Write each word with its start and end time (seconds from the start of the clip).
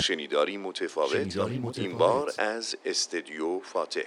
شنیداری 0.00 0.56
متفاوت. 0.56 1.36
این 1.78 1.98
بار 1.98 2.32
از 2.38 2.76
استدیو 2.84 3.60
فاتح. 3.60 4.00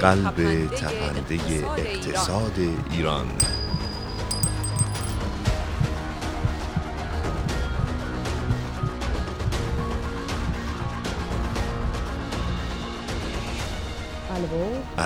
قلب 0.00 0.66
تپنده 0.66 1.40
اقتصاد 1.78 2.52
ایران. 2.92 3.26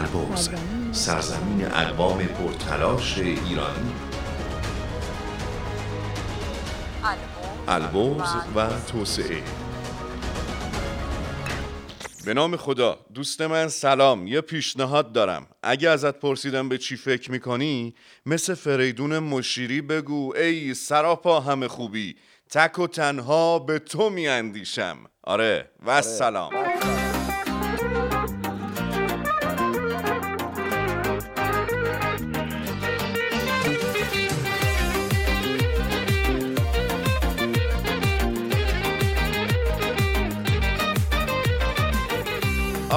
البرز 0.00 0.48
سرزمین 0.92 1.66
اقوام 1.66 2.18
پرتلاش 2.18 3.18
ایران 3.18 3.92
البرز 7.68 8.34
و 8.56 8.68
توسعه. 8.92 9.42
به 12.24 12.34
نام 12.34 12.56
خدا 12.56 12.98
دوست 13.14 13.40
من 13.40 13.68
سلام 13.68 14.26
یه 14.26 14.40
پیشنهاد 14.40 15.12
دارم. 15.12 15.46
اگه 15.62 15.90
ازت 15.90 16.20
پرسیدم 16.20 16.68
به 16.68 16.78
چی 16.78 16.96
فکر 16.96 17.30
می‌کنی 17.30 17.94
مثل 18.26 18.54
فریدون 18.54 19.18
مشیری 19.18 19.80
بگو 19.80 20.36
ای 20.36 20.74
سراپا 20.74 21.40
همه 21.40 21.68
خوبی 21.68 22.16
تک 22.50 22.78
و 22.78 22.86
تنها 22.86 23.58
به 23.58 23.78
تو 23.78 24.10
میاندیشم. 24.10 24.96
آره 25.24 25.70
و 25.82 25.90
آره. 25.90 26.00
سلام. 26.00 26.52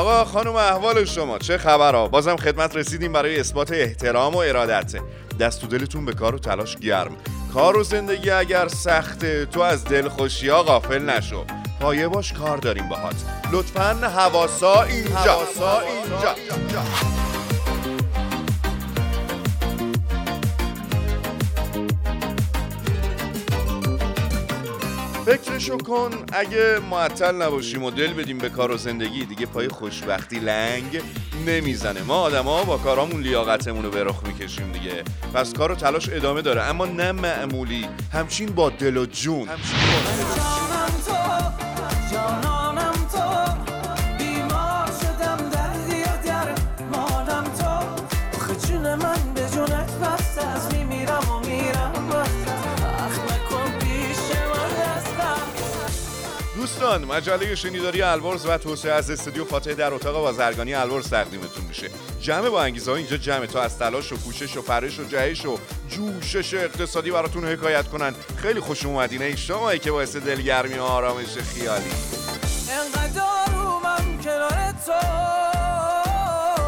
آقا 0.03 0.25
خانم 0.25 0.55
احوال 0.55 1.05
شما 1.05 1.37
چه 1.37 1.57
خبر 1.57 1.95
ها 1.95 2.07
بازم 2.07 2.35
خدمت 2.35 2.75
رسیدیم 2.75 3.13
برای 3.13 3.39
اثبات 3.39 3.71
احترام 3.71 4.33
و 4.33 4.37
ارادت. 4.37 4.95
دست 5.39 5.63
و 5.63 5.67
دلتون 5.67 6.05
به 6.05 6.13
کار 6.13 6.35
و 6.35 6.39
تلاش 6.39 6.77
گرم. 6.77 7.17
کار 7.53 7.77
و 7.77 7.83
زندگی 7.83 8.29
اگر 8.29 8.67
سخته 8.67 9.45
تو 9.45 9.61
از 9.61 9.85
دلخوشی 9.85 10.49
ها 10.49 10.63
غافل 10.63 11.09
نشو. 11.09 11.45
پایه 11.79 12.07
باش 12.07 12.33
کار 12.33 12.57
داریم 12.57 12.89
باهات. 12.89 13.15
لطفا 13.51 13.93
حواسا 13.93 14.83
اینجا. 14.83 15.13
حواسا 15.13 15.79
اینجا. 15.79 16.35
فکرشو 25.25 25.77
کن 25.77 26.11
اگه 26.33 26.79
معطل 26.89 27.35
نباشیم 27.35 27.83
و 27.83 27.91
دل 27.91 28.13
بدیم 28.13 28.37
به 28.37 28.49
کار 28.49 28.71
و 28.71 28.77
زندگی 28.77 29.25
دیگه 29.25 29.45
پای 29.45 29.67
خوشبختی 29.67 30.39
لنگ 30.39 31.01
نمی‌زنه. 31.45 32.01
ما 32.01 32.15
آدما 32.15 32.63
با 32.63 32.77
کارامون 32.77 33.21
لیاقتمون 33.21 33.83
رو 33.83 33.91
به 33.91 34.03
رخ 34.03 34.23
می‌کشیم 34.23 34.71
دیگه. 34.71 35.03
پس 35.33 35.53
کار 35.53 35.71
و 35.71 35.75
تلاش 35.75 36.09
ادامه 36.09 36.41
داره. 36.41 36.61
اما 36.61 36.85
نه 36.85 37.11
معمولی 37.11 37.87
همچین 38.13 38.49
با 38.49 38.69
دل 38.69 38.97
و 38.97 39.05
جون. 39.05 39.47
همچین 39.47 39.79
با 39.79 39.97
دل 40.09 40.23
و 41.83 42.11
جون. 42.11 42.52
دوستان 56.83 57.05
مجله 57.05 57.55
شنیداری 57.55 58.01
الورز 58.01 58.45
و 58.45 58.57
توسعه 58.57 58.91
از 58.91 59.09
استودیو 59.09 59.45
فاتح 59.45 59.73
در 59.73 59.93
اتاق 59.93 60.15
بازرگانی 60.15 60.73
الورز 60.73 61.09
تقدیمتون 61.09 61.65
میشه. 61.65 61.89
جمع 62.21 62.49
با 62.49 62.63
انگیزه 62.63 62.91
ها 62.91 62.97
اینجا 62.97 63.17
جمع 63.17 63.45
تا 63.45 63.61
از 63.61 63.77
تلاش 63.77 64.11
و 64.11 64.17
کوشش 64.17 64.57
و 64.57 64.61
فرش 64.61 64.99
و 64.99 65.03
جهش 65.03 65.45
و 65.45 65.57
جوشش 65.89 66.53
اقتصادی 66.53 67.11
براتون 67.11 67.45
حکایت 67.45 67.87
کنن. 67.87 68.15
خیلی 68.37 68.59
خوش 68.59 68.85
اومدین 68.85 69.21
ای 69.21 69.37
شما 69.37 69.75
که 69.75 69.91
باعث 69.91 70.15
دلگرمی 70.15 70.77
و 70.77 70.81
آرامش 70.81 71.37
خیالی. 71.37 71.91
انقدر 72.71 73.21
من 73.83 74.21
کنار 74.23 74.73
تو 74.85 74.91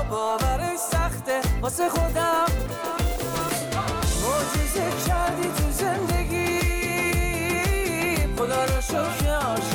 باورش 0.10 0.80
سخته 0.92 1.42
واسه 1.62 1.90
خودم. 1.90 2.46
معجزه 4.24 5.08
کردی 5.08 5.48
تو 5.58 5.72
زندگی 5.72 6.56
خدا 8.38 8.66
رو 8.66 8.82
شکر 8.82 9.75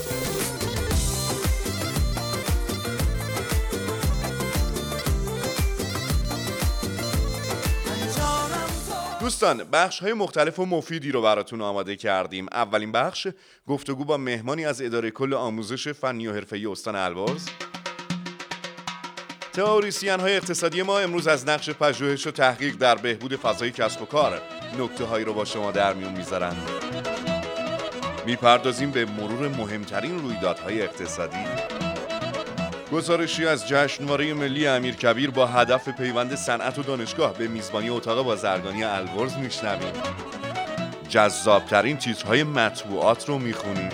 دوستان 9.21 9.63
بخش 9.63 9.99
های 9.99 10.13
مختلف 10.13 10.59
و 10.59 10.65
مفیدی 10.65 11.11
رو 11.11 11.21
براتون 11.21 11.61
آماده 11.61 11.95
کردیم. 11.95 12.45
اولین 12.51 12.91
بخش 12.91 13.27
گفتگو 13.67 14.05
با 14.05 14.17
مهمانی 14.17 14.65
از 14.65 14.81
اداره 14.81 15.11
کل 15.11 15.33
آموزش 15.33 15.87
فنی 15.87 16.27
و 16.27 16.33
حرفه‌ای 16.33 16.65
استان 16.65 16.95
البرز. 16.95 17.49
تئوریسین 19.53 20.19
های 20.19 20.35
اقتصادی 20.35 20.81
ما 20.81 20.99
امروز 20.99 21.27
از 21.27 21.47
نقش 21.47 21.69
پژوهش 21.69 22.27
و 22.27 22.31
تحقیق 22.31 22.75
در 22.75 22.95
بهبود 22.95 23.35
فضای 23.35 23.71
کسب 23.71 24.01
و 24.01 24.05
کار 24.05 24.41
نکته 24.79 25.03
هایی 25.03 25.25
رو 25.25 25.33
با 25.33 25.45
شما 25.45 25.71
در 25.71 25.93
میون 25.93 26.13
می‌ذارن. 26.13 26.55
می‌پردازیم 28.25 28.91
به 28.91 29.05
مرور 29.05 29.47
مهمترین 29.47 30.19
رویدادهای 30.19 30.81
اقتصادی. 30.81 31.80
گزارشی 32.91 33.45
از 33.45 33.67
جشنواره 33.67 34.33
ملی 34.33 34.67
امیرکبیر 34.67 35.31
با 35.31 35.47
هدف 35.47 35.89
پیوند 35.89 36.35
صنعت 36.35 36.79
و 36.79 36.83
دانشگاه 36.83 37.33
به 37.33 37.47
میزبانی 37.47 37.89
اتاق 37.89 38.25
بازرگانی 38.25 38.83
الورز 38.83 39.37
میشنویم. 39.37 39.93
جذابترین 41.09 41.97
تیترهای 41.97 42.43
مطبوعات 42.43 43.29
رو 43.29 43.39
می‌خونیم. 43.39 43.89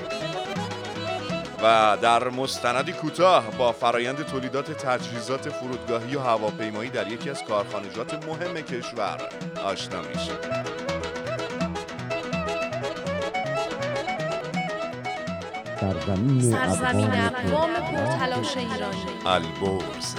و 1.64 1.98
در 2.02 2.30
مستندی 2.30 2.92
کوتاه 2.92 3.52
با 3.58 3.72
فرایند 3.72 4.26
تولیدات 4.26 4.72
تجهیزات 4.72 5.50
فرودگاهی 5.50 6.16
و 6.16 6.20
هواپیمایی 6.20 6.90
در 6.90 7.08
یکی 7.08 7.30
از 7.30 7.44
کارخانجات 7.44 8.26
مهم 8.28 8.62
کشور 8.62 9.18
آشنا 9.64 10.02
میشیم. 10.02 10.97
سرزمین, 15.80 16.52
سرزمین 16.52 17.12
اقوام 17.12 17.74
پرتلاش 17.74 18.58
ایرانی. 18.58 19.06
البرز. 19.26 20.16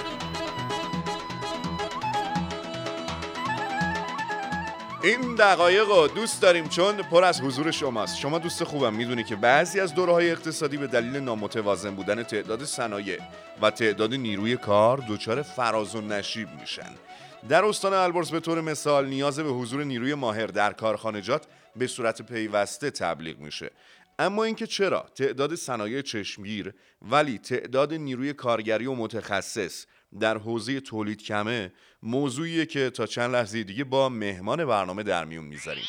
این 5.03 5.35
دقایق 5.35 5.87
رو 5.87 6.07
دوست 6.07 6.41
داریم 6.41 6.67
چون 6.67 6.97
پر 6.97 7.23
از 7.23 7.41
حضور 7.41 7.71
شماست. 7.71 8.17
شما 8.17 8.39
دوست 8.39 8.63
خوبم 8.63 8.93
می‌دونی 8.93 9.23
که 9.23 9.35
بعضی 9.35 9.79
از 9.79 9.93
دوره 9.93 10.13
های 10.13 10.31
اقتصادی 10.31 10.77
به 10.77 10.87
دلیل 10.87 11.17
نامتوازن 11.17 11.95
بودن 11.95 12.23
تعداد 12.23 12.63
صنایع 12.63 13.19
و 13.61 13.71
تعداد 13.71 14.13
نیروی 14.13 14.57
کار 14.57 15.03
دچار 15.09 15.41
فراز 15.41 15.95
و 15.95 16.01
نشیب 16.01 16.47
میشن. 16.59 16.91
در 17.49 17.65
استان 17.65 17.93
البرز 17.93 18.31
به 18.31 18.39
طور 18.39 18.61
مثال 18.61 19.07
نیاز 19.07 19.39
به 19.39 19.49
حضور 19.49 19.83
نیروی 19.83 20.13
ماهر 20.13 20.47
در 20.47 20.73
کارخانجات 20.73 21.45
به 21.75 21.87
صورت 21.87 22.21
پیوسته 22.21 22.91
تبلیغ 22.91 23.39
میشه. 23.39 23.71
اما 24.19 24.43
اینکه 24.43 24.67
چرا؟ 24.67 25.05
تعداد 25.15 25.55
صنایع 25.55 26.01
چشمگیر 26.01 26.73
ولی 27.01 27.37
تعداد 27.37 27.93
نیروی 27.93 28.33
کارگری 28.33 28.85
و 28.85 28.95
متخصص 28.95 29.85
در 30.19 30.37
حوزه 30.37 30.79
تولید 30.79 31.23
کمه 31.23 31.71
موضوعیه 32.03 32.65
که 32.65 32.89
تا 32.89 33.05
چند 33.05 33.35
لحظه 33.35 33.63
دیگه 33.63 33.83
با 33.83 34.09
مهمان 34.09 34.65
برنامه 34.65 35.03
در 35.03 35.25
میون 35.25 35.45
می‌ذاریم. 35.45 35.83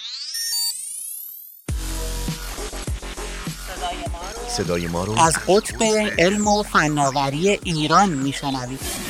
صدای 4.49 4.87
ما 4.87 5.05
رو 5.05 5.21
از 5.21 5.37
قطب 5.49 5.83
علم 6.19 6.47
و 6.47 6.63
فناوری 6.63 7.49
ایران 7.49 8.09
میشنوید. 8.09 9.10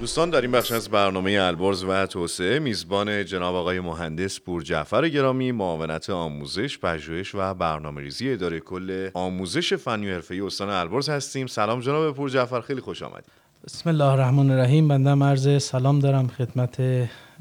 دوستان 0.00 0.30
در 0.30 0.40
این 0.40 0.50
بخش 0.50 0.72
از 0.72 0.88
برنامه 0.88 1.30
البرز 1.30 1.84
و 1.84 2.06
توسعه 2.06 2.58
میزبان 2.58 3.24
جناب 3.24 3.54
آقای 3.54 3.80
مهندس 3.80 4.40
پور 4.40 4.62
جعفر 4.62 5.08
گرامی 5.08 5.52
معاونت 5.52 6.10
آموزش، 6.10 6.78
پژوهش 6.78 7.34
و 7.34 7.54
برنامه 7.54 8.00
ریزی 8.00 8.32
اداره 8.32 8.60
کل 8.60 9.10
آموزش 9.14 9.74
فنی 9.74 10.10
و 10.10 10.14
حرفه‌ای 10.14 10.40
استان 10.40 10.68
البرز 10.68 11.08
هستیم. 11.08 11.46
سلام 11.46 11.80
جناب 11.80 12.14
پور 12.14 12.30
جعفر 12.30 12.60
خیلی 12.60 12.80
خوش 12.80 13.02
آمدید. 13.02 13.24
بسم 13.64 13.90
الله 13.90 14.04
الرحمن 14.04 14.50
الرحیم 14.50 14.88
بنده 14.88 15.24
عرض 15.24 15.62
سلام 15.62 15.98
دارم 15.98 16.28
خدمت 16.28 16.82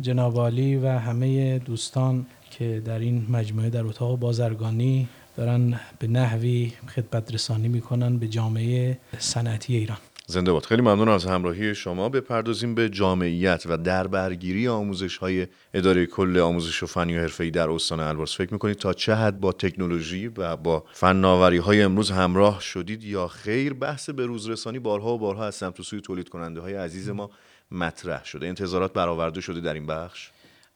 جناب 0.02 0.36
عالی 0.38 0.76
و 0.76 0.88
همه 0.88 1.60
دوستان 1.60 2.26
که 2.52 2.82
در 2.86 3.00
این 3.00 3.26
مجموعه 3.30 3.70
در 3.70 3.86
اتاق 3.86 4.20
بازرگانی 4.20 5.08
دارن 5.38 5.80
به 6.00 6.08
نحوی 6.08 6.74
خدمت 6.96 7.34
رسانی 7.34 7.68
می‌کنن 7.68 8.18
به 8.18 8.28
جامعه 8.28 8.98
صنعتی 9.20 9.76
ایران 9.76 9.98
زنده 10.32 10.52
باد. 10.52 10.66
خیلی 10.66 10.82
ممنون 10.82 11.10
از 11.10 11.26
همراهی 11.26 11.76
شما. 11.76 12.10
بپردازیم 12.10 12.76
به 12.76 12.90
جامعیت 12.90 13.64
و 13.66 13.78
در 13.78 14.08
برگیری 14.08 14.68
آموزش 14.68 15.18
های 15.18 15.48
اداره 15.74 16.06
کل 16.06 16.38
آموزش 16.38 16.84
و 16.84 16.86
فنی 16.86 17.18
و 17.18 17.22
حرفه‌ای 17.22 17.52
در 17.52 17.70
استان 17.70 18.00
البرز. 18.00 18.32
فکر 18.32 18.54
می‌کنید 18.54 18.78
تا 18.78 18.94
چه 18.94 19.16
حد 19.16 19.40
با 19.40 19.52
تکنولوژی 19.52 20.28
و 20.28 20.56
با 20.56 20.84
فناوری 20.92 21.58
های 21.58 21.82
امروز 21.82 22.12
همراه 22.12 22.62
شدید 22.62 23.04
یا 23.04 23.28
خیر؟ 23.28 23.74
بحث 23.74 24.10
به 24.10 24.26
روز 24.26 24.50
رسانی 24.50 24.80
بارها 24.80 25.14
و 25.14 25.18
بارها 25.18 25.46
از 25.46 25.56
سمت 25.56 25.82
سوی 25.82 26.02
تولید 26.02 26.30
کننده 26.30 26.62
های 26.62 26.74
عزیز 26.74 27.10
ما 27.10 27.30
مطرح 27.72 28.26
شده. 28.26 28.48
انتظارات 28.48 28.94
برآورده 28.94 29.42
شده 29.42 29.62
در 29.62 29.74
این 29.74 29.86
بخش. 29.86 30.30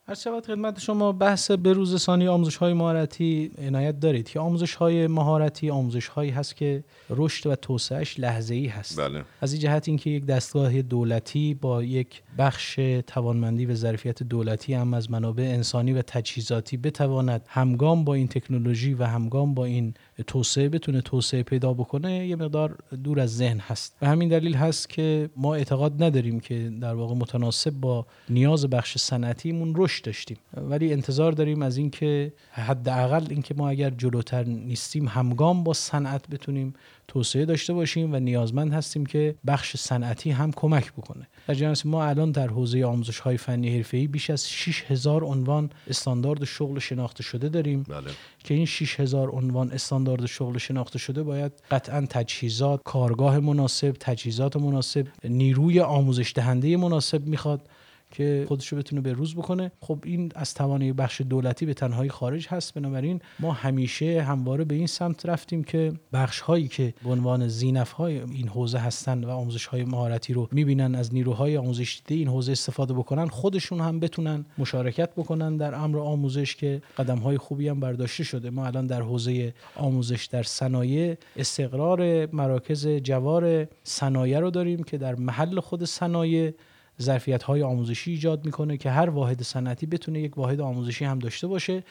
هر 0.06 0.14
شود 0.14 0.46
خدمت 0.46 0.80
شما 0.80 1.12
بحث 1.12 1.50
بروزرسانی 1.50 2.28
آموزش 2.28 2.56
های 2.56 2.72
مهارتی 2.72 3.50
عنایت 3.58 4.00
دارید 4.00 4.28
که 4.28 4.40
آموزش 4.40 4.74
های 4.74 5.06
مهارتی 5.06 5.70
آموزش 5.70 6.08
هایی 6.08 6.30
هست 6.30 6.56
که 6.56 6.84
رشد 7.10 7.46
و 7.46 7.54
توسعهش 7.56 8.20
لحظه 8.20 8.54
ای 8.54 8.66
هست 8.66 9.00
بله. 9.00 9.24
از 9.40 9.52
این 9.52 9.62
جهت 9.62 9.88
اینکه 9.88 10.10
یک 10.10 10.26
دستگاه 10.26 10.82
دولتی 10.82 11.54
با 11.54 11.82
یک 11.82 12.22
بخش 12.38 12.74
توانمندی 13.06 13.66
و 13.66 13.74
ظرفیت 13.74 14.22
دولتی 14.22 14.74
هم 14.74 14.94
از 14.94 15.10
منابع 15.10 15.42
انسانی 15.42 15.92
و 15.92 16.02
تجهیزاتی 16.02 16.76
بتواند 16.76 17.44
همگام 17.48 18.04
با 18.04 18.14
این 18.14 18.28
تکنولوژی 18.28 18.94
و 18.94 19.04
همگام 19.04 19.54
با 19.54 19.64
این 19.64 19.94
توسعه 20.22 20.68
بتونه 20.68 21.00
توسعه 21.00 21.42
پیدا 21.42 21.72
بکنه 21.72 22.26
یه 22.26 22.36
مقدار 22.36 22.78
دور 23.04 23.20
از 23.20 23.36
ذهن 23.36 23.58
هست. 23.58 23.96
و 24.02 24.06
همین 24.06 24.28
دلیل 24.28 24.54
هست 24.54 24.88
که 24.88 25.30
ما 25.36 25.54
اعتقاد 25.54 26.02
نداریم 26.02 26.40
که 26.40 26.72
در 26.80 26.94
واقع 26.94 27.14
متناسب 27.14 27.70
با 27.70 28.06
نیاز 28.28 28.66
بخش 28.66 28.98
صنعتیمون 28.98 29.74
رشد 29.76 30.04
داشتیم. 30.04 30.36
ولی 30.56 30.92
انتظار 30.92 31.32
داریم 31.32 31.62
از 31.62 31.76
اینکه 31.76 32.32
حداقل 32.50 33.26
اینکه 33.30 33.54
ما 33.54 33.68
اگر 33.68 33.90
جلوتر 33.90 34.44
نیستیم 34.44 35.08
همگام 35.08 35.64
با 35.64 35.72
صنعت 35.72 36.28
بتونیم 36.28 36.74
توسعه 37.08 37.44
داشته 37.44 37.72
باشیم 37.72 38.14
و 38.14 38.16
نیازمند 38.16 38.72
هستیم 38.72 39.06
که 39.06 39.34
بخش 39.46 39.76
صنعتی 39.76 40.30
هم 40.30 40.52
کمک 40.52 40.92
بکنه. 40.92 41.28
در 41.48 41.54
جهان 41.54 41.76
ما 41.84 42.04
الان 42.04 42.30
در 42.30 42.48
حوزه 42.48 42.84
آموزش 42.84 43.18
های 43.18 43.36
فنی 43.36 43.76
حرفه‌ای 43.76 44.06
بیش 44.06 44.30
از 44.30 44.50
6000 44.50 45.24
عنوان 45.24 45.70
استاندارد 45.88 46.44
شغل 46.44 46.78
شناخته 46.78 47.22
شده 47.22 47.48
داریم. 47.48 47.82
بله. 47.82 48.10
که 48.44 48.54
این 48.54 48.66
6000 48.66 49.28
عنوان 49.28 49.70
استاندارد 49.70 50.26
شغل 50.26 50.58
شناخته 50.58 50.98
شده 50.98 51.22
باید 51.22 51.52
قطعا 51.70 52.06
تجهیزات 52.10 52.80
کارگاه 52.84 53.38
مناسب 53.38 53.96
تجهیزات 54.00 54.56
مناسب 54.56 55.06
نیروی 55.24 55.80
آموزش 55.80 56.32
دهنده 56.34 56.76
مناسب 56.76 57.26
می‌خواد. 57.26 57.68
که 58.14 58.44
خودش 58.48 58.68
رو 58.68 58.78
بتونه 58.78 59.00
به 59.00 59.12
روز 59.12 59.34
بکنه. 59.34 59.72
خب 59.80 59.98
این 60.04 60.32
از 60.34 60.54
توانایی 60.54 60.92
بخش 60.92 61.20
دولتی 61.20 61.66
به 61.66 61.74
تنهایی 61.74 62.10
خارج 62.10 62.48
هست. 62.48 62.74
بنابراین 62.74 63.20
ما 63.40 63.52
همیشه 63.52 64.22
همواره 64.22 64.64
به 64.64 64.74
این 64.74 64.86
سمت 64.86 65.26
رفتیم 65.26 65.64
که 65.64 65.92
بخش 66.12 66.40
هایی 66.40 66.68
که 66.68 66.94
به 67.04 67.10
عنوان 67.10 67.48
زینف 67.48 67.92
های 67.92 68.20
این 68.20 68.48
حوزه 68.48 68.78
هستن 68.78 69.24
و 69.24 69.30
آموزش 69.30 69.66
های 69.66 69.84
مهارتی 69.84 70.32
رو 70.32 70.48
می‌بینن 70.52 70.94
از 70.94 71.14
نیروهای 71.14 71.56
آموزش 71.56 72.02
دیده 72.06 72.18
این 72.18 72.28
حوزه 72.28 72.52
استفاده 72.52 72.94
بکنن 72.94 73.28
خودشون 73.28 73.80
هم 73.80 74.00
بتونن 74.00 74.44
مشارکت 74.58 75.10
بکنن 75.16 75.56
در 75.56 75.74
امر 75.74 75.98
آموزش 75.98 76.56
که 76.56 76.82
قدم 76.98 77.18
های 77.18 77.38
خوبی 77.38 77.68
هم 77.68 77.80
برداشته 77.80 78.24
شده. 78.24 78.50
ما 78.50 78.66
الان 78.66 78.86
در 78.86 79.02
حوزه 79.02 79.54
آموزش 79.76 80.24
در 80.24 80.42
صنایع 80.42 81.16
استقرار 81.36 82.26
مراکز 82.32 82.86
جوار 82.86 83.68
صنایع 83.84 84.38
رو 84.38 84.50
داریم 84.50 84.82
که 84.82 84.98
در 84.98 85.14
محل 85.14 85.60
خود 85.60 85.84
صنایع 85.84 86.54
ظرفیت 87.02 87.42
های 87.42 87.62
آموزشی 87.62 88.10
ایجاد 88.10 88.44
می‌کنه 88.44 88.76
که 88.76 88.90
هر 88.90 89.10
واحد 89.10 89.42
صنعتی 89.42 89.86
بتونه 89.86 90.20
یک 90.20 90.38
واحد 90.38 90.60
آموزشی 90.60 91.04
هم 91.04 91.18
داشته 91.18 91.46
باشه 91.46 91.84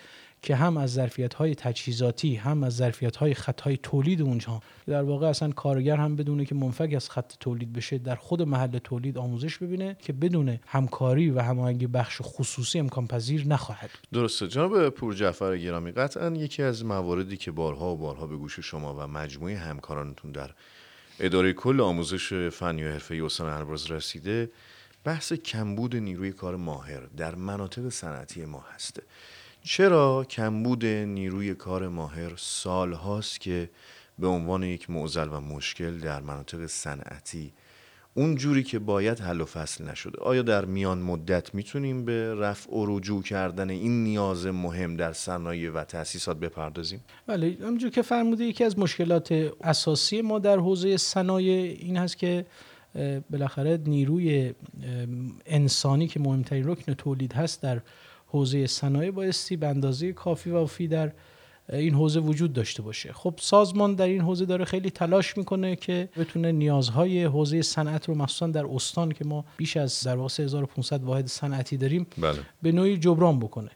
که 0.43 0.55
هم 0.55 0.77
از 0.77 0.93
ظرفیت 0.93 1.33
های 1.33 1.55
تجهیزاتی 1.55 2.35
هم 2.35 2.63
از 2.63 2.75
ظرفیت 2.75 3.15
های 3.15 3.33
خط 3.33 3.61
های 3.61 3.77
تولید 3.77 4.21
اونجا. 4.21 4.61
در 4.87 5.03
واقع 5.03 5.27
اصلا 5.27 5.49
کارگر 5.49 5.95
هم 5.95 6.15
بدونه 6.15 6.45
که 6.45 6.55
منفک 6.55 6.93
از 6.95 7.09
خط 7.09 7.33
تولید 7.39 7.73
بشه 7.73 7.97
در 7.97 8.15
خود 8.15 8.41
محل 8.41 8.77
تولید 8.79 9.17
آموزش 9.17 9.57
ببینه 9.57 9.97
که 9.99 10.13
بدون 10.13 10.59
همکاری 10.67 11.29
و 11.29 11.39
هماهنگی 11.39 11.87
بخش 11.87 12.17
خصوصی 12.21 12.79
امکان 12.79 13.07
پذیر 13.07 13.47
نخواهد 13.47 13.89
درسته. 14.13 14.47
جناب 14.47 14.89
پور 14.89 15.13
جعفر 15.13 15.57
گرامی 15.57 15.91
قطعا 15.91 16.29
یکی 16.29 16.63
از 16.63 16.85
مواردی 16.85 17.37
که 17.37 17.51
بارها 17.51 17.93
و 17.93 17.97
بارها 17.97 18.27
به 18.27 18.37
گوش 18.37 18.59
شما 18.59 18.95
و 18.95 19.07
مجموعه 19.07 19.57
همکارانتون 19.57 20.31
در 20.31 20.51
اداره 21.19 21.53
کل 21.53 21.81
آموزش 21.81 22.33
فنی 22.33 22.83
و 22.83 22.91
حرفه‌ای 22.91 23.21
استان 23.21 23.53
البرز 23.53 23.91
رسیده 23.91 24.49
بحث 25.03 25.33
کمبود 25.33 25.95
نیروی 25.95 26.31
کار 26.31 26.55
ماهر 26.55 27.01
در 27.17 27.35
مناطق 27.35 27.89
صنعتی 27.89 28.45
ما 28.45 28.65
هسته 28.75 29.03
چرا 29.63 30.25
کمبود 30.29 30.85
نیروی 30.85 31.55
کار 31.55 31.87
ماهر 31.87 32.33
سال 32.37 32.93
هاست 32.93 33.39
که 33.39 33.69
به 34.19 34.27
عنوان 34.27 34.63
یک 34.63 34.89
معضل 34.89 35.27
و 35.31 35.39
مشکل 35.39 35.97
در 35.97 36.21
مناطق 36.21 36.65
صنعتی 36.65 37.53
اون 38.15 38.35
جوری 38.35 38.63
که 38.63 38.79
باید 38.79 39.19
حل 39.19 39.41
و 39.41 39.45
فصل 39.45 39.83
نشده 39.83 40.19
آیا 40.21 40.41
در 40.41 40.65
میان 40.65 40.97
مدت 40.97 41.55
می‌تونیم 41.55 42.05
به 42.05 42.35
رفع 42.35 42.71
و 42.71 42.97
رجوع 42.97 43.23
کردن 43.23 43.69
این 43.69 44.03
نیاز 44.03 44.45
مهم 44.45 44.95
در 44.95 45.13
صنایع 45.13 45.71
و 45.71 45.83
تأسیسات 45.83 46.37
بپردازیم؟ 46.37 47.03
بله 47.27 47.57
همونجور 47.61 47.89
که 47.89 48.01
فرموده 48.01 48.43
یکی 48.43 48.63
از 48.63 48.79
مشکلات 48.79 49.51
اساسی 49.61 50.21
ما 50.21 50.39
در 50.39 50.57
حوزه 50.57 50.97
صنایع 50.97 51.77
این 51.79 51.97
هست 51.97 52.17
که 52.17 52.45
بالاخره 53.29 53.79
نیروی 53.85 54.53
انسانی 55.45 56.07
که 56.07 56.19
مهمترین 56.19 56.67
رکن 56.67 56.93
تولید 56.93 57.33
هست 57.33 57.61
در 57.61 57.81
حوزه 58.27 58.67
صنایع 58.67 59.11
بایستی 59.11 59.57
به 59.57 59.67
اندازه 59.67 60.13
کافی 60.13 60.49
و 60.49 60.53
وافی 60.53 60.87
در 60.87 61.11
این 61.69 61.93
حوزه 61.93 62.19
وجود 62.19 62.53
داشته 62.53 62.81
باشه 62.81 63.13
خب 63.13 63.33
سازمان 63.37 63.95
در 63.95 64.05
این 64.05 64.21
حوزه 64.21 64.45
داره 64.45 64.65
خیلی 64.65 64.89
تلاش 64.89 65.37
می‌کنه 65.37 65.75
که 65.75 66.09
بتونه 66.17 66.51
نیازهای 66.51 67.23
حوزه 67.23 67.61
صنعت 67.61 68.09
رو 68.09 68.15
مخصوصا 68.15 68.47
در 68.47 68.65
استان 68.65 69.11
که 69.11 69.25
ما 69.25 69.45
بیش 69.57 69.77
از 69.77 70.03
در 70.03 70.15
واقع 70.15 70.29
3500 70.29 71.03
واحد 71.03 71.27
صنعتی 71.27 71.77
داریم 71.77 72.07
بله. 72.17 72.39
به 72.61 72.71
نوعی 72.71 72.97
جبران 72.97 73.39
بکنه 73.39 73.71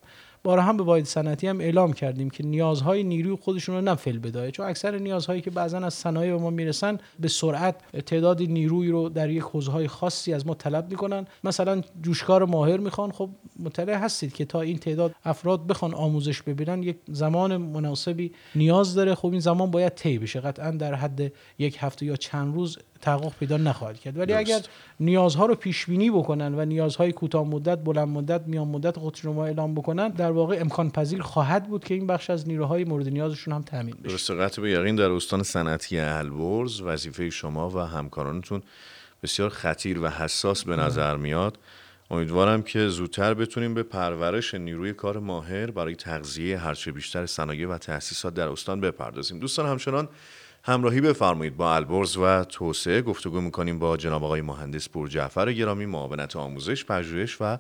بار 0.48 0.60
هم 0.60 0.78
به 0.78 0.84
واحد 0.84 1.04
صنعتی 1.04 1.48
هم 1.48 1.60
اعلام 1.60 1.94
کردیم 1.94 2.30
که 2.30 2.44
نیازهای 2.44 3.04
نیروی 3.04 3.38
خودشون 3.42 3.76
رو 3.76 3.82
نفل 3.82 4.18
بدایه 4.18 4.52
چون 4.52 4.66
اکثر 4.66 4.98
نیازهایی 4.98 5.42
که 5.42 5.52
بعضا 5.52 5.78
از 5.78 5.94
صنایع 5.94 6.32
به 6.32 6.38
ما 6.42 6.50
می‌رسن 6.50 6.98
به 7.20 7.28
سرعت 7.28 7.76
تعداد 8.06 8.42
نیروی 8.42 8.90
رو 8.90 9.10
در 9.10 9.30
یک 9.30 9.44
حوزه 9.44 9.88
خاصی 9.88 10.34
از 10.34 10.48
ما 10.48 10.54
طلب 10.54 10.90
می‌کنن. 10.90 11.28
مثلا 11.44 11.82
جوشکار 12.02 12.46
ماهر 12.46 12.78
می‌خوان. 12.78 13.12
خب 13.12 13.30
مطلع 13.60 13.94
هستید 13.94 14.34
که 14.34 14.46
تا 14.46 14.62
این 14.62 14.78
تعداد 14.78 15.16
افراد 15.26 15.68
بخوان 15.68 15.94
آموزش 15.94 16.42
ببینن 16.42 16.84
یک 16.84 16.98
زمان 17.08 17.58
مناسبی 17.58 18.32
نیاز 18.56 18.96
داره. 18.96 19.16
خب 19.16 19.32
این 19.32 19.40
زمان 19.40 19.72
باید 19.72 19.96
طی 19.96 20.18
بشه. 20.18 20.40
قطعا 20.40 20.72
در 20.72 20.94
حد 20.94 21.32
یک 21.60 21.78
هفته 21.80 22.06
یا 22.06 22.16
چند 22.16 22.56
روز 22.56 22.78
تحقق 23.02 23.34
پیدا 23.40 23.58
نخواهد 23.58 24.00
کرد. 24.00 24.18
ولی 24.18 24.34
اگر 24.34 24.60
نیازها 25.00 25.46
رو 25.46 25.56
پیش 25.56 25.86
بینی 25.86 26.10
بکنن 26.12 26.60
و 26.60 26.66
نیازهای 26.66 27.12
کوتاه 27.12 27.48
مدت 27.48 27.84
بلند 27.84 28.08
مدت 28.08 28.42
میان 28.48 28.68
مدت 28.68 29.00
خودشون 29.00 29.36
رو 29.36 29.40
اعلام 29.40 29.76
بکنن 29.76 30.10
در 30.10 30.32
واقع 30.38 30.58
امکان 30.62 30.92
پذیر 30.92 31.22
خواهد 31.22 31.68
بود 31.68 31.84
که 31.84 31.94
این 31.94 32.08
بخش 32.08 32.30
از 32.30 32.48
نیروهای 32.48 32.84
مورد 32.84 33.10
نیازشون 33.10 33.54
هم 33.54 33.62
تامین 33.62 33.96
بشه. 33.96 34.10
درسته. 34.10 34.36
قطع 34.36 34.62
به 34.62 34.72
یقین 34.72 34.96
در 34.96 35.12
استان 35.12 35.44
صنعتی 35.44 36.00
البرز 36.00 36.82
وظیفه 36.82 37.30
شما 37.30 37.70
و 37.70 37.80
همکارانتون 37.80 38.62
بسیار 39.24 39.50
خطیر 39.50 40.00
و 40.00 40.08
حساس 40.10 40.64
به 40.64 40.76
نظر 40.76 41.18
میاد. 41.18 41.58
امیدوارم 42.12 42.62
که 42.62 42.88
زودتر 42.88 43.34
بتونیم 43.34 43.74
به 43.74 43.84
پرورش 43.84 44.54
نیروی 44.54 44.94
کار 44.94 45.20
ماهر 45.20 45.72
برای 45.72 45.96
تغذیه 45.96 46.58
هرچه 46.58 46.92
بیشتر 46.92 47.26
صنایع 47.26 47.68
و 47.68 47.78
تأسیسات 47.78 48.34
در 48.34 48.48
استان 48.48 48.82
بپردازیم. 48.82 49.40
دوستان 49.40 49.66
همچنان 49.66 50.10
همراهی 50.64 51.02
بفرمایید 51.02 51.58
با 51.58 51.76
البرز 51.76 52.18
و 52.18 52.44
توسعه 52.44 53.02
گفتگو 53.02 53.42
می‌کنیم 53.42 53.80
با 53.80 53.98
جناب 53.98 54.24
آقای 54.24 54.42
مهندس 54.42 54.90
پور 54.90 55.08
جعفر 55.08 55.54
گرامی 55.54 55.86
معاونت 55.86 56.36
آموزش 56.36 56.86
پژوهش 56.86 57.38
و 57.42 57.58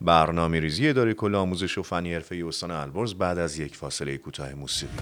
برنامه 0.00 0.60
ریزی 0.60 0.88
اداره 0.88 1.14
کل 1.14 1.34
آموزش 1.34 1.78
و 1.78 1.82
فنی 1.82 2.14
حرفه 2.14 2.44
استان 2.48 2.70
البرز 2.70 3.14
بعد 3.14 3.38
از 3.38 3.58
یک 3.58 3.76
فاصله 3.76 4.16
کوتاه 4.16 4.54
موسیقی. 4.54 4.92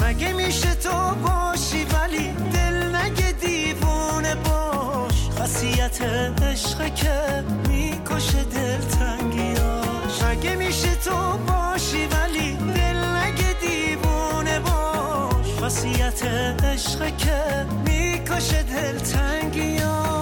مگه 0.00 0.32
میشه 0.32 0.74
تو 0.74 1.14
باشی 1.14 1.84
ولی 1.84 2.32
دل 2.52 2.96
نگه 2.96 3.32
دیوونه 3.32 4.34
باش. 4.34 5.28
خاصیت 5.38 6.02
عشق 6.02 6.94
که 6.94 7.44
می‌کشه 7.68 8.44
دل 8.44 8.80
تنگیاش 8.80 10.22
مگه 10.22 10.56
میشه 10.56 10.94
تو 10.94 11.38
باشی 11.48 12.06
ولی 12.06 12.56
دل 12.56 12.96
نگه 12.96 13.54
دیوونه 13.60 14.60
باش. 14.60 15.60
خاصیت 15.60 16.24
عشق 16.64 17.16
که 17.16 17.66
می‌کشه 17.84 18.62
دل 18.62 18.98
تنگیاش 18.98 20.13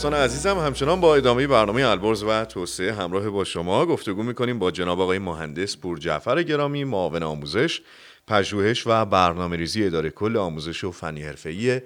دوستان 0.00 0.14
عزیزم 0.14 0.58
همچنان 0.58 1.00
با 1.00 1.16
ادامه 1.16 1.46
برنامه 1.46 1.86
البرز 1.86 2.22
و 2.22 2.44
توسعه 2.44 2.92
همراه 2.92 3.30
با 3.30 3.44
شما 3.44 3.86
گفتگو 3.86 4.22
می‌کنیم 4.22 4.58
با 4.58 4.70
جناب 4.70 5.00
آقای 5.00 5.18
مهندس 5.18 5.76
پور 5.76 5.98
جعفر 5.98 6.42
گرامی 6.42 6.84
معاون 6.84 7.22
آموزش 7.22 7.80
پژوهش 8.26 8.86
و 8.86 9.04
برنامه 9.04 9.56
ریزی 9.56 9.84
اداره 9.84 10.10
کل 10.10 10.36
آموزش 10.36 10.84
و 10.84 10.92
فنی 10.92 11.22
حرفه‌ای 11.22 11.80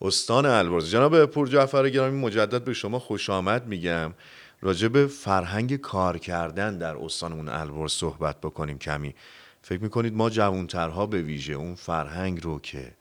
استان 0.00 0.46
البرز. 0.46 0.90
جناب 0.90 1.26
پور 1.26 1.48
جعفر 1.48 1.88
گرامی 1.88 2.20
مجدد 2.20 2.64
به 2.64 2.72
شما 2.72 2.98
خوش 2.98 3.30
آمد 3.30 3.66
میگم. 3.66 4.14
راجع 4.60 4.88
به 4.88 5.06
فرهنگ 5.06 5.76
کار 5.76 6.18
کردن 6.18 6.78
در 6.78 6.96
استانمون 6.96 7.48
البرز 7.48 7.92
صحبت 7.92 8.40
بکنیم 8.40 8.78
کمی. 8.78 9.14
فکر 9.62 9.82
می‌کنید 9.82 10.14
ما 10.14 10.30
جوانترها 10.30 11.06
به 11.06 11.22
ویژه 11.22 11.54
اون 11.54 11.74
فرهنگ 11.74 12.44
رو 12.44 12.58
که 12.60 12.97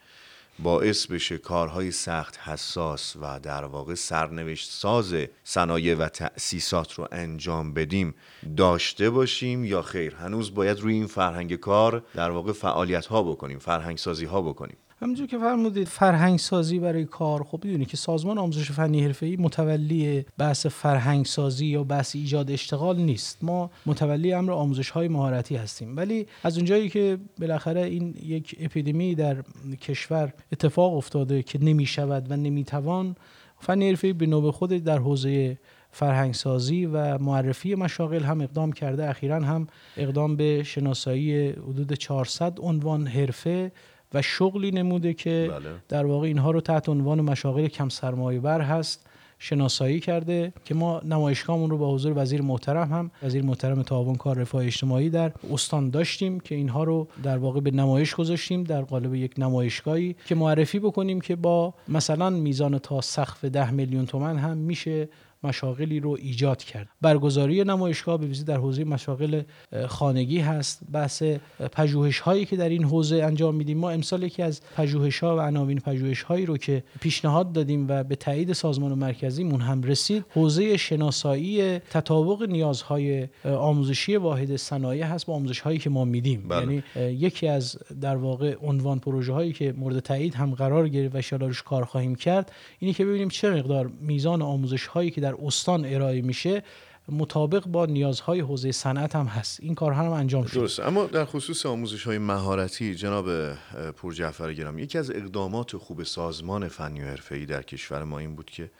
باعث 0.60 1.06
بشه 1.06 1.38
کارهای 1.38 1.92
سخت 1.92 2.38
حساس 2.38 3.16
و 3.22 3.40
در 3.40 3.66
واقع 3.66 3.96
سرنوشت 3.96 4.72
ساز 4.72 5.16
صنایع 5.44 5.96
و 5.96 6.08
تأسیسات 6.08 6.94
رو 6.94 7.08
انجام 7.12 7.74
بدیم 7.74 8.16
داشته 8.58 9.10
باشیم 9.10 9.66
یا 9.66 9.82
خیر؟ 9.82 10.16
هنوز 10.16 10.54
باید 10.54 10.80
روی 10.80 10.94
این 10.94 11.08
فرهنگ 11.08 11.56
کار 11.56 12.04
در 12.16 12.32
واقع 12.32 12.52
فعالیت 12.52 13.06
ها 13.06 13.24
بکنیم 13.24 13.60
فرهنگ 13.60 13.98
سازی 13.98 14.26
ها 14.26 14.42
بکنیم. 14.42 14.78
همونجور 15.02 15.28
که 15.28 15.38
فرمودید 15.38 15.88
فرهنگ 15.88 16.40
سازی 16.40 16.80
برای 16.80 17.06
کار. 17.06 17.44
خب 17.44 17.66
می‌دونی 17.66 17.86
که 17.86 17.98
سازمان 17.98 18.38
آموزش 18.38 18.72
فنی 18.72 19.04
حرفه‌ای 19.04 19.36
متولی 19.36 20.26
بحث 20.38 20.66
فرهنگ 20.66 21.26
سازی 21.26 21.66
یا 21.66 21.84
بحث 21.84 22.16
ایجاد 22.16 22.52
اشتغال 22.52 22.98
نیست. 22.98 23.44
ما 23.44 23.72
متولی 23.86 24.34
امر 24.34 24.52
آموزش 24.52 24.90
های 24.90 25.08
مهارتی 25.08 25.56
هستیم. 25.56 25.98
ولی 25.98 26.28
از 26.44 26.58
اونجایی 26.58 26.90
که 26.90 27.18
بالاخره 27.40 27.82
این 27.82 28.16
یک 28.24 28.56
اپیدمی 28.60 29.16
در 29.16 29.38
کشور 29.82 30.34
اتفاق 30.52 30.94
افتاده 30.94 31.44
که 31.44 31.60
نمی 31.64 31.86
شود 31.86 32.32
و 32.32 32.36
نمی‌توان 32.36 33.16
فنی 33.60 33.90
حرفه‌ای 33.90 34.14
به 34.14 34.26
نوبه 34.26 34.52
خود 34.52 34.70
در 34.70 34.98
حوزه 34.98 35.58
فرهنگ 35.92 36.34
سازی 36.34 36.86
و 36.86 37.18
معرفی 37.18 37.76
مشاغل 37.76 38.24
هم 38.24 38.42
اقدام 38.42 38.72
کرده. 38.72 39.10
اخیرا 39.10 39.40
هم 39.40 39.68
اقدام 39.98 40.36
به 40.36 40.64
شناسایی 40.64 41.50
حدود 41.50 41.94
400 41.94 42.60
عنوان 42.62 43.08
حرفه 43.08 43.72
و 44.14 44.22
شغلی 44.22 44.72
نموده 44.72 45.14
که 45.14 45.50
بله. 45.52 45.70
در 45.90 46.06
واقع 46.06 46.28
اینها 46.28 46.52
رو 46.52 46.62
تحت 46.62 46.90
عنوان 46.90 47.22
مشاغل 47.22 47.68
کم 47.68 47.90
سرمایه 47.90 48.40
بر 48.40 48.62
هست 48.62 49.08
شناسایی 49.40 50.00
کرده 50.00 50.54
که 50.66 50.76
ما 50.76 51.02
نمایشگاهمون 51.06 51.70
رو 51.70 51.78
با 51.78 51.94
حضور 51.94 52.14
وزیر 52.16 52.42
محترم 52.42 52.92
هم 52.92 53.12
وزیر 53.24 53.44
محترم 53.44 53.84
تعاون 53.84 54.16
کار 54.16 54.38
رفاه 54.38 54.66
اجتماعی 54.66 55.10
در 55.10 55.32
استان 55.52 55.90
داشتیم 55.90 56.40
که 56.40 56.56
اینها 56.56 56.84
رو 56.84 57.08
در 57.24 57.38
واقع 57.38 57.60
به 57.60 57.72
نمایش 57.72 58.16
گذاشتیم 58.16 58.64
در 58.64 58.82
قالب 58.82 59.16
یک 59.16 59.34
نمایشگاهی 59.38 60.16
که 60.26 60.36
معرفی 60.36 60.80
بکنیم 60.80 61.22
که 61.22 61.36
با 61.36 61.74
مثلا 61.88 62.30
میزان 62.30 62.78
تا 62.78 63.02
سقف 63.02 63.46
ده 63.46 63.72
میلیون 63.72 64.06
تومن 64.06 64.38
هم 64.38 64.58
میشه 64.58 65.10
مشاغلی 65.44 66.00
رو 66.00 66.18
ایجاد 66.22 66.64
کرد. 66.64 66.90
برگزاری 67.02 67.64
نمایشگاه 67.64 68.18
به 68.18 68.28
در 68.28 68.58
حوزه 68.58 68.84
مشاغل 68.84 69.42
خانگی 69.88 70.40
هست. 70.40 70.82
بحث 70.92 71.24
پژوهش 71.72 72.20
هایی 72.20 72.46
که 72.46 72.56
در 72.56 72.70
این 72.70 72.84
حوزه 72.84 73.16
انجام 73.16 73.56
میدیم. 73.56 73.78
ما 73.78 73.90
امسال 73.90 74.24
یکی 74.24 74.44
از 74.44 74.62
پژوهش 74.78 75.20
ها 75.20 75.38
و 75.38 75.40
عناوین 75.40 75.80
پژوهش 75.80 76.22
هایی 76.22 76.46
رو 76.46 76.58
که 76.58 76.84
پیشنهاد 77.02 77.54
دادیم 77.54 77.86
و 77.90 78.04
به 78.04 78.16
تایید 78.16 78.54
سازمان 78.54 78.94
مرکزیمون 78.94 79.62
هم 79.62 79.84
رسید 79.84 80.26
حوزه 80.30 80.78
شناسایی 80.78 81.80
تطابق 81.80 82.44
نیازهای 82.44 83.28
آموزشی 83.46 84.16
واحد 84.16 84.56
صنایع 84.56 85.06
هست. 85.06 85.26
با 85.26 85.34
آموزش 85.34 85.60
هایی 85.60 85.80
که 85.80 85.90
ما 85.90 86.06
میدیم. 86.06 86.48
بله. 86.48 86.62
یعنی 86.96 87.14
یکی 87.14 87.48
از 87.48 87.78
در 88.02 88.16
واقع 88.16 88.56
عنوان 88.62 89.00
پروژه 89.00 89.34
هایی 89.34 89.54
که 89.54 89.74
مورد 89.78 90.00
تایید 90.00 90.36
هم 90.36 90.54
قرار 90.54 90.90
گرفت 90.90 91.34
و 91.34 91.38
روش 91.38 91.64
کار 91.64 91.86
خواهیم 91.86 92.16
کرد 92.16 92.52
اینه 92.80 92.94
که 92.94 93.06
ببینیم 93.06 93.30
چه 93.30 93.52
مقدار 93.52 93.92
میزان 94.02 94.42
آموزش 94.42 94.88
هایی 94.88 95.12
که 95.12 95.22
در 95.28 95.36
استان 95.46 95.86
ارائه 95.86 96.22
میشه 96.22 96.64
مطابق 97.10 97.68
با 97.68 97.86
نیازهای 97.86 98.40
حوزه 98.40 98.72
صنعت 98.72 99.16
هم 99.16 99.26
هست. 99.26 99.60
این 99.62 99.76
کارها 99.76 100.04
هم 100.04 100.12
انجام 100.12 100.46
شد 100.46 100.54
درست. 100.54 100.80
اما 100.80 101.06
در 101.06 101.26
خصوص 101.26 101.66
آموزش 101.66 102.04
های 102.04 102.18
مهارتی 102.18 102.96
جناب 102.96 103.54
پور 103.92 104.14
جعفر 104.14 104.54
گرامی 104.54 104.82
یکی 104.82 104.98
از 104.98 105.12
اقدامات 105.12 105.78
خوب 105.78 106.04
سازمان 106.04 106.68
فنی 106.68 107.02
و 107.02 107.06
حرفه‌ای 107.06 107.46
در 107.46 107.62
کشور 107.62 108.04
ما 108.04 108.20
این 108.20 108.36
بود 108.36 108.50
که 108.50 108.72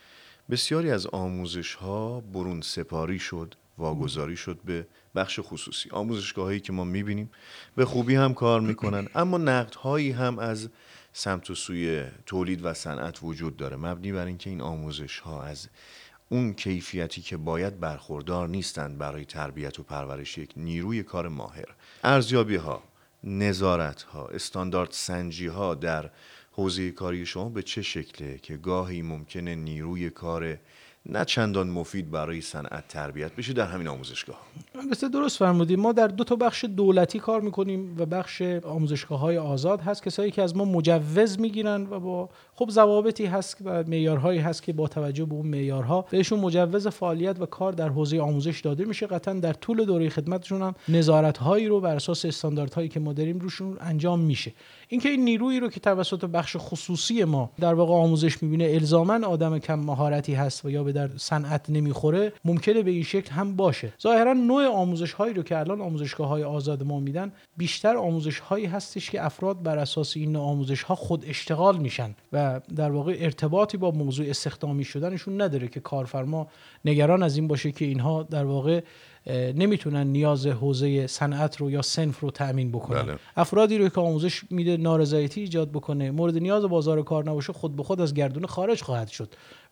بسیاری 0.50 0.92
از 0.92 1.08
آموزش 1.08 1.74
ها 1.74 2.22
برون 2.22 2.62
سپاری 2.62 3.20
شد 3.20 3.56
واگذاری 3.78 4.38
شد 4.38 4.60
به 4.66 4.88
بخش 5.16 5.40
خصوصی. 5.44 5.90
آموزشگاه 5.90 6.46
هایی 6.46 6.60
که 6.60 6.74
ما 6.74 6.84
می‌بینیم 6.84 7.32
به 7.76 7.86
خوبی 7.86 8.16
هم 8.16 8.34
کار 8.34 8.62
می‌کنن 8.62 9.08
اما 9.16 9.38
نقد 9.38 9.76
هایی 9.76 10.12
هم 10.12 10.40
از 10.40 10.70
سمت 11.14 11.50
و 11.50 11.56
سوی 11.56 12.04
تولید 12.26 12.66
و 12.66 12.74
صنعت 12.74 13.20
وجود 13.24 13.58
داره. 13.58 13.76
مبنی 13.78 14.12
بر 14.12 14.26
اینکه 14.26 14.50
این 14.50 14.62
آموزش 14.62 15.20
ها 15.20 15.44
از 15.44 15.68
اون 16.30 16.54
کیفیتی 16.54 17.22
که 17.22 17.38
باید 17.38 17.80
برخوردار 17.80 18.48
نیستند 18.48 18.98
برای 18.98 19.26
تربیت 19.26 19.80
و 19.80 19.84
پرورش 19.84 20.38
یک 20.38 20.54
نیروی 20.58 21.04
کار 21.04 21.28
ماهر. 21.28 21.66
ارزیابی 22.04 22.56
ها 22.56 22.84
نظارت 23.24 24.02
ها 24.02 24.28
استاندارد 24.28 24.92
سنجی 24.92 25.48
ها 25.48 25.76
در 25.76 26.10
حوزه 26.52 26.92
کاری 26.92 27.26
شما 27.26 27.50
به 27.50 27.64
چه 27.64 27.82
شکله 27.82 28.38
که 28.38 28.58
گاهی 28.58 29.02
ممکنه 29.02 29.56
نیروی 29.56 30.10
کار 30.10 30.58
نه 31.10 31.26
چندان 31.26 31.70
مفید 31.70 32.12
برای 32.12 32.42
صنعت 32.42 32.88
تربیت 32.88 33.36
بشه 33.36 33.54
در 33.54 33.66
همین 33.66 33.88
آموزشگاه. 33.88 34.38
البته 34.76 35.10
درست 35.10 35.38
فرمودیم 35.38 35.80
ما 35.80 35.92
در 35.92 36.08
دو 36.08 36.24
تا 36.24 36.36
بخش 36.36 36.66
دولتی 36.66 37.20
کار 37.20 37.42
می‌کنیم 37.42 37.96
و 37.98 38.06
بخش 38.06 38.42
آموزشگاه 38.42 39.20
های 39.20 39.38
آزاد 39.38 39.82
هست. 39.82 40.04
کسایی 40.04 40.32
که 40.32 40.42
از 40.42 40.56
ما 40.56 40.66
مجوز 40.66 41.40
می‌گیرن 41.40 41.88
و 41.90 42.00
با 42.00 42.30
خب 42.56 42.70
ضوابطی 42.70 43.26
هست 43.26 43.58
و 43.66 43.84
معیارهایی 43.84 44.40
هست 44.40 44.64
که 44.64 44.74
با 44.74 44.88
توجه 44.88 45.26
به 45.26 45.34
اون 45.34 45.48
معیارها 45.48 46.06
بهشون 46.12 46.40
مجوز 46.40 46.88
فعالیت 46.88 47.42
و 47.42 47.46
کار 47.46 47.74
در 47.74 47.90
حوزه 47.90 48.20
آموزش 48.20 48.62
داده 48.62 48.86
میشه. 48.86 49.08
قطعا 49.08 49.34
در 49.34 49.54
طول 49.54 49.86
دوره 49.86 50.10
خدمتشون 50.10 50.62
هم 50.62 50.76
نظارت 50.90 51.38
هایی 51.38 51.68
رو 51.68 51.82
بر 51.82 51.96
اساس 51.96 52.26
استانداردهایی 52.26 52.90
که 52.90 53.00
ما 53.00 53.14
داریم 53.14 53.40
روشون 53.40 53.78
انجام 53.82 54.20
میشه. 54.20 54.54
اینکه 54.88 55.10
این 55.10 55.24
نیرویی 55.24 55.60
رو 55.60 55.70
که 55.70 55.80
توسط 55.80 56.26
بخش 56.26 56.56
خصوصی 56.60 57.24
ما 57.24 57.52
در 57.60 57.74
واقع 57.74 57.94
آموزش 57.94 58.44
می‌بینه 58.44 58.66
الزاما 58.74 59.28
آدم 59.28 59.60
کم 59.60 59.80
مهارتی 59.80 60.34
هست 60.34 60.66
و 60.66 60.70
یا 60.70 60.84
به 60.84 60.97
در 60.98 61.10
صنعت 61.18 61.70
نمی‌خوره 61.70 62.34
ممکنه 62.46 62.82
به 62.82 62.92
این 62.92 63.04
شکل 63.04 63.32
هم 63.32 63.56
باشه. 63.56 63.94
ظاهرا 64.02 64.34
نوع 64.34 64.66
آموزش 64.68 65.14
هایی 65.14 65.34
رو 65.34 65.44
که 65.44 65.58
الان 65.58 65.82
آموزشگاه 65.82 66.28
های 66.28 66.44
آزاد 66.44 66.84
ما 66.84 67.00
میدن 67.00 67.32
بیشتر 67.58 67.98
آموزش 67.98 68.40
هایی 68.40 68.66
هستش 68.66 69.10
که 69.10 69.26
افراد 69.26 69.64
بر 69.64 69.78
اساس 69.78 70.18
این 70.18 70.32
نوع 70.32 70.44
آموزش 70.44 70.84
ها 70.84 70.96
خود 70.96 71.26
اشتغال 71.28 71.78
میشن 71.78 72.16
و 72.34 72.62
در 72.76 72.92
واقع 72.92 73.18
ارتباطی 73.20 73.78
با 73.78 73.92
موضوع 73.92 74.30
استخدامی 74.30 74.84
شدنشون 74.84 75.42
نداره 75.42 75.68
که 75.68 75.80
کارفرما 75.80 76.48
نگران 76.86 77.24
از 77.24 77.38
این 77.38 77.48
باشه 77.48 77.72
که 77.72 77.86
اینها 77.86 78.24
در 78.24 78.46
واقع 78.46 78.82
نمی‌تونن 79.56 80.08
نیاز 80.08 80.48
حوزه 80.48 81.08
صنعت 81.08 81.58
رو 81.58 81.72
یا 81.72 81.82
سنف 81.82 82.20
رو 82.20 82.32
تأمین 82.32 82.72
بکنن. 82.72 83.04
بله. 83.04 83.16
افرادی 83.38 83.78
رو 83.78 83.90
که 83.90 84.02
آموزش 84.02 84.44
میده 84.50 84.78
نارضایتی 84.78 85.42
ایجاد 85.42 85.70
بکنه 85.70 86.12
مورد 86.12 86.38
نیاز 86.38 86.64
بازار 86.64 87.04
کار 87.04 87.30
نباشه 87.30 87.54
خود 87.54 87.76
به 87.76 87.84
خود 87.84 88.02
از 88.02 88.14
گردون 88.14 88.46
خارج 88.46 88.82
خواهد 88.82 89.08
شد. 89.08 89.30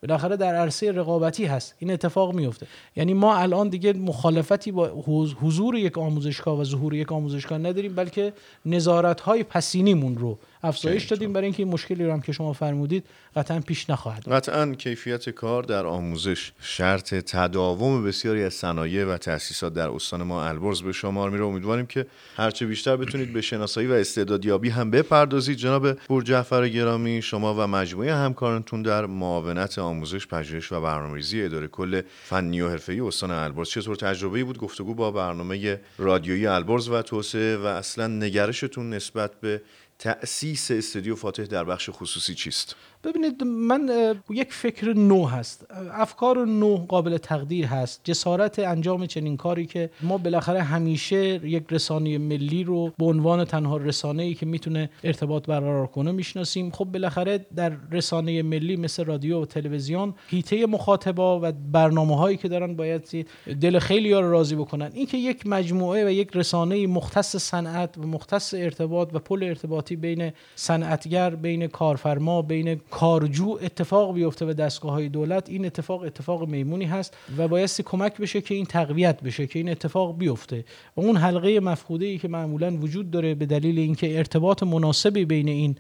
بالاخره 0.08 0.38
در 0.38 0.56
عرصه 0.56 0.92
رقابتی 0.92 1.46
هست. 1.46 1.76
این 1.80 1.92
اتفاق 1.92 2.34
میفته 2.34 2.68
یعنی 2.96 3.14
ما 3.14 3.38
الان 3.38 3.70
دیگه 3.70 3.94
مخالفتی 3.94 4.72
با 4.72 5.04
حض- 5.08 5.34
حضور 5.42 5.76
یک 5.76 5.98
آموزشگاه 5.98 6.60
و 6.60 6.64
ظهور 6.64 6.94
یک 6.94 7.12
آموزشگاه 7.12 7.58
نداریم 7.58 7.96
بلکه 7.96 8.34
نظارت 8.66 9.22
های 9.22 9.44
پسینیمون 9.44 10.18
رو 10.18 10.38
افزایش. 10.64 11.06
دادیم. 11.06 11.34
برای 11.34 11.46
اینکه 11.46 11.64
این 11.64 11.72
مشکلی 11.72 12.06
رو 12.06 12.12
هم 12.14 12.22
که 12.22 12.32
شما 12.32 12.54
فرمودید 12.54 13.06
قطعا 13.36 13.60
پیش 13.60 13.90
نخواهد 13.90 14.30
قطعا 14.32 14.74
کیفیت 14.74 15.30
کار 15.30 15.64
در 15.64 15.86
آموزش. 15.86 16.52
شرط 16.62 17.14
تداوم 17.14 18.04
بسیاری 18.04 18.44
از 18.44 18.54
صنایع 18.54 19.06
و 19.06 19.18
تأسیسات 19.18 19.74
در 19.74 19.90
استان 19.90 20.24
ما 20.24 20.46
البرز 20.46 20.82
به 20.82 20.92
شمار 20.92 21.30
میره. 21.30 21.46
امیدواریم 21.46 21.86
که 21.86 22.06
هرچه 22.38 22.66
بیشتر 22.66 22.98
بتونید 22.98 23.34
به 23.34 23.42
شناسایی 23.42 23.88
و 23.88 23.92
استعدادیابی 23.92 24.70
هم 24.70 24.92
بپردازید. 24.92 25.58
جناب 25.58 25.88
جعفر 26.24 26.70
گرامی 26.70 27.22
شما 27.22 27.54
و 27.54 27.68
مجموعه 27.68 28.16
همکارانتون 28.16 28.82
در 28.82 29.06
معاونت 29.06 29.80
آموزش 29.80 29.95
پژوهش 30.02 30.72
و 30.72 30.82
برنامه‌ریزی 30.82 31.44
اداره 31.44 31.68
کل 31.68 32.02
فنی 32.24 32.62
و 32.62 32.70
حرفه‌ای 32.70 33.00
استان 33.00 33.32
البرز. 33.32 33.70
چطور 33.70 33.96
تجربه‌ای 33.96 34.44
بود؟ 34.44 34.58
گفتگو 34.58 34.94
با 34.94 35.12
برنامه 35.12 35.82
رادیویی 35.98 36.48
البرز 36.48 36.90
و 36.90 37.02
توسعه 37.02 37.58
و 37.58 37.66
اصلا 37.66 38.08
نگرشتون 38.08 38.90
نسبت 38.90 39.40
به 39.40 39.62
تأسیس 40.00 40.72
استودیو 40.72 41.16
فاتح 41.16 41.44
در 41.44 41.64
بخش 41.64 41.90
خصوصی 41.94 42.36
چیست؟ 42.36 42.76
ببینید 43.06 43.44
من 43.44 43.90
یک 44.30 44.54
فکر 44.54 44.94
نو 44.94 45.26
هست. 45.26 45.66
افکار 45.92 46.46
نو 46.46 46.78
قابل 46.78 47.18
تقدیر 47.18 47.66
هست. 47.66 48.02
جسارت 48.04 48.60
انجام 48.60 49.06
چنین 49.06 49.38
کاری 49.38 49.66
که 49.66 49.90
ما 50.02 50.18
بالاخره 50.18 50.62
همیشه 50.62 51.48
یک 51.48 51.64
رسانه 51.72 52.18
ملی 52.18 52.64
رو 52.64 52.92
به 52.98 53.06
عنوان 53.06 53.46
تنها 53.46 53.78
رسانه 53.78 54.24
ای 54.24 54.34
که 54.34 54.46
می‌تونه 54.46 54.90
ارتباط 55.04 55.46
برقرار 55.46 55.88
کنه 55.88 56.12
می‌شناسیم. 56.12 56.72
خب 56.72 56.86
بالاخره 56.86 57.46
در 57.56 57.78
رسانه 57.92 58.42
ملی 58.42 58.76
مثل 58.76 59.06
رادیو 59.06 59.42
و 59.42 59.46
تلویزیون 59.46 60.14
هیته 60.28 60.66
مخاطبا 60.66 61.40
و 61.40 61.52
برنامه 61.72 62.18
هایی 62.18 62.38
که 62.38 62.48
دارن 62.48 62.76
باید 62.76 63.28
دل 63.62 63.80
خیلی 63.80 64.12
ها 64.12 64.20
رو 64.20 64.32
راضی 64.32 64.56
بکنن. 64.56 64.92
اینکه 64.94 65.18
یک 65.18 65.48
مجموعه 65.48 66.06
و 66.06 66.10
یک 66.10 66.30
رسانه 66.34 66.88
مختص 66.88 67.36
صنعت 67.36 67.98
و 67.98 68.02
مختص 68.02 68.54
ارتباط 68.54 69.10
و 69.14 69.20
پل 69.20 69.44
ارتباطی 69.44 69.96
بین 69.96 70.32
صنعتگر 70.56 71.36
بین 71.36 71.68
کارفرما 71.68 72.42
بین 72.42 72.82
کارجو 72.96 73.58
اتفاق 73.62 74.14
بیفته 74.14 74.46
به 74.46 74.54
دستگاه 74.54 74.92
های 74.92 75.10
دولت 75.10 75.50
این 75.50 75.66
اتفاق 75.66 76.02
اتفاق 76.02 76.48
میمونی 76.48 76.86
هست 76.86 77.18
و 77.38 77.48
بایستی 77.48 77.84
کمک 77.84 78.18
بشه 78.18 78.42
که 78.42 78.56
این 78.56 78.66
تقویت 78.66 79.22
بشه 79.22 79.48
که 79.48 79.60
این 79.60 79.70
اتفاق 79.70 80.18
بیفته. 80.18 80.66
و 80.98 81.02
اون 81.02 81.18
حلقه 81.18 81.60
مفقوده 81.60 82.06
ای 82.06 82.18
که 82.18 82.28
معمولا 82.28 82.78
وجود 82.78 83.12
داره 83.12 83.36
به 83.36 83.46
دلیل 83.46 83.80
اینکه 83.80 84.18
ارتباط 84.18 84.64
مناسبی 84.64 85.26
بین 85.26 85.48
این 85.48 85.76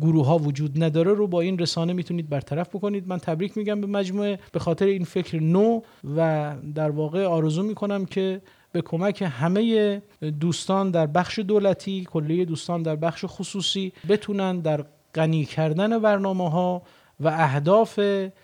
گروه 0.00 0.26
ها 0.26 0.38
وجود 0.38 0.82
نداره 0.84 1.14
رو 1.14 1.26
با 1.26 1.40
این 1.40 1.58
رسانه 1.58 1.92
می‌تونید 1.92 2.28
برطرف 2.28 2.68
بکنید. 2.68 3.08
من 3.08 3.18
تبریک 3.18 3.56
میگم 3.56 3.80
به 3.80 3.86
مجموعه. 3.86 4.38
به 4.52 4.58
خاطر 4.58 4.86
این 4.86 5.04
فکر 5.04 5.42
نو 5.42 5.80
و 6.16 6.54
در 6.74 6.90
واقع 6.90 7.24
آرزو 7.24 7.62
می‌کنم 7.62 8.04
که 8.04 8.42
به 8.72 8.82
کمک 8.82 9.22
همه 9.22 10.02
دوستان 10.40 10.90
در 10.90 11.06
بخش 11.06 11.38
دولتی 11.38 12.04
کلیه 12.04 12.44
دوستان 12.44 12.82
در 12.82 12.96
بخش 12.96 13.24
خصوصی 13.28 13.92
بتونن 14.08 14.60
در 14.60 14.84
غنی 15.14 15.44
کردن 15.44 15.98
برنامه 15.98 16.50
ها 16.50 16.82
و 17.20 17.28
اهداف 17.28 17.98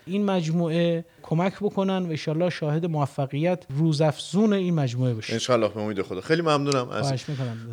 این 0.07 0.25
مجموعه 0.25 1.05
کمک 1.23 1.55
بکنن 1.61 2.07
و 2.07 2.11
انشالله 2.11 2.51
شاهد 2.51 2.87
موفقیت 2.87 3.65
روزافزون 3.79 4.53
این 4.53 4.75
مجموعه 4.75 5.15
بشه 5.15 5.33
انشالله 5.33 5.69
به 5.69 5.81
امید 5.81 6.03
خدا. 6.03 6.21
خیلی 6.21 6.43
ممنونم 6.43 6.89
از 6.89 7.15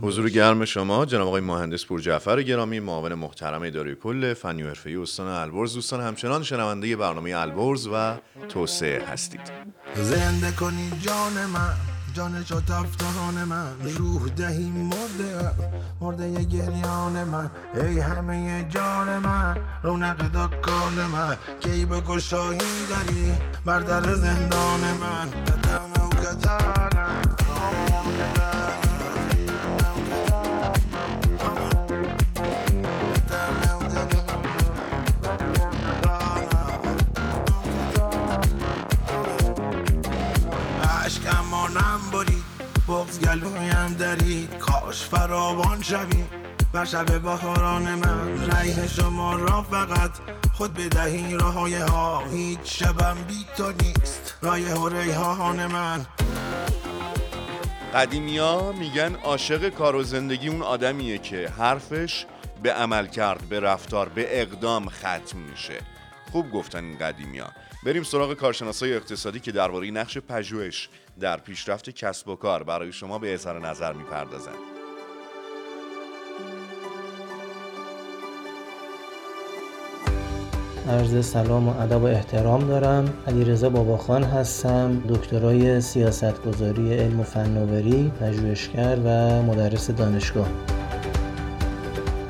حضور 0.02 0.30
گرم 0.30 0.66
شما 0.66 1.06
جناب 1.06 1.28
آقای 1.28 1.42
مهندس 1.42 1.86
پور 1.86 2.02
جعفر 2.02 2.44
گرامی 2.44 2.80
معاون 2.80 3.14
محترم 3.14 3.62
اداره 3.64 3.96
کل 3.96 4.34
فنی 4.34 4.64
و 4.64 4.68
حرفه‌ای 4.68 4.96
استان 4.96 5.28
البرز. 5.28 5.74
دوستان 5.74 6.02
همچنان 6.02 6.44
شنونده 6.44 6.96
برنامه 6.96 7.36
البرز 7.36 7.88
و 7.94 8.16
توسعه 8.50 9.06
هستید. 9.06 9.52
زنده 9.96 10.52
کنی 10.52 10.92
جان 11.02 11.46
من. 11.54 11.95
جانشو 12.16 12.62
تفتان 12.62 13.44
من 13.44 13.74
روح 13.98 14.30
دهی 14.30 14.70
مرده 14.70 15.52
مرده 16.02 16.44
گریان 16.44 17.24
من. 17.24 17.52
ای 17.74 18.00
همه 18.00 18.66
جان 18.70 19.20
من 19.20 19.58
رونق 19.84 20.18
دکان 20.18 20.94
من. 20.94 21.38
کی 21.60 21.86
به 21.86 22.02
گشایی 22.02 22.60
داری؟ 22.90 23.34
بر 23.66 23.80
در 23.80 24.14
زندان 24.14 24.82
من. 24.82 25.30
قدم 25.30 26.06
و 26.06 26.10
کتانم 26.10 26.75
بغز 43.16 43.28
گلویم 43.28 43.94
درید 44.00 44.58
کاش 44.58 45.04
فراوان 45.04 45.82
شویم 45.82 46.30
بر 46.74 46.86
شب 46.86 47.22
بهاران 47.22 47.96
من 47.96 48.52
ریح 48.52 48.88
شما 48.88 49.36
را 49.36 49.62
فقط 49.62 50.12
خود 50.54 50.74
بدهی. 50.74 51.36
راه 51.36 51.70
ها 51.84 52.24
هیچ 52.26 52.60
شبم 52.64 53.18
بی 53.28 53.46
تو 53.58 53.72
نیست. 53.72 54.38
رایه 54.42 54.74
و 54.74 54.90
ریحان 54.90 55.66
من. 55.66 56.06
قدیمیا 57.94 58.72
میگن 58.72 59.16
عاشق 59.16 59.70
کار 59.70 59.96
و 59.96 60.04
زندگی 60.04 60.48
اون 60.48 60.62
آدمیه 60.62 61.18
که 61.18 61.50
حرفش 61.58 62.26
به 62.64 62.74
عمل 62.74 63.08
کرد 63.08 63.50
به 63.50 63.60
رفتار 63.60 64.10
به 64.10 64.42
اقدام 64.42 64.90
ختم 64.90 65.38
میشه. 65.52 65.80
خوب 66.32 66.52
گفتن 66.52 66.84
این 66.84 66.98
قدیمیا. 66.98 67.48
بریم 67.86 68.04
سراغ 68.04 68.34
کارشناسای 68.34 68.96
اقتصادی 68.96 69.40
که 69.40 69.52
درباره 69.52 69.92
نقش 69.92 70.18
پژوهش 70.18 70.90
در 71.20 71.38
پیشرفت 71.38 71.90
کسب 71.90 72.28
و 72.28 72.36
کار 72.36 72.64
برای 72.64 72.92
شما 72.92 73.20
به 73.20 73.34
اظهار 73.34 73.68
نظر 73.68 73.94
می‌پردازند 73.94 74.56
عرض 80.90 81.26
سلام 81.26 81.68
و 81.68 81.82
ادب 81.82 82.02
و 82.02 82.06
احترام 82.06 82.68
دارم. 82.68 83.14
علیرضا 83.28 83.70
باباخان 83.70 84.24
هستم 84.24 85.04
دکترای 85.10 85.82
سیاستگذاری 85.82 86.94
علم 86.94 87.20
و 87.20 87.24
فناوری 87.24 88.12
پژوهشگر 88.20 88.98
و 89.06 89.42
مدرس 89.42 89.92
دانشگاه. 89.92 90.48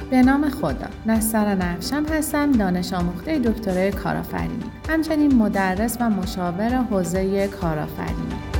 به 0.09 0.21
نام 0.21 0.49
خدا. 0.49 0.87
نستر 1.05 1.55
نفشم 1.55 2.05
هستم 2.05 2.51
دانش 2.51 2.93
آموخته 2.93 3.39
دکترای 3.39 3.91
کارآفرینی. 3.91 4.63
همچنین 4.89 5.35
مدرس 5.35 5.97
و 6.01 6.09
مشاور 6.09 6.69
حوزه 6.69 7.47
کارآفرینی. 7.47 8.54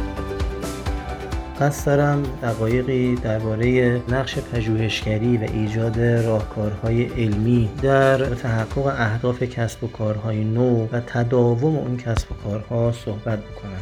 قصد 1.60 1.86
دارم 1.86 2.24
دقایقی 2.42 3.16
درباره 3.16 4.02
نقش 4.10 4.40
پژوهشگری 4.40 5.38
و 5.38 5.44
ایجاد 5.44 6.00
راهکارهای 6.00 7.04
علمی 7.04 7.70
در 7.82 8.18
تحقق 8.26 8.88
اهداف 8.88 9.44
کسب 9.44 9.84
و 9.84 9.88
کارهای 9.88 10.44
نو 10.44 10.88
و 10.92 11.00
تداوم 11.00 11.76
اون 11.76 11.98
کسب 11.98 12.32
و 12.32 12.36
کارها 12.36 12.92
صحبت 12.92 13.40
بکنم. 13.40 13.82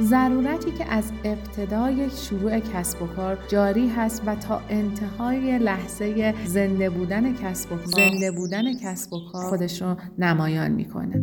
ضرورتی 0.00 0.70
که 0.70 0.84
از 0.84 1.12
ابتدای 1.24 2.10
شروع 2.10 2.60
کسب 2.60 3.02
و 3.02 3.06
کار 3.06 3.38
جاری 3.48 3.88
هست 3.88 4.22
و 4.26 4.34
تا 4.34 4.60
انتهای 4.68 5.58
لحظه 5.58 6.34
زنده 6.46 6.90
بودن 6.90 7.34
کسب 7.34 7.72
و 7.72 7.76
کار 7.76 7.86
زنده 7.86 8.30
بودن 8.30 8.78
کسب 8.78 9.12
و 9.12 9.20
کار 9.32 9.44
خودش 9.44 9.82
رو 9.82 9.96
نمایان 10.18 10.70
می‌کنه. 10.70 11.22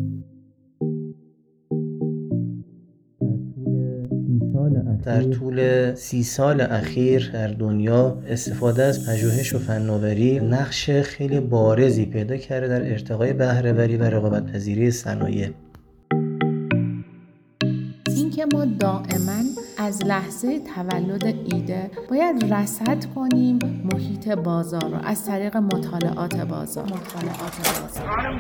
در 5.04 5.24
طول 5.24 5.94
سی 5.96 6.24
سال 6.24 6.62
اخیر 6.62 7.30
در 7.34 7.48
دنیا 7.48 8.18
استفاده 8.28 8.84
از 8.84 9.10
پژوهش 9.10 9.54
و 9.54 9.60
فناوری 9.60 10.40
نقش 10.40 10.90
خیلی 10.90 11.40
بارزی 11.40 12.06
پیدا 12.06 12.38
کرده 12.38 12.68
در 12.68 12.92
ارتقای 12.92 13.34
بهرهوری 13.34 13.98
و 13.98 14.04
رقابت 14.04 14.46
پذیری 14.46 14.92
صنایع. 14.92 15.50
اینکه 18.08 18.46
ما 18.54 18.66
دائما 18.66 19.42
از 19.78 20.06
لحظه 20.06 20.60
تولد 20.76 21.26
ایده 21.26 21.92
باید 22.10 22.54
رصد 22.54 23.06
کنیم 23.16 23.60
محیط 23.94 24.28
بازار 24.28 24.90
رو 24.90 24.98
از 25.04 25.26
طریق 25.26 25.58
مطالعات 25.58 26.36
بازار. 26.36 26.84
مطالعات 26.84 27.58
بازار. 27.58 28.08
خانم 28.08 28.40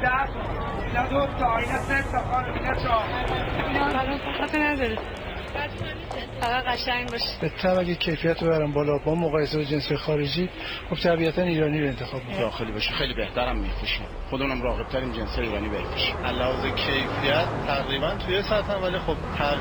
فقط 6.41 6.63
قشنگ 6.63 7.09
باشه. 7.11 7.25
بهتر 7.41 7.79
اگه 7.79 7.95
کیفیت 7.95 8.43
رو 8.43 8.49
برم 8.49 8.73
بالا. 8.73 8.97
با 8.97 9.15
مقایسه 9.15 9.57
با 9.57 9.63
جنس 9.63 9.91
خارجی 9.91 10.49
خب 10.89 10.95
طبیعتا 10.95 11.41
ایرانی 11.41 11.81
رو 11.81 11.87
انتخاب 11.87 12.21
می‌کنم. 12.23 12.39
داخلی 12.39 12.71
باشه. 12.71 12.91
خیلی 12.91 13.13
بهترم 13.13 13.57
میفروشیم 13.59 14.05
خودمونم 14.29 14.61
راغب 14.61 14.87
تریم 14.87 15.11
جنس 15.11 15.39
ایرانی 15.39 15.69
بفروشیم. 15.69 16.17
علاوه 16.17 16.69
کیفیت 16.75 17.45
تقریبا 17.67 18.15
توی 18.25 18.41
سطح 18.41 18.73
ولی 18.73 18.99
خب 18.99 19.15
طرح 19.37 19.59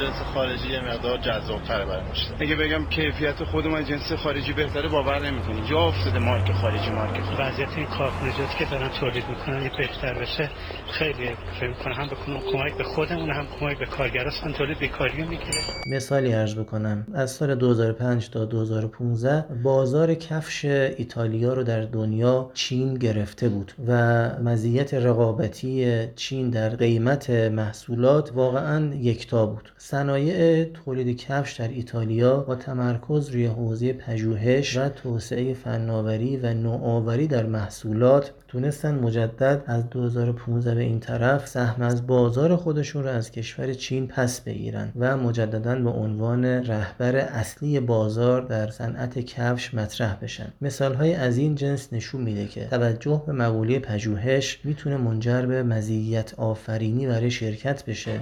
جنس 0.00 0.22
خارجی 0.34 0.68
یه 0.68 0.80
مقدار 0.80 1.18
جذاب‌تره 1.18 1.84
برای 1.84 2.04
مشتری. 2.10 2.36
اگه 2.40 2.56
بگم 2.56 2.86
کیفیت 2.88 3.44
خودمون 3.44 3.84
جنس 3.84 4.12
خارجی 4.12 4.52
بهتره 4.52 4.88
باور 4.88 5.18
نمی‌کنی 5.30 5.68
جا 5.70 5.78
افتاده 5.78 6.18
مارک 6.18 6.52
خارجی 6.52 6.90
مارک 6.90 7.20
وضعیت 7.38 7.68
این 7.76 7.86
کارخونجاتی 7.86 8.58
که 8.58 8.64
دارن 8.64 8.88
تولید 8.88 9.28
می‌کنن 9.28 9.62
یه 9.62 9.70
بهتر 9.78 10.14
بشه. 10.14 10.50
خیلی 10.90 11.30
فکر 11.60 11.68
می‌کنه 11.68 11.94
هم 11.94 12.06
بکنم 12.06 12.40
کمک 12.52 12.76
به 12.78 12.84
خودمون 12.84 13.30
هم 13.30 13.46
کمک 13.60 13.78
به 13.78 13.86
کارگران 13.86 14.32
تولید 14.58 14.78
بیکاری 14.78 15.22
می‌گیره 15.22 15.60
مثالی 16.02 16.32
عرض 16.32 16.54
بکنم. 16.54 17.06
از 17.14 17.30
سال 17.30 17.54
2005 17.54 18.30
تا 18.30 18.44
2015 18.44 19.44
بازار 19.62 20.14
کفش 20.14 20.64
ایتالیا 20.64 21.54
رو 21.54 21.62
در 21.62 21.80
دنیا 21.80 22.50
چین 22.54 22.94
گرفته 22.94 23.48
بود 23.48 23.72
و 23.86 23.92
مزیت 24.40 24.94
رقابتی 24.94 26.06
چین 26.16 26.50
در 26.50 26.68
قیمت 26.68 27.30
محصولات 27.30 28.32
واقعا 28.34 28.94
یکتا 28.94 29.46
بود. 29.46 29.72
صنایع 29.78 30.64
تولید 30.64 31.16
کفش 31.16 31.52
در 31.52 31.68
ایتالیا 31.68 32.36
با 32.36 32.54
تمرکز 32.54 33.28
روی 33.28 33.46
حوزه 33.46 33.92
پژوهش 33.92 34.76
و 34.76 34.88
توسعه 34.88 35.54
فناوری 35.54 36.36
و 36.36 36.54
نوآوری 36.54 37.26
در 37.26 37.46
محصولات 37.46 38.32
تونستن 38.52 38.94
مجدد 38.94 39.62
از 39.66 39.90
2015 39.90 40.74
به 40.74 40.80
این 40.80 41.00
طرف 41.00 41.46
سهم 41.48 41.82
از 41.82 42.06
بازار 42.06 42.56
خودشون 42.56 43.02
رو 43.02 43.08
از 43.08 43.30
کشور 43.30 43.72
چین 43.72 44.06
پس 44.06 44.40
بگیرن 44.40 44.92
و 44.96 45.16
مجددا 45.16 45.74
به 45.74 45.90
عنوان 45.90 46.44
رهبر 46.44 47.16
اصلی 47.16 47.80
بازار 47.80 48.42
در 48.42 48.70
صنعت 48.70 49.18
کفش 49.18 49.74
مطرح 49.74 50.16
بشن. 50.22 50.52
مثال 50.60 50.94
های 50.94 51.14
از 51.14 51.38
این 51.38 51.54
جنس 51.54 51.88
نشون 51.92 52.20
میده 52.20 52.46
که 52.46 52.64
توجه 52.64 53.22
به 53.26 53.32
مقوله 53.32 53.78
پژوهش 53.78 54.60
می‌تونه 54.64 54.96
منجر 54.96 55.42
به 55.42 55.62
مزیت 55.62 56.34
آفرینی 56.34 57.06
برای 57.06 57.30
شرکت 57.30 57.84
بشه. 57.84 58.20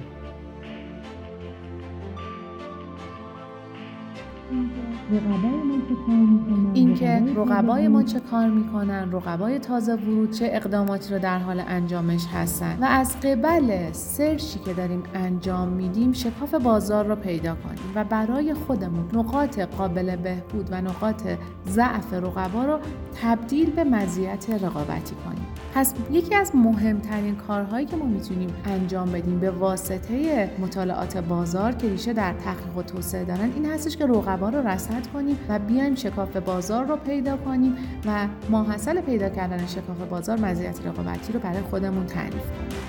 اینکه 6.75 7.23
رقبای 7.37 7.89
ما 7.89 8.03
چه 8.03 8.21
کار 8.21 8.49
می‌کنن 8.49 9.13
رقبای 9.13 9.59
تازه 9.59 9.95
ورود 9.95 10.31
چه 10.31 10.51
اقداماتی 10.53 11.15
رو 11.15 11.21
در 11.21 11.39
حال 11.39 11.63
انجامش 11.69 12.27
هستن. 12.27 12.79
و 12.81 12.85
از 12.85 13.21
قبل 13.21 13.93
سرچی 13.93 14.59
که 14.59 14.73
داریم 14.73 15.03
انجام 15.15 15.69
میدیم 15.69 16.13
شکاف 16.13 16.55
بازار 16.55 17.07
رو 17.07 17.17
پیدا 17.17 17.55
کنیم 17.55 17.93
و 17.95 18.05
برای 18.05 18.55
خودمون 18.55 19.05
نقاط 19.13 19.59
قابل 19.59 20.17
بهبود 20.17 20.69
و 20.71 20.81
نقاط 20.81 21.23
ضعف 21.69 22.15
رقبا 22.15 22.65
رو 22.65 22.79
تبدیل 23.23 23.71
به 23.71 23.85
مزیت 23.85 24.47
رقابتی 24.51 25.15
کنیم. 25.25 25.47
پس 25.75 25.95
یکی 26.11 26.35
از 26.35 26.57
مهمترین 26.57 27.35
کارهایی 27.35 27.87
که 27.87 27.97
ما 27.97 28.07
می‌تونیم 28.07 28.49
انجام 28.65 29.13
بدیم 29.13 29.39
به 29.39 29.51
واسطه 29.51 30.51
مطالعات 30.59 31.17
بازار 31.17 31.73
که 31.73 31.89
ریشه 31.89 32.13
در 32.13 32.33
تحقیق 32.33 32.77
و 32.77 32.83
توسعه 32.83 33.25
دارن 33.25 33.51
این 33.55 33.67
هستش 33.67 33.97
که 33.97 34.07
رقبا 34.07 34.49
رو 34.49 34.63
رصد 35.01 35.13
کنیم 35.13 35.39
و 35.49 35.59
بیایم 35.59 35.95
شکاف 35.95 36.37
بازار 36.37 36.87
رو 36.87 36.97
پیدا 36.97 37.37
کنیم 37.37 37.77
و 38.07 38.27
ماحصل 38.51 39.01
پیدا 39.01 39.29
کردن 39.29 39.67
شکاف 39.67 40.01
بازار 40.11 40.41
مزیت 40.41 40.79
رقابتی 40.87 41.33
رو 41.33 41.41
برای 41.41 41.61
خودمون 41.71 42.07
تعریف 42.07 42.33
کنیم. 42.33 42.81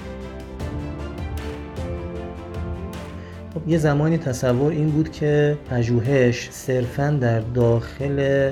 خب 3.53 3.69
یه 3.69 3.77
زمانی 3.77 4.17
تصور 4.17 4.71
این 4.71 4.89
بود 4.89 5.11
که 5.11 5.57
پژوهش 5.69 6.49
صرفا 6.51 7.17
در 7.21 7.39
داخل 7.39 8.51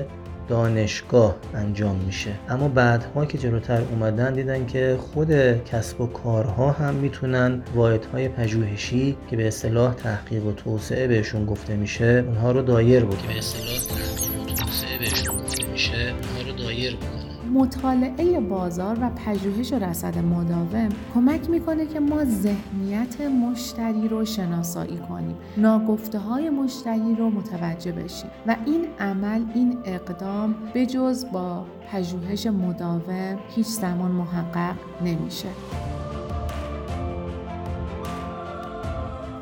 دانشگاه 0.50 1.36
انجام 1.54 1.96
میشه. 1.96 2.32
اما 2.50 2.68
بعدها 2.68 3.26
که 3.26 3.38
جلوتر 3.38 3.82
اومدن 3.92 4.34
دیدن 4.34 4.66
که 4.66 4.98
خود 5.14 5.64
کسب 5.64 6.02
و 6.02 6.08
کارها 6.08 6.72
هم 6.72 6.94
می‌تونن 6.94 7.62
واحدهای 7.76 8.30
پژوهشی 8.30 9.18
که 9.30 9.38
به 9.38 9.48
اصطلاح 9.48 9.94
تحقیق 9.94 10.46
و 10.46 10.52
توسعه 10.52 11.08
بهشون 11.08 11.46
گفته 11.46 11.76
میشه 11.76 12.24
اونها 12.28 12.52
رو 12.52 12.62
دایر 12.62 13.06
بکنن. 13.06 13.28
به 13.28 13.38
اصطلاح 13.38 13.80
تحقیق 13.80 14.42
و 14.42 14.46
توسعه 14.46 15.00
بهشون 15.00 15.38
گفته 15.38 15.68
میشه 15.68 15.94
اونها 15.94 16.52
رو 16.52 16.58
دایر 16.58 16.96
بکنن. 16.96 17.19
مطالعه 17.50 18.40
بازار 18.40 18.98
و 19.02 19.10
پژوهش 19.10 19.74
رصد 19.74 20.18
مداوم 20.18 20.90
کمک 21.14 21.50
می‌کنه 21.50 21.86
که 21.86 22.00
ما 22.00 22.26
ذهنیت 22.26 23.22
مشتری 23.22 24.08
رو 24.08 24.26
شناسایی 24.26 24.98
کنیم. 24.98 25.36
ناگفته 25.58 26.20
های 26.20 26.50
مشتری 26.50 27.16
رو 27.16 27.30
متوجه 27.30 27.92
بشیم 27.92 28.30
و 28.48 28.56
این 28.66 28.86
عمل 29.00 29.46
این 29.54 29.78
اقدام 29.86 30.56
به 30.74 30.86
جز 30.86 31.26
با 31.32 31.66
پژوهش 31.92 32.48
مداوم 32.48 33.38
هیچ 33.56 33.68
زمان 33.68 34.12
محقق 34.12 34.76
نمیشه. 35.06 35.50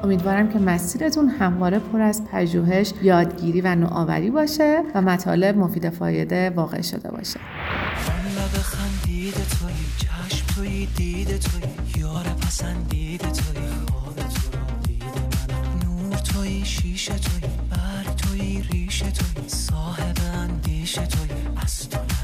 امیدوارم 0.03 0.49
که 0.49 0.60
مسیرتون 0.60 1.29
همواره 1.29 1.79
پر 1.79 2.01
از 2.01 2.25
پژوهش، 2.31 2.93
یادگیری 3.01 3.62
و 3.62 3.75
نوآوری 3.75 4.29
باشه 4.29 4.83
و 4.95 5.01
مطالب 5.01 5.57
مفید 5.57 5.89
فایده 5.89 6.49
واقع 6.49 6.81
شده 6.81 7.12
باشه. 7.12 7.39
توی 10.57 10.88
توی 10.88 11.25
توی. 11.25 12.03
پسندید 12.41 13.21
توی. 13.21 13.62
من 15.49 15.86
نور 15.86 16.17
توی 16.17 16.65
شیشه 16.65 17.13
توی. 17.13 17.49
برگ 17.69 18.15
توی 18.15 18.62
ریشه 18.71 19.12
توی. 19.12 19.49
صاحب 19.49 20.15
اندیشه 20.33 21.01
توی. 21.05 21.29
از 21.63 21.89
تو 21.89 22.16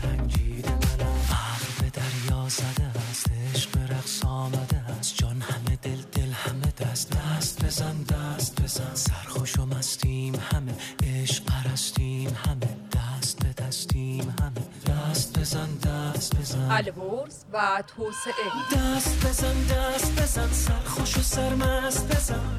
بزن 7.74 8.04
دست 8.04 8.62
بزن 8.62 8.96
سرخوش 8.96 9.60
و 9.60 9.66
مستیم 9.66 10.36
همه 10.36 10.76
عشق 11.04 11.44
پرستیم 11.44 12.38
همه 12.46 12.78
دست 12.94 13.40
به 13.40 13.64
دستیم 13.64 14.36
همه 14.40 14.62
دست 14.88 15.40
بزن 15.40 15.76
دست 15.76 16.36
بزن. 16.36 16.72
البرز 16.72 17.36
و 17.54 17.84
توسعه. 17.96 18.76
دست 18.76 19.26
بزن 19.26 19.64
دست 19.64 20.22
بزن. 20.22 20.52
سرخوش 20.52 21.18
و 21.18 21.22
سرمست 21.22 22.16
بزن. 22.16 22.58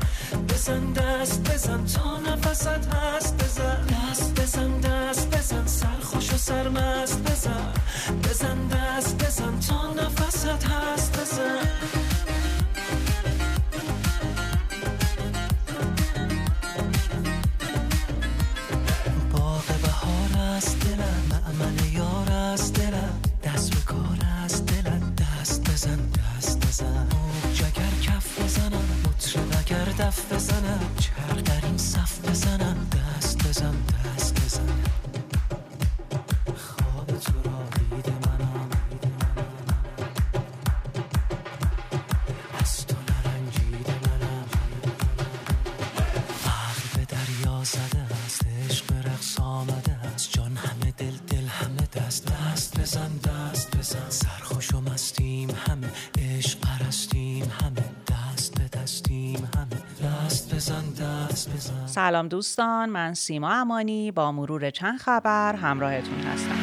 بزن 0.48 0.92
دست 0.92 1.50
بزن. 1.50 1.84
تا 1.84 2.18
نفست 2.18 2.68
هست 2.68 3.44
بزن. 3.44 3.86
دست 3.86 4.40
بزن 4.40 4.80
دست 4.80 5.36
بزن. 5.36 5.66
سرخوش 5.66 6.32
و 6.32 6.36
سرمست 6.36 7.22
بزن. 7.22 7.72
بزن 8.24 8.68
دست 8.68 9.24
بزن. 9.24 9.60
تا 9.60 9.92
نفست 9.92 10.46
هست 10.46 11.20
بزن. 11.20 12.13
سلام 62.04 62.28
دوستان 62.28 62.88
من 62.88 63.14
سیما 63.14 63.52
امانی 63.52 64.10
با 64.10 64.32
مرور 64.32 64.70
چند 64.70 64.98
خبر 64.98 65.54
همراهتون 65.54 66.18
هستم. 66.18 66.53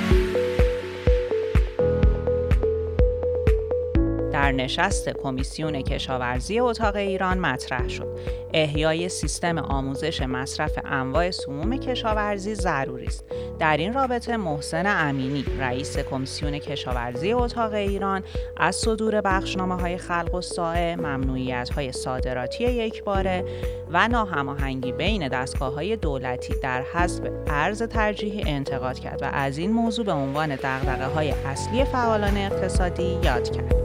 در 4.51 4.57
نشست 4.57 5.09
کمیسیون 5.09 5.81
کشاورزی 5.81 6.59
اتاق 6.59 6.95
ایران 6.95 7.39
مطرح 7.39 7.87
شد. 7.89 8.07
احیای 8.53 9.09
سیستم 9.09 9.57
آموزش 9.57 10.21
مصرف 10.21 10.79
انواع 10.85 11.31
سموم 11.31 11.77
کشاورزی 11.77 12.55
ضروری 12.55 13.05
است. 13.05 13.25
در 13.59 13.77
این 13.77 13.93
رابطه 13.93 14.37
محسن 14.37 15.07
امینی 15.09 15.45
رئیس 15.59 15.97
کمیسیون 15.97 16.59
کشاورزی 16.59 17.33
اتاق 17.33 17.73
ایران 17.73 18.23
از 18.57 18.75
صدور 18.75 19.21
بخشنامه 19.21 19.75
های 19.75 19.97
خلق 19.97 20.35
و 20.35 20.41
سائه 20.41 20.95
ممنوعیت 20.95 21.69
های 21.69 21.91
صادراتی 21.91 22.63
یکباره 22.63 23.45
و 23.91 24.07
ناهماهنگی 24.07 24.91
بین 24.91 25.27
دستگاه 25.27 25.73
های 25.73 25.95
دولتی 25.95 26.53
در 26.63 26.81
حسب 26.81 27.31
ارز 27.47 27.83
ترجیحی 27.83 28.43
انتقاد 28.45 28.99
کرد 28.99 29.21
و 29.21 29.25
از 29.33 29.57
این 29.57 29.71
موضوع 29.71 30.05
به 30.05 30.13
عنوان 30.13 30.55
دغدغه 30.55 31.05
های 31.05 31.31
اصلی 31.31 31.83
فعالان 31.85 32.37
اقتصادی 32.37 33.19
یاد 33.23 33.49
کرد. 33.49 33.80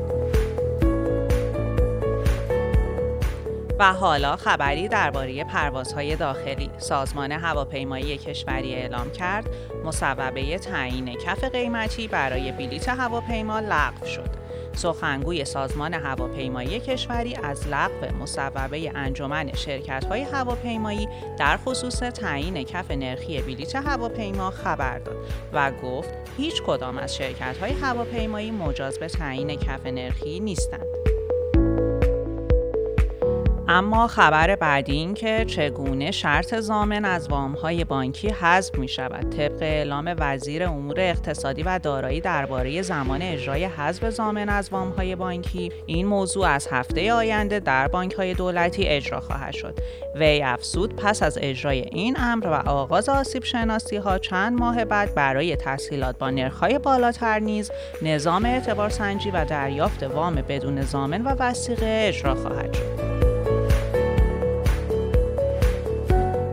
و 3.79 3.93
حالا 3.93 4.37
خبری 4.37 4.89
درباره 4.89 5.45
پروازهای 5.45 6.17
داخلی 6.17 6.71
سازمان 6.79 7.33
هواپیمایی 7.33 8.19
کشوری 8.19 8.75
اعلام 8.75 9.11
کرد 9.11 9.51
مصوبه 9.85 10.59
تعیین 10.59 11.15
کف 11.15 11.45
قیمتی 11.45 12.09
برای 12.09 12.53
بلیت 12.53 12.89
هواپیما 12.89 13.61
لغو 13.61 14.07
شد 14.07 14.31
سخنگوی 14.73 15.45
سازمان 15.45 15.95
هواپیمایی 15.95 16.81
کشوری 16.81 17.37
از 17.43 17.69
لغو 17.69 18.17
مصوبه 18.21 18.93
انجمن 18.95 19.53
شرکت‌های 19.53 20.23
هواپیمایی 20.23 21.09
در 21.39 21.57
خصوص 21.57 21.99
تعیین 21.99 22.63
کف 22.63 22.91
نرخی 22.91 23.43
بلیت 23.43 23.77
هواپیما 23.77 24.51
خبر 24.51 24.99
داد 24.99 25.17
و 25.53 25.73
گفت 25.83 26.11
هیچ 26.37 26.63
کدام 26.63 26.99
از 26.99 27.17
شرکت‌های 27.17 27.73
هواپیمایی 27.73 28.51
مجاز 28.51 28.99
به 28.99 29.09
تعیین 29.09 29.57
کف 29.57 29.87
نرخی 29.87 30.41
نیستند. 30.41 30.96
اما 33.69 34.07
خبر 34.07 34.57
بعدی 34.57 34.93
این 34.93 35.15
که 35.15 35.45
چگونه 35.45 36.11
شرط 36.11 36.55
زامن 36.55 37.05
از 37.05 37.29
وامهای 37.29 37.85
بانکی 37.85 38.29
حذف 38.29 38.75
می 38.75 38.89
شود 38.89 39.31
طبق 39.31 39.63
اعلام 39.63 40.15
وزیر 40.19 40.65
امور 40.65 41.01
اقتصادی 41.01 41.63
و 41.63 41.79
دارایی 41.79 42.21
درباره 42.21 42.83
زمان 42.83 43.23
اجرای 43.23 43.65
حذف 43.65 44.11
زامن 44.11 44.49
از 44.49 44.69
وامهای 44.73 45.17
بانکی 45.17 45.73
این 45.87 46.07
موضوع 46.07 46.47
از 46.47 46.69
هفته 46.71 47.13
آینده 47.13 47.61
در 47.61 47.89
بانکهای 47.89 48.35
دولتی 48.35 48.85
اجرا 48.85 49.21
خواهد 49.21 49.55
شد. 49.55 49.79
وی 50.15 50.43
افزود 50.43 50.97
پس 50.97 51.23
از 51.23 51.39
اجرای 51.41 51.81
این 51.81 52.17
امر 52.21 52.47
و 52.47 52.69
آغاز 52.69 53.09
آسیب 53.09 53.45
شناسی 53.45 53.97
ها 53.97 54.19
چند 54.19 54.59
ماه 54.59 54.85
بعد 54.85 55.15
برای 55.15 55.57
تسهیلات 55.57 56.19
با 56.19 56.31
نرخ‌های 56.31 56.79
بالاتر 56.79 57.39
نیز 57.39 57.71
نظام 58.03 58.45
اعتبار 58.45 58.89
سنجی 58.89 59.31
و 59.31 59.45
دریافت 59.45 60.03
وام 60.03 60.35
بدون 60.35 60.83
زامن 60.83 61.23
و 61.23 61.29
وسیقه 61.29 62.05
اجرا 62.09 62.35
خواهد 62.35 62.73
شد. 62.73 63.06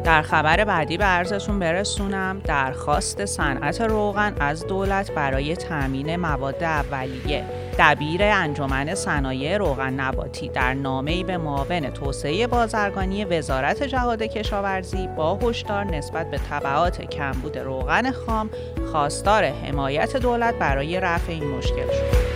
در 0.03 0.21
خبر 0.21 0.63
بعدی 0.63 0.97
به 0.97 1.03
عرضتون 1.03 1.59
برسونم 1.59 2.39
درخواست 2.39 3.25
صنعت 3.25 3.81
روغن 3.81 4.35
از 4.39 4.67
دولت 4.67 5.11
برای 5.11 5.55
تامین 5.55 6.15
مواد 6.15 6.63
اولیه 6.63 7.45
دبیر 7.79 8.23
انجمن 8.23 8.95
صنایع 8.95 9.57
روغن 9.57 9.93
نباتی 9.93 10.49
در 10.49 10.73
نامه‌ای 10.73 11.23
به 11.23 11.37
معاون 11.37 11.89
توسعه 11.89 12.47
بازرگانی 12.47 13.25
وزارت 13.25 13.83
جهاد 13.83 14.23
کشاورزی 14.23 15.07
با 15.07 15.35
هشدار 15.35 15.83
نسبت 15.83 16.31
به 16.31 16.39
تبعات 16.49 17.01
کمبود 17.01 17.57
روغن 17.57 18.11
خام 18.11 18.49
خواستار 18.91 19.43
حمایت 19.43 20.17
دولت 20.17 20.55
برای 20.55 20.99
رفع 20.99 21.31
این 21.31 21.43
مشکل 21.43 21.87
شد. 21.87 22.33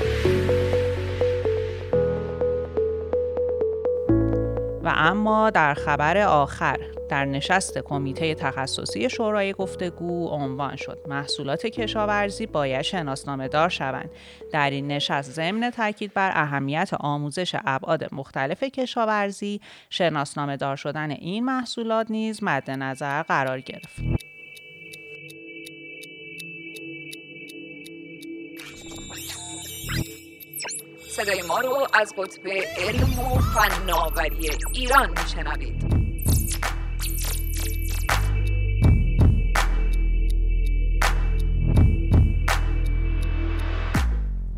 و 4.84 4.93
اما 4.95 5.49
در 5.49 5.73
خبر 5.73 6.17
آخر 6.17 6.96
در 7.09 7.25
نشست 7.25 7.77
کمیته 7.77 8.35
تخصصی 8.35 9.09
شورای 9.09 9.53
گفتگو 9.53 10.27
عنوان 10.27 10.75
شد. 10.75 10.99
محصولات 11.07 11.65
کشاورزی 11.65 12.45
باید 12.45 12.81
شناسنامه 12.81 13.47
دار 13.47 13.69
شوند. 13.69 14.09
در 14.51 14.69
این 14.69 14.87
نشست 14.87 15.31
ضمن 15.31 15.69
تاکید 15.69 16.13
بر 16.13 16.31
اهمیت 16.33 16.89
آموزش 16.99 17.55
ابعاد 17.65 18.13
مختلف 18.13 18.63
کشاورزی 18.63 19.61
شناسنامه 19.89 20.57
دار 20.57 20.75
شدن 20.75 21.11
این 21.11 21.45
محصولات 21.45 22.11
نیز 22.11 22.43
مد 22.43 22.71
نظر 22.71 23.23
قرار 23.23 23.59
گرفت. 23.59 24.27
صدای 31.17 31.41
ما 31.41 31.59
رو 31.59 31.87
از 31.93 32.13
قطب 32.17 32.47
علم 32.77 33.19
و 33.19 33.39
فناوری 33.39 34.49
ایران 34.73 35.09
میشنوید. 35.09 36.06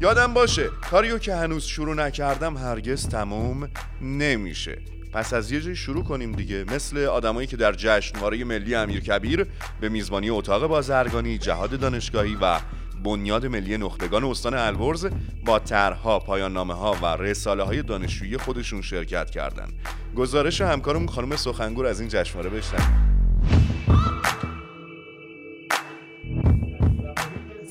یادم 0.01 0.33
باشه 0.33 0.69
کاریو 0.91 1.17
که 1.17 1.35
هنوز 1.35 1.63
شروع 1.63 1.95
نکردم 1.95 2.57
هرگز 2.57 3.07
تموم 3.07 3.69
نمیشه 4.01 4.77
پس 5.13 5.33
از 5.33 5.51
یه 5.51 5.61
جای 5.61 5.75
شروع 5.75 6.03
کنیم 6.03 6.31
دیگه 6.31 6.65
مثل 6.73 6.97
آدمایی 6.97 7.47
که 7.47 7.57
در 7.57 7.73
جشنواره 7.73 8.43
ملی 8.43 8.75
امیر 8.75 8.99
کبیر 8.99 9.47
به 9.81 9.89
میزبانی 9.89 10.29
اتاق 10.29 10.67
بازرگانی 10.67 11.37
جهاد 11.37 11.79
دانشگاهی 11.79 12.37
و 12.41 12.59
بنیاد 13.03 13.45
ملی 13.45 13.77
نخبگان 13.77 14.23
استان 14.23 14.53
البرز 14.53 15.07
با 15.45 15.59
طرحها، 15.59 16.19
پایان 16.19 16.53
نامه 16.53 16.73
ها 16.73 16.97
و 17.01 17.05
رساله 17.05 17.63
های 17.63 17.81
دانشجویی 17.81 18.37
خودشون 18.37 18.81
شرکت 18.81 19.29
کردند. 19.29 19.73
گزارش 20.15 20.61
همکارمون 20.61 21.07
خانم 21.07 21.35
سخنگور 21.35 21.85
از 21.85 21.99
این 21.99 22.09
جشنواره 22.09 22.49
بشنویم. 22.49 23.18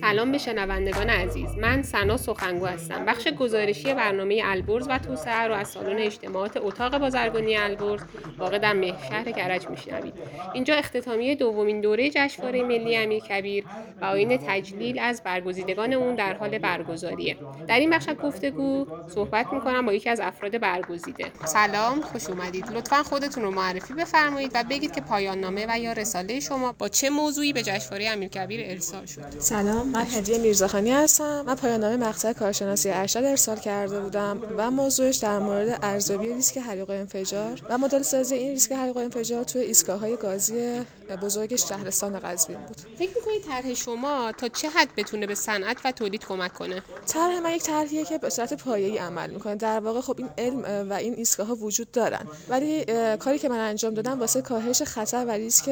سلام 0.09 0.33
به 0.33 0.39
شنوندگان 0.39 1.11
عزیز. 1.11 1.49
من 1.59 1.83
سنا 1.83 2.17
سخنگو 2.17 2.67
هستم. 2.67 3.05
بخش 3.05 3.29
گزارشی 3.29 3.95
برنامه 3.95 4.43
البرز 4.45 4.87
و 4.89 4.99
توسعه 4.99 5.47
رو 5.47 5.55
از 5.55 5.69
سالن 5.69 5.99
اجتماعات 5.99 6.57
اتاق 6.57 6.99
بازرگانی 6.99 7.57
البرز 7.57 8.01
واقع 8.39 8.59
در 8.59 8.75
شهر 9.11 9.33
کرج 9.33 9.69
میشنوید. 9.69 10.15
اینجا 10.55 10.75
اختتامیه 10.75 11.35
دومین 11.35 11.81
دوره 11.81 12.11
جشنواره 12.11 12.63
ملی 12.63 12.97
امیر 12.97 13.23
کبیر 13.23 13.65
و 14.01 14.05
آین 14.05 14.39
تجلیل 14.47 14.99
از 14.99 15.23
برگزیدگان 15.23 15.93
اون 15.93 16.15
در 16.15 16.35
حال 16.35 16.59
برگزاریه. 16.59 17.37
در 17.69 17.79
این 17.79 17.91
بخش 17.91 18.09
گفتگو 18.23 18.87
صحبت 19.15 19.47
می‌کنم 19.53 19.87
با 19.87 19.93
یکی 19.93 20.11
از 20.11 20.21
افراد 20.21 20.59
برگزیده. 20.59 21.25
سلام 21.45 22.01
خوش 22.01 22.27
اومدید. 22.27 22.71
لطفا 22.73 23.03
خودتون 23.03 23.43
رو 23.43 23.51
معرفی 23.51 23.95
بفرمایید 23.95 24.51
و 24.55 24.65
بگید 24.71 24.95
که 24.95 25.01
پایان 25.01 25.41
نامه 25.41 25.67
و 25.69 25.79
یا 25.79 25.93
رساله 25.93 26.41
شما 26.41 26.73
با 26.73 26.89
چه 26.89 27.11
موضوعی 27.11 27.53
به 27.53 27.63
جشنواره 27.63 28.09
امیر 28.09 28.29
کبیر 28.29 28.61
ارسال 28.65 29.07
شد. 29.07 29.39
سلام 29.39 29.98
من 29.99 30.07
هدیه 30.07 30.39
میرزاخانی 30.39 30.91
هستم 30.91 31.43
من 31.47 31.55
پایان 31.55 31.81
نامه 31.81 31.97
مقطع 31.97 32.33
کارشناسی 32.33 32.91
ارشد 32.91 33.25
ارسال 33.25 33.57
کرده 33.57 34.01
بودم 34.01 34.43
و 34.57 34.71
موضوعش 34.71 35.17
در 35.17 35.39
مورد 35.39 35.79
ارزیابی 35.83 36.27
ریسک 36.27 36.59
حریق 36.59 36.91
انفجار 36.91 37.63
و 37.69 37.79
مدل 37.79 38.03
سازی 38.03 38.35
این 38.35 38.51
ریسک 38.51 38.73
حریق 38.73 38.97
انفجار 38.97 39.45
توی 39.45 39.63
ایستگاه 39.63 40.01
های 40.01 40.17
گازی 40.17 40.81
بزرگ 41.23 41.57
شهرستان 41.57 42.19
قزوین 42.19 42.59
بود. 42.59 42.77
فکر 42.99 43.11
می‌کنید 43.17 43.43
طرح 43.49 43.75
شما 43.75 44.33
تا 44.33 44.49
چه 44.49 44.69
حد 44.69 44.89
بتونه 44.97 45.27
به 45.27 45.35
صنعت 45.35 45.77
و 45.85 45.93
تولید 45.93 46.25
کمک 46.25 46.55
کنه؟ 46.55 46.83
طرح 47.07 47.41
من 47.41 47.51
یک 47.51 47.63
طرحیه 47.63 48.05
که 48.05 48.19
به 48.19 48.31
صورت 48.31 48.55
پایه‌ای 48.55 48.99
عمل 48.99 49.31
می‌کنه. 49.31 49.55
در 49.55 49.81
واقع 49.81 50.01
خب 50.01 50.15
این 50.19 50.29
علم 50.39 50.91
و 50.91 50.93
این 50.93 51.15
ایستگاه 51.15 51.47
ها 51.47 51.55
وجود 51.55 51.93
دارن. 51.93 52.27
ولی 52.49 52.85
کاری 53.17 53.39
که 53.39 53.49
من 53.49 53.59
انجام 53.59 53.95
دادم 53.95 54.21
واسه 54.21 54.43
کاهش 54.43 54.83
خطر 54.83 55.25
و 55.25 55.31
ریسک 55.31 55.69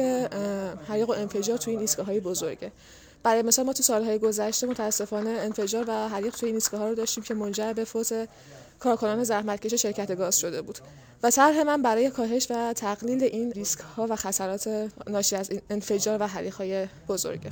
حریق 0.87 1.09
و 1.09 1.11
انفجار 1.11 1.57
توی 1.57 1.73
این 1.73 1.81
ایستگاه 1.81 2.05
های 2.05 2.19
بزرگه. 2.19 2.71
برای 3.27 3.41
مثلا 3.41 3.65
ما 3.65 3.73
تو 3.73 3.83
سالهای 3.83 4.19
گذشته 4.19 4.67
متاسفانه 4.67 5.29
انفجار 5.29 5.85
و 5.87 6.09
حریق 6.09 6.35
توی 6.35 6.49
این 6.49 6.61
ها 6.73 6.89
رو 6.89 6.95
داشتیم 6.95 7.23
که 7.23 7.33
منجر 7.33 7.73
به 7.73 7.83
فوت 7.83 8.27
کارکنان 8.79 9.23
زحمتکش 9.23 9.73
شرکت 9.73 10.15
گاز 10.15 10.39
شده 10.39 10.61
بود. 10.61 10.77
و 11.23 11.31
طرح 11.31 11.63
من 11.63 11.81
برای 11.81 12.09
کاهش 12.09 12.47
و 12.49 12.73
تقلیل 12.73 13.23
این 13.23 13.51
ریسک 13.51 13.79
ها 13.79 14.07
و 14.09 14.15
خطرات 14.15 14.89
ناشی 15.07 15.35
از 15.35 15.51
انفجار 15.69 16.21
و 16.21 16.27
حریق 16.27 16.53
های 16.53 16.87
بزرگه. 17.09 17.51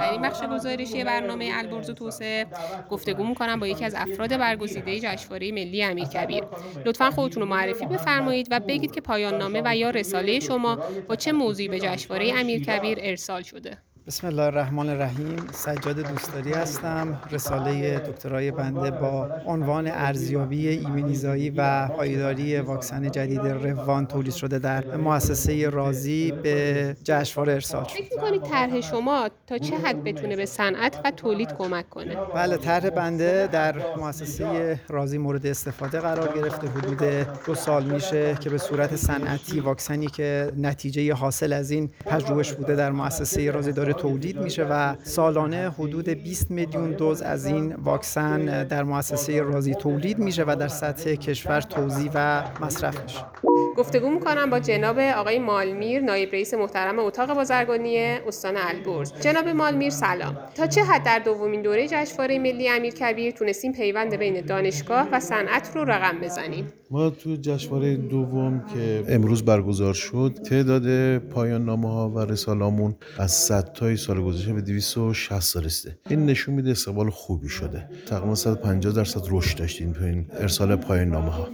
در 0.00 0.10
این 0.12 0.22
بخش 0.22 0.42
گزارشی 0.42 1.04
برنامه 1.04 1.50
البرز 1.52 1.90
و 1.90 1.92
توسعه 1.92 2.46
گفتگو 2.90 3.24
می‌کنم 3.24 3.60
با 3.60 3.66
یکی 3.66 3.84
از 3.84 3.94
افراد 3.96 4.36
برگزیده 4.36 5.00
جشنواره 5.00 5.52
ملی 5.52 5.82
امیرکبیر. 5.82 6.44
لطفا 6.84 7.10
خودتون 7.10 7.42
رو 7.42 7.48
معرفی 7.48 7.86
بفرمایید 7.86 8.48
و 8.50 8.60
بگید 8.60 8.92
که 8.92 9.00
پایان 9.00 9.38
نامه 9.38 9.62
و 9.64 9.76
یا 9.76 9.90
رساله 9.90 10.40
شما 10.40 10.78
با 11.08 11.16
چه 11.16 11.32
موضوعی 11.32 11.68
به 11.68 11.80
جشنواره 11.80 12.32
امیرکبیر 12.36 12.98
ارسال 13.00 13.42
شده. 13.42 13.78
بسم 14.08 14.26
الله 14.26 14.42
الرحمن 14.42 14.88
الرحیم 14.88 15.36
سجاد 15.52 16.00
دوستداری 16.00 16.52
هستم. 16.52 17.20
رساله 17.30 17.98
دکترای 17.98 18.50
بنده 18.50 18.90
با 18.90 19.30
عنوان 19.46 19.86
ارزیابی 19.86 20.68
ایمنیزایی 20.68 21.50
و 21.50 21.88
پایداری 21.88 22.58
واکسن 22.58 23.10
جدید 23.10 23.40
روان 23.40 24.06
تولید 24.06 24.34
شده 24.34 24.58
در 24.58 24.96
مؤسسه 24.96 25.70
رازی 25.70 26.32
به 26.42 26.96
جشنواره 27.04 27.52
ارسال 27.52 27.84
شد. 27.84 27.90
فکر 27.90 28.14
می‌کنید 28.14 28.42
طرح 28.42 28.80
شما 28.80 29.28
تا 29.46 29.58
چه 29.58 29.76
حد 29.76 30.04
بتونه 30.04 30.36
به 30.36 30.46
صنعت 30.46 31.00
و 31.04 31.10
تولید 31.10 31.52
کمک 31.52 31.90
کنه؟ 31.90 32.16
بله 32.34 32.56
طرح 32.56 32.90
بنده 32.90 33.48
در 33.52 33.96
مؤسسه 33.96 34.80
رازی 34.88 35.18
مورد 35.18 35.46
استفاده 35.46 36.00
قرار 36.00 36.32
گرفته. 36.36 36.68
حدود 36.68 37.26
دو 37.46 37.54
سال 37.54 37.84
میشه 37.84 38.36
که 38.40 38.50
به 38.50 38.58
صورت 38.58 38.96
صنعتی 38.96 39.60
واکسنی 39.60 40.06
که 40.06 40.52
نتیجه 40.56 41.14
حاصل 41.14 41.52
از 41.52 41.70
این 41.70 41.90
پژوهش 42.06 42.52
بوده 42.52 42.76
در 42.76 42.90
مؤسسه 42.90 43.50
رازی 43.50 43.72
داره 43.72 43.97
تولید 43.98 44.40
میشه 44.40 44.64
و 44.64 44.94
سالانه 45.02 45.70
حدود 45.70 46.08
20 46.08 46.50
میلیون 46.50 46.90
دوز 46.92 47.22
از 47.22 47.46
این 47.46 47.74
واکسن 47.74 48.64
در 48.64 48.82
مؤسسه 48.82 49.42
رازی 49.42 49.74
تولید 49.74 50.18
میشه 50.18 50.44
و 50.46 50.56
در 50.60 50.68
سطح 50.68 51.14
کشور 51.14 51.60
توزیع 51.60 52.10
و 52.14 52.44
مصرف 52.60 53.02
میشه. 53.02 53.24
گفتگو 53.76 54.10
می‌کنم 54.10 54.50
با 54.50 54.60
جناب 54.60 54.98
آقای 54.98 55.38
مالمیر 55.38 56.00
نایب 56.00 56.32
رئیس 56.32 56.54
محترم 56.54 56.98
اتاق 56.98 57.34
بازرگانی 57.34 57.98
استان 57.98 58.54
البرز. 58.56 59.12
جناب 59.20 59.48
مالمیر 59.48 59.90
سلام. 59.90 60.38
تا 60.54 60.66
چه 60.66 60.82
حد 60.84 61.02
در 61.04 61.18
دومین 61.18 61.62
دوره 61.62 61.88
جشنواره 61.88 62.38
ملی 62.38 62.68
امیرکبیر 62.68 63.30
تونستیم 63.30 63.72
پیوند 63.72 64.14
بین 64.14 64.40
دانشگاه 64.40 65.08
و 65.12 65.20
صنعت 65.20 65.70
رو 65.74 65.84
رقم 65.84 66.20
بزنیم؟ 66.20 66.72
ما 66.90 67.10
تو 67.10 67.36
جشنواره 67.36 67.96
دوم 67.96 68.64
که 68.74 69.04
امروز 69.08 69.44
برگزار 69.44 69.94
شد 69.94 70.38
تعداد 70.44 71.18
پایان 71.18 71.64
نامه 71.64 71.88
ها 71.88 72.10
و 72.10 72.18
رسالامون 72.18 72.94
از 73.18 73.32
100 73.32 73.72
تای 73.72 73.96
سال 73.96 74.22
گذشته 74.22 74.52
به 74.52 74.60
260 74.60 75.56
رسیده. 75.56 75.98
این 76.10 76.26
نشون 76.26 76.54
میده 76.54 76.70
استقبال 76.70 77.10
خوبی 77.10 77.48
شده. 77.48 77.88
تقریبا 78.06 78.34
150 78.34 78.92
درصد 78.92 79.20
رشد 79.30 79.58
داشتیم 79.58 79.92
تو 79.92 80.04
این 80.04 80.26
ارسال 80.32 80.76
پایان 80.76 81.08
نامه 81.08 81.30
ها 81.30 81.48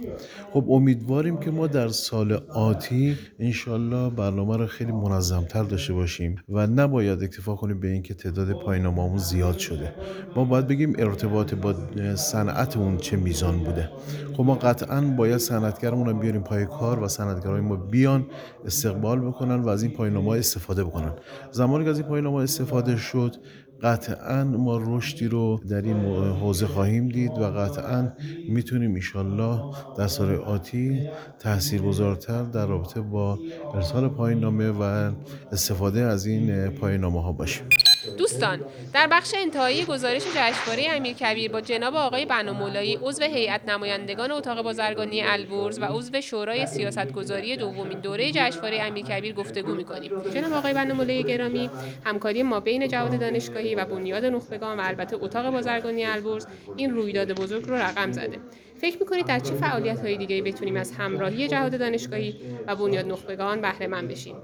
خب 0.53 0.65
امیدواریم 0.69 1.37
که 1.37 1.51
ما 1.51 1.67
در 1.67 1.87
سال 1.95 2.33
آتی 2.49 3.17
انشالله 3.39 4.09
برنامه 4.09 4.57
رو 4.57 4.67
خیلی 4.67 4.91
منظمتر 4.91 5.63
داشته 5.63 5.93
باشیم 5.93 6.35
و 6.49 6.67
نباید 6.67 7.23
اکتفا 7.23 7.55
کنیم 7.55 7.79
به 7.79 7.87
اینکه 7.87 8.13
تعداد 8.13 8.51
پایان 8.51 8.83
نامه 8.83 9.17
زیاد 9.17 9.57
شده. 9.57 9.93
ما 10.35 10.45
باید 10.45 10.67
بگیم 10.67 10.93
ارتباط 10.99 11.53
با 11.53 11.73
صنعت 12.15 12.77
اون 12.77 12.97
چه 12.97 13.17
میزان 13.17 13.57
بوده. 13.57 13.89
خب 14.37 14.43
ما 14.43 14.55
قطعا 14.55 15.01
باید 15.01 15.37
صنعتگرمون 15.37 16.07
رو 16.07 16.19
بیاریم 16.19 16.41
پای 16.41 16.65
کار 16.65 17.03
و 17.03 17.07
صنعتگرای 17.07 17.61
ما 17.61 17.75
بیان 17.75 18.25
استقبال 18.65 19.19
بکنن 19.19 19.55
و 19.55 19.69
از 19.69 19.83
این 19.83 19.91
پایان‌نامه 19.91 20.29
استفاده 20.29 20.83
بکنن. 20.83 21.11
زمانی 21.51 21.83
که 21.83 21.89
از 21.89 21.99
این 21.99 22.07
پایان‌نامه 22.07 22.43
استفاده 22.43 22.97
شد 22.97 23.35
قطعا 23.81 24.43
ما 24.43 24.77
رشدی 24.77 25.27
رو 25.27 25.59
در 25.69 25.81
این 25.81 25.97
حوزه 26.41 26.67
خواهیم 26.67 27.09
دید 27.09 27.31
و 27.31 27.43
قطعا 27.43 28.13
می‌تونیم 28.49 28.95
ایشالله 28.95 29.61
در 29.97 30.07
سال 30.07 30.35
آتی 30.35 31.09
تحصیل 31.39 31.81
گذارتر 31.81 32.43
در 32.43 32.65
رابطه 32.65 33.01
با 33.01 33.39
ارسال 33.73 34.07
پایین 34.07 34.39
نامه 34.39 34.71
و 34.71 35.11
استفاده 35.51 36.01
از 36.01 36.25
این 36.25 36.69
پایین 36.69 37.01
نامه 37.01 37.21
ها 37.21 37.31
باشیم. 37.31 37.65
دوستان 38.17 38.61
در 38.93 39.07
بخش 39.07 39.33
انتهایی 39.37 39.85
گزارش 39.85 40.23
جشنواره 40.35 40.87
امیرکبیر 40.91 41.51
با 41.51 41.61
جناب 41.61 41.95
آقای 41.95 42.25
بنامولایی 42.25 42.99
عضو 43.01 43.23
هیئت 43.23 43.69
نمایندگان 43.69 44.31
اتاق 44.31 44.61
بازرگانی 44.61 45.21
البرز 45.21 45.79
و 45.79 45.85
عضو 45.85 46.21
شورای 46.21 46.65
سیاستگذاری 46.65 47.57
دومین 47.57 47.99
دوره 47.99 48.31
جشنواره 48.31 48.81
امیرکبیر 48.81 49.33
گفتگو 49.33 49.75
می‌کنیم. 49.75 50.11
جناب 50.33 50.53
آقای 50.53 50.73
بنامولایی 50.73 51.23
گرامی 51.23 51.69
همکاری 52.05 52.43
ما 52.43 52.59
بین 52.59 52.87
جواد 52.87 53.19
دانشگاهی 53.19 53.75
و 53.75 53.85
بنیاد 53.85 54.25
نخبگان 54.25 54.79
و 54.79 54.83
البته 54.85 55.15
اتاق 55.15 55.49
بازرگانی 55.49 56.05
البرز 56.05 56.47
این 56.77 56.95
رویداد 56.95 57.31
بزرگ 57.31 57.67
رو 57.67 57.75
رقم 57.75 58.11
زده. 58.11 58.39
فکر 58.85 58.97
می‌کنید 58.99 59.25
در 59.25 59.39
چه 59.39 59.53
فعالیت 59.53 59.99
های 59.99 60.17
دیگه 60.17 60.41
بتونیم 60.41 60.75
از 60.75 60.91
همراهی 60.91 61.47
جهاد 61.47 61.79
دانشگاهی 61.79 62.35
و 62.67 62.75
بنیاد 62.75 63.05
نخبگان 63.05 63.61
بهره 63.61 63.87
مند 63.87 64.07
بشیم؟ 64.07 64.35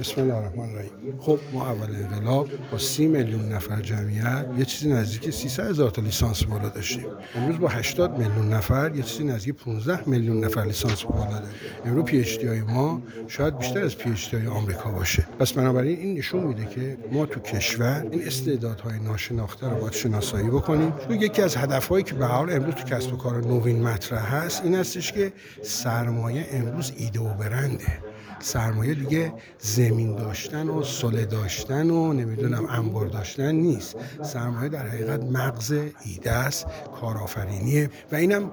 بسم 0.00 0.20
الله 0.20 0.34
الرحمن 0.34 0.70
الرحیم. 0.70 0.90
خب 1.20 1.38
ما 1.52 1.66
اول 1.66 1.96
انقلاب 1.96 2.48
با 2.72 2.78
سی 2.78 3.06
میلیون 3.06 3.52
نفر 3.52 3.80
جمعیت 3.80 4.46
یه 4.58 4.64
چیزی 4.64 4.90
نزدیک 4.92 5.30
300 5.30 5.70
هزار 5.70 5.90
تا 5.90 6.02
لیسانس 6.02 6.44
بالا 6.44 6.68
داشتیم. 6.68 7.06
امروز 7.34 7.58
با 7.58 7.68
80 7.68 8.18
میلیون 8.18 8.52
نفر 8.52 8.92
یه 8.94 9.02
چیزی 9.02 9.24
نزدیک 9.24 9.54
15 9.54 10.08
میلیون 10.08 10.44
نفر 10.44 10.64
لیسانس 10.64 11.02
بالا 11.02 11.24
داریم. 11.24 11.48
امروز 11.84 12.04
پی 12.04 12.20
اچ 12.20 12.44
های 12.44 12.60
ما 12.60 13.02
شاید 13.28 13.58
بیشتر 13.58 13.84
از 13.84 13.98
پی 13.98 14.10
اچ 14.10 14.34
های 14.34 14.46
آمریکا 14.46 14.90
باشه. 14.90 15.26
پس 15.38 15.52
بنابراین 15.52 15.98
این 15.98 16.18
نشون 16.18 16.44
میده 16.44 16.66
که 16.66 16.98
ما 17.12 17.26
تو 17.26 17.40
کشور 17.40 18.06
این 18.10 18.26
استعدادهای 18.26 18.98
ناشناخته 18.98 19.68
رو 19.68 19.76
باید 19.76 19.92
شناسایی 19.92 20.48
بکنیم. 20.48 20.92
چون 21.08 21.20
یکی 21.20 21.42
از 21.42 21.56
هدفهایی 21.56 22.04
که 22.04 22.14
به 22.14 22.26
حال 22.26 22.52
امروز 22.52 22.74
تو 22.74 22.84
کسب 22.84 23.14
و 23.14 23.16
کار 23.16 23.41
نوین 23.46 23.82
مطرح 23.82 24.34
هست 24.34 24.64
این 24.64 24.74
هستش 24.74 25.12
که 25.12 25.32
سرمایه 25.62 26.46
امروز 26.50 26.92
ایده 26.96 27.20
و 27.20 27.34
برنده. 27.34 27.98
سرمایه 28.40 28.94
دیگه 28.94 29.32
زمین 29.58 30.16
داشتن 30.16 30.68
و 30.68 30.82
سله 30.82 31.24
داشتن 31.24 31.90
و 31.90 32.12
نمی‌دونم 32.12 32.66
انبار 32.66 33.06
داشتن 33.06 33.52
نیست. 33.52 33.96
سرمایه 34.22 34.68
در 34.68 34.88
حقیقت 34.88 35.24
مغز 35.24 35.74
ایده 36.04 36.30
است 36.30 36.66
کارآفرینیه 37.00 37.90
و 38.12 38.16
اینم 38.16 38.50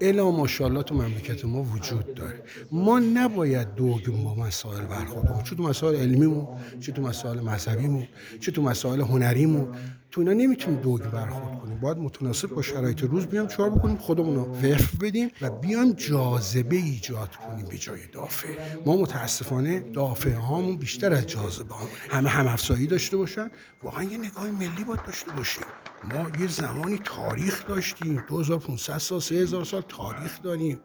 الا 0.00 0.30
ماشاءالله 0.30 0.82
تو 0.82 0.94
مملکت 0.94 1.44
ما 1.44 1.62
وجود 1.62 2.14
داره. 2.14 2.42
ما 2.72 2.98
نباید 2.98 3.74
دوگم 3.74 4.24
با 4.24 4.34
مسائل 4.34 4.84
برخورد 4.84 5.28
کنیم 5.28 5.42
چه 5.42 5.56
تو 5.56 5.62
مسائل 5.62 5.96
علمیمون 5.96 6.48
چه 6.80 6.92
تو 6.92 7.02
مسائل 7.02 7.40
مذهبیمون 7.40 8.06
چه 8.40 8.52
تو 8.52 8.62
مسائل 8.62 9.00
هنریمون. 9.00 9.68
تو 10.14 10.20
اینا 10.20 10.32
نمی‌تونیم 10.32 10.80
دوگ 10.80 11.00
برخورد 11.00 11.58
کنیم. 11.58 11.80
باید 11.80 11.98
متناسب 11.98 12.48
با 12.48 12.62
شرایط 12.62 13.02
روز 13.02 13.26
بیام 13.26 13.46
چهار 13.46 13.70
بکنیم؟ 13.70 13.96
خودمون 13.96 14.34
رو 14.34 14.42
وقف 14.42 14.96
بدیم 14.96 15.30
و 15.40 15.50
بیام 15.50 15.92
جاذبه 15.92 16.76
ایجاد 16.76 17.36
کنیم 17.36 17.66
به 17.66 17.78
جای 17.78 18.06
دافع. 18.12 18.48
ما 18.86 18.96
متاسفانه 18.96 19.80
دافع 19.80 20.32
هامون 20.32 20.76
بیشتر 20.76 21.12
از 21.12 21.26
جاذبه 21.26 21.74
هامون 21.74 21.90
همه 22.10 22.28
هم 22.28 22.46
افزایی 22.46 22.86
داشته 22.86 23.16
باشن. 23.16 23.50
واقعا 23.82 24.02
یه 24.02 24.18
نگاه 24.18 24.50
ملی 24.50 24.84
باید 24.84 25.04
داشته 25.06 25.32
باشیم. 25.32 25.64
ما 26.04 26.30
یه 26.40 26.46
زمانی 26.46 27.00
تاریخ 27.04 27.66
داشتیم. 27.66 28.24
2500 28.28 28.98
سال 28.98 29.20
3000 29.20 29.64
سال 29.64 29.82
تاریخ 29.88 30.42
داریم. 30.42 30.80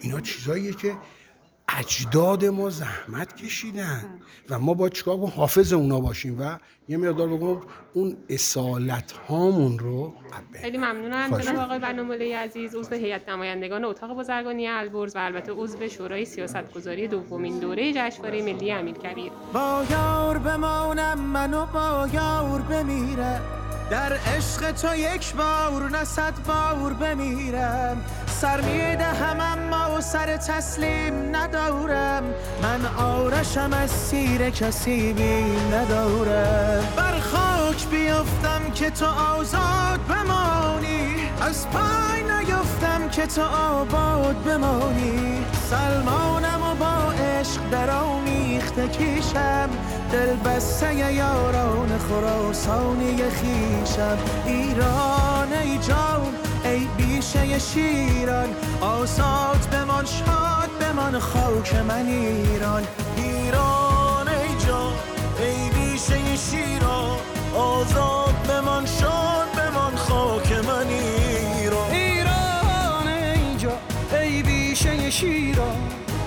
اینا 0.00 0.20
چیزاییه 0.20 0.72
که 0.72 0.96
اجداد 1.68 2.44
ما 2.44 2.70
زحمت 2.70 3.36
کشیدن 3.36 4.20
و 4.50 4.58
ما 4.58 4.74
با 4.74 4.88
چیکار 4.88 5.16
کنیم؟ 5.16 5.28
حافظ 5.28 5.72
اونا 5.72 6.00
باشیم 6.00 6.40
و 6.40 6.58
یه 6.88 6.96
مقدار 6.96 7.28
بگم 7.28 7.60
اون 7.94 8.16
اصالت 8.28 9.12
هامون 9.12 9.78
رو 9.78 10.14
خیلی 10.60 10.78
ممنونم. 10.78 11.38
جناب 11.38 11.56
آقای 11.56 11.78
بناموله 11.78 12.36
عزیز 12.36 12.74
عضو 12.74 12.94
هیئت 12.94 13.28
نمایندگان 13.28 13.84
اتاق 13.84 14.14
بازرگانی 14.14 14.66
البرز 14.68 15.16
و 15.16 15.18
البته 15.18 15.52
عضو 15.52 15.88
شورای 15.88 16.24
سیاستگذاری 16.24 17.08
دومین 17.08 17.58
دوره 17.58 17.92
جشنواره 17.92 18.42
ملی 18.42 18.72
امیرکبیر. 18.72 19.32
با 19.52 19.84
یار 19.90 20.38
بمانم 20.38 21.18
منو 21.20 21.66
با 21.66 22.08
یار 22.12 22.60
بمیرم 22.60 23.61
در 23.92 24.12
عشق 24.12 24.70
تو 24.70 24.96
یک 24.96 25.34
بار 25.34 25.90
نه 25.90 26.04
صد 26.04 26.32
بار 26.46 26.92
بمیرم. 26.92 28.04
سر 28.26 28.60
می‌دهم 28.60 29.40
اما 29.40 30.00
سر 30.00 30.36
تسلیم 30.36 31.36
ندارم. 31.36 32.22
من 32.62 32.86
آرشم 32.96 33.70
از 33.72 33.90
سیر 33.90 34.50
کسی 34.50 35.12
بیم 35.12 35.74
ندارم. 35.74 36.84
بر 36.96 37.18
خاک 37.20 37.88
بیفتم 37.88 38.70
که 38.74 38.90
تو 38.90 39.06
آزاد 39.06 40.00
بمانی. 40.08 41.14
از 41.40 41.66
پای 41.70 42.22
نیفتم 42.22 43.08
که 43.08 43.26
تو 43.26 43.42
آباد 43.42 44.36
بمانی. 44.44 45.44
سلمانم 45.72 46.62
و 46.62 46.74
با 46.74 47.12
عشق 47.12 47.60
در 47.70 47.90
آمیخته 47.90 48.88
کیشم. 48.88 49.68
دل 50.12 50.36
بسته 50.36 50.94
یاران 50.94 51.98
خراسانی 51.98 53.16
خیشم. 53.16 54.18
ایران 54.46 55.52
ای 55.62 55.78
جان 55.78 56.34
ای 56.64 56.88
بیشه 56.96 57.58
شیران. 57.58 58.48
آزاد 58.80 59.68
بمان 59.72 60.04
شاد 60.04 60.70
بمان 60.80 61.18
خاک 61.18 61.74
من 61.74 62.06
ایران. 62.06 62.82
ایران 63.16 64.28
ای 64.28 64.66
جان 64.66 64.92
ای 65.38 65.70
بیشه 65.70 66.36
شیران. 66.36 67.18
آزاد 67.56 68.31
شیران 75.12 75.76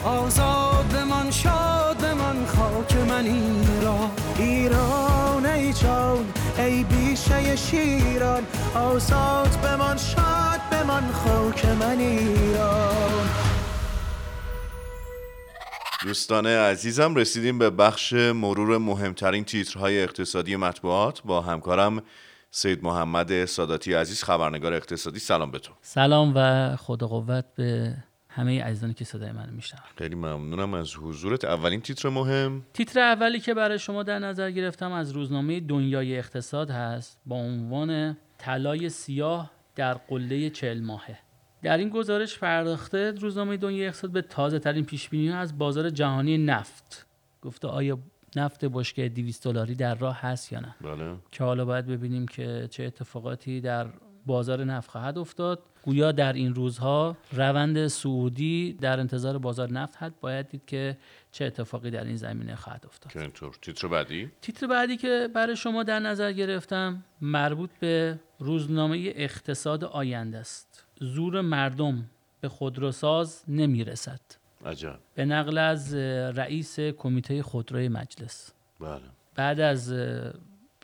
آزاد 0.03 0.85
بمان 0.93 1.31
شاد 1.31 1.97
بمان 1.97 2.45
خاک 2.45 2.95
من 2.95 3.25
ایران. 3.25 4.11
ایران 4.37 5.45
ای 5.45 5.73
جان 5.73 6.25
ای 6.57 6.83
بیشه 6.83 7.55
شیران. 7.55 8.43
آزاد 8.75 9.61
بمان 9.63 9.97
شاد 9.97 10.59
بمان 10.71 11.11
خاک 11.11 11.65
من 11.65 11.99
ایران. 11.99 13.29
دوستان 16.03 16.45
عزیزم 16.45 17.15
رسیدیم 17.15 17.59
به 17.59 17.69
بخش 17.69 18.13
مرور 18.13 18.77
مهمترین 18.77 19.43
تیترهای 19.43 20.03
اقتصادی 20.03 20.55
مطبوعات. 20.55 21.21
با 21.21 21.41
همکارم 21.41 22.01
سید 22.51 22.83
محمد 22.83 23.45
ساداتی 23.45 23.93
عزیز 23.93 24.23
خبرنگار 24.23 24.73
اقتصادی. 24.73 25.19
سلام 25.19 25.51
به 25.51 25.59
تو. 25.59 25.73
سلام 25.81 26.33
و 26.35 26.75
خدا 26.75 27.07
قوت 27.07 27.45
به 27.55 27.93
همه 28.35 28.63
عزیزانی 28.63 28.93
که 28.93 29.05
صدای 29.05 29.31
من 29.31 29.49
میشنون. 29.49 29.83
خیلی 29.97 30.15
ممنونم. 30.15 30.73
از 30.73 30.95
حضورت 30.95 31.45
اولین 31.45 31.81
تیتر 31.81 32.09
مهم. 32.09 32.65
تیتر 32.73 32.99
اولی 32.99 33.39
که 33.39 33.53
برای 33.53 33.79
شما 33.79 34.03
در 34.03 34.19
نظر 34.19 34.51
گرفتم 34.51 34.91
از 34.91 35.11
روزنامه 35.11 35.59
دنیای 35.59 36.17
اقتصاد 36.17 36.69
هست 36.69 37.19
با 37.25 37.35
عنوان 37.35 38.17
طلای 38.37 38.89
سیاه 38.89 39.51
در 39.75 39.93
قله 39.93 40.49
چهل 40.49 40.81
ماهه. 40.81 41.17
در 41.63 41.77
این 41.77 41.89
گزارش 41.89 42.39
پرداخته 42.39 43.11
روزنامه 43.11 43.57
دنیای 43.57 43.87
اقتصاد 43.87 44.11
به 44.11 44.21
تازه 44.21 44.59
ترین 44.59 44.85
پیش 44.85 45.09
بینی 45.09 45.31
از 45.31 45.57
بازار 45.57 45.89
جهانی 45.89 46.37
نفت 46.37 47.05
گفته 47.41 47.67
آیا 47.67 47.99
نفت 48.35 48.65
بشکه 48.65 49.09
200 49.09 49.43
دلاری 49.43 49.75
در 49.75 49.95
راه 49.95 50.21
هست 50.21 50.51
یا 50.53 50.59
نه. 50.59 50.75
بله. 50.81 51.15
که 51.31 51.43
حالا 51.43 51.65
باید 51.65 51.85
ببینیم 51.85 52.27
که 52.27 52.67
چه 52.71 52.83
اتفاقاتی 52.83 53.61
در 53.61 53.87
بازار 54.25 54.63
نفت 54.63 54.89
خواهد 54.89 55.17
افتاد. 55.17 55.63
گویا 55.83 56.11
در 56.11 56.33
این 56.33 56.55
روزها 56.55 57.17
روند 57.31 57.87
سعودی 57.87 58.73
در 58.81 58.99
انتظار 58.99 59.37
بازار 59.37 59.71
نفت 59.71 59.95
هست. 59.95 60.15
باید 60.21 60.49
دید 60.49 60.65
که 60.65 60.97
چه 61.31 61.45
اتفاقی 61.45 61.91
در 61.91 62.03
این 62.03 62.15
زمینه 62.15 62.55
خواهد 62.55 62.85
افتاد. 62.85 63.11
که 63.13 63.21
اینطور. 63.21 63.55
تیتر 63.61 63.87
بعدی؟ 63.87 64.31
تیتر 64.41 64.67
بعدی 64.67 64.97
که 64.97 65.29
برای 65.33 65.55
شما 65.55 65.83
در 65.83 65.99
نظر 65.99 66.31
گرفتم 66.31 67.03
مربوط 67.21 67.69
به 67.79 68.19
روزنامه 68.39 69.11
اقتصاد 69.15 69.83
آینده 69.83 70.37
است. 70.37 70.85
زور 70.99 71.41
مردم 71.41 72.09
به 72.41 72.49
خودروساز 72.49 73.43
نمی‌رسد. 73.47 74.21
عجب. 74.65 74.99
به 75.15 75.25
نقل 75.25 75.57
از 75.57 75.93
رئیس 75.93 76.79
کمیته 76.79 77.43
خودروی 77.43 77.87
مجلس. 77.87 78.51
بله. 78.79 79.01
بعد 79.35 79.59
از 79.59 79.93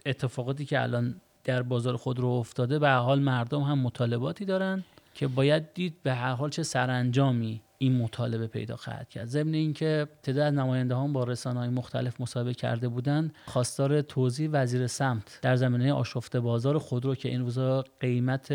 اتفاقاتی 0.05 0.65
که 0.65 0.81
الان 0.81 1.21
در 1.43 1.61
بازار 1.61 1.97
خودرو 1.97 2.27
افتاده 2.27 2.79
به 2.79 2.89
حال 2.89 3.19
مردم 3.19 3.61
هم 3.61 3.79
مطالباتی 3.79 4.45
دارن 4.45 4.83
که 5.13 5.27
باید 5.27 5.73
دید 5.73 6.03
به 6.03 6.13
هر 6.13 6.33
حال 6.33 6.49
چه 6.49 6.63
سرانجامی 6.63 7.61
این 7.77 7.97
مطالبه 7.97 8.47
پیدا 8.47 8.75
خواهد 8.75 9.09
کرد. 9.09 9.25
ضمن 9.25 9.53
اینکه 9.53 10.07
تعداد 10.23 10.53
نماینده 10.53 10.95
هم 10.95 11.13
با 11.13 11.23
رسانه 11.23 11.59
های 11.59 11.69
مختلف 11.69 12.21
مصاحبه 12.21 12.53
کرده 12.53 12.87
بودند 12.87 13.35
خواستار 13.45 14.01
توضیح 14.01 14.49
وزیر 14.51 14.87
سمت 14.87 15.39
در 15.41 15.55
زمینه 15.55 15.93
آشفته 15.93 16.39
بازار 16.39 16.77
خودرو 16.77 17.15
که 17.15 17.29
این 17.29 17.41
روزا 17.41 17.83
قیمت 17.99 18.53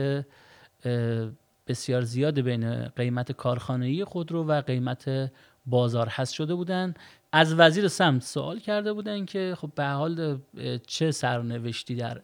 بسیار 1.66 2.02
زیاد 2.02 2.40
بین 2.40 2.88
قیمت 2.88 3.32
کارخانه‌ای 3.32 4.04
خودرو 4.04 4.44
و 4.44 4.60
قیمت 4.60 5.32
بازار 5.66 6.08
هست 6.08 6.32
شده 6.32 6.54
بودند. 6.54 6.98
از 7.32 7.54
وزیر 7.54 7.88
سمت 7.88 8.22
سوال 8.22 8.58
کرده 8.58 8.92
بودند 8.92 9.26
که 9.26 9.54
خب 9.58 9.70
به 9.74 9.86
حال 9.86 10.38
چه 10.86 11.10
سرنوشتی 11.10 11.94
در 11.94 12.20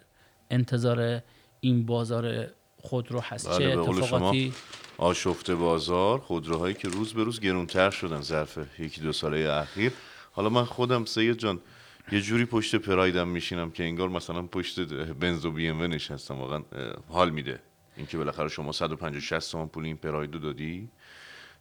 انتظار 0.53 1.22
این 1.61 1.86
بازار 1.86 2.46
خودرو 2.76 3.20
هست. 3.20 3.48
بله 3.48 3.72
چه 3.74 3.78
اتفاقاتی؟ 3.78 4.53
آشفته 4.98 5.55
بازار 5.55 6.18
خودروهایی 6.18 6.74
که 6.74 6.88
روز 6.88 7.12
به 7.14 7.24
روز 7.24 7.40
گرونتر 7.40 7.90
شدن 7.90 8.20
ظرف 8.20 8.59
یکی 8.78 9.00
دو 9.00 9.12
ساله 9.12 9.50
اخیر. 9.50 9.92
حالا 10.32 10.48
من 10.48 10.64
خودم 10.64 11.05
سید 11.05 11.38
جان 11.38 11.61
یه 12.12 12.20
جوری 12.20 12.44
پشت 12.44 12.76
پرایدم 12.76 13.28
میشینم 13.28 13.70
که 13.70 13.84
انگار 13.84 14.09
مثلا 14.09 14.42
پشت 14.42 14.80
بنز 15.14 15.44
و 15.44 15.50
بی 15.50 15.68
ام 15.68 15.80
و 15.80 15.86
نشستم. 15.86 16.38
واقعا 16.38 16.62
حال 17.09 17.30
میده. 17.30 17.61
اینکه 17.96 18.18
بالاخره 18.18 18.48
شما 18.48 18.72
150 18.72 19.20
60 19.20 19.53
تومن 19.53 19.66
پول 19.66 19.84
این 19.84 19.96
پرایدو 19.96 20.38
دادی؟ 20.38 20.88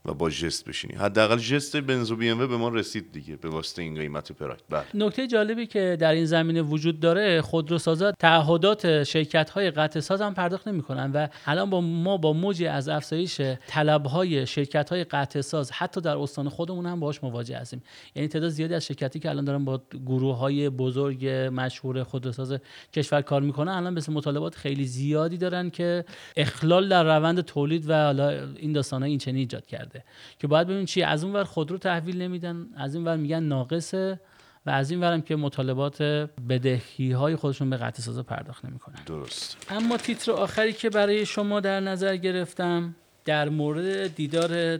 و 0.05 0.13
با 0.13 0.29
جست 0.29 0.65
بشینی. 0.65 0.95
حداقل 0.95 1.37
جست 1.37 1.77
بنز 1.77 2.11
و 2.11 2.15
بی 2.15 2.33
به 2.33 2.57
ما 2.57 2.69
رسید 2.69 3.11
دیگه 3.11 3.35
به 3.35 3.49
واسطه 3.49 3.81
این 3.81 3.95
قیمت 3.95 4.31
پراید. 4.31 4.63
بله. 4.69 4.83
نکته 4.93 5.27
جالبی 5.27 5.65
که 5.65 5.97
در 5.99 6.11
این 6.11 6.25
زمینه 6.25 6.61
وجود 6.61 6.99
داره 6.99 7.41
خودروسازا 7.41 8.11
تعهدات 8.11 9.03
شرکت 9.03 9.49
های 9.49 9.71
قطع 9.71 9.99
ساز 9.99 10.21
هم 10.21 10.33
پرداخت 10.33 10.67
نمی‌کنن 10.67 11.11
و 11.11 11.27
الان 11.45 11.69
با 11.69 11.81
ما 11.81 12.17
با 12.17 12.33
موجی 12.33 12.67
از 12.67 12.89
افزایش 12.89 13.41
طلب 13.67 14.05
های 14.05 14.47
شرکت 14.47 14.89
های 14.89 15.03
قطع 15.03 15.41
ساز 15.41 15.71
حتی 15.71 16.01
در 16.01 16.17
استان 16.17 16.49
خودمون 16.49 16.85
هم 16.85 16.99
باهاش 16.99 17.23
مواجه 17.23 17.57
هستیم. 17.57 17.83
یعنی 18.15 18.27
تعداد 18.27 18.49
زیادی 18.49 18.73
از 18.73 18.85
شرکتی 18.85 19.19
که 19.19 19.29
الان 19.29 19.45
دارن 19.45 19.65
با 19.65 19.81
گروه 20.05 20.37
های 20.37 20.69
بزرگ 20.69 21.27
مشهور 21.53 22.03
خودروساز 22.03 22.53
کشور 22.93 23.21
کار 23.21 23.41
می‌کنن 23.41 23.71
الان 23.71 23.93
مثل 23.93 24.13
مطالبات 24.13 24.55
خیلی 24.55 24.85
زیادی 24.85 25.37
دارن 25.37 25.69
که 25.69 26.05
اخلال 26.37 26.89
در 26.89 27.03
روند 27.03 27.41
تولید 27.41 27.89
و 27.89 27.93
حالا 27.93 28.29
این 28.55 28.71
داستانه 28.71 29.05
این 29.05 29.17
چنین 29.17 29.35
ایجاد 29.35 29.65
کرده 29.91 30.05
که 30.39 30.47
باید 30.47 30.67
ببینیم 30.67 30.85
چی. 30.85 31.03
از 31.03 31.23
اون 31.23 31.33
ور 31.33 31.43
خودرو 31.43 31.77
تحویل 31.77 32.21
نمیدن 32.21 32.67
از 32.75 32.95
این 32.95 33.03
ور 33.05 33.17
میگن 33.17 33.43
ناقصه 33.43 34.19
و 34.65 34.69
از 34.69 34.91
این 34.91 34.99
ورم 35.01 35.21
که 35.21 35.35
مطالبات 35.35 36.01
بدهی 36.49 37.11
های 37.11 37.35
خودشون 37.35 37.69
به 37.69 37.77
قطع 37.77 38.01
سازا 38.01 38.23
پرداخت 38.23 38.65
نمی‌کنن. 38.65 38.99
درست. 39.05 39.57
اما 39.69 39.97
تیتر 39.97 40.31
آخری 40.31 40.73
که 40.73 40.89
برای 40.89 41.25
شما 41.25 41.59
در 41.59 41.79
نظر 41.79 42.15
گرفتم 42.15 42.95
در 43.25 43.49
مورد 43.49 44.15
دیدار 44.15 44.79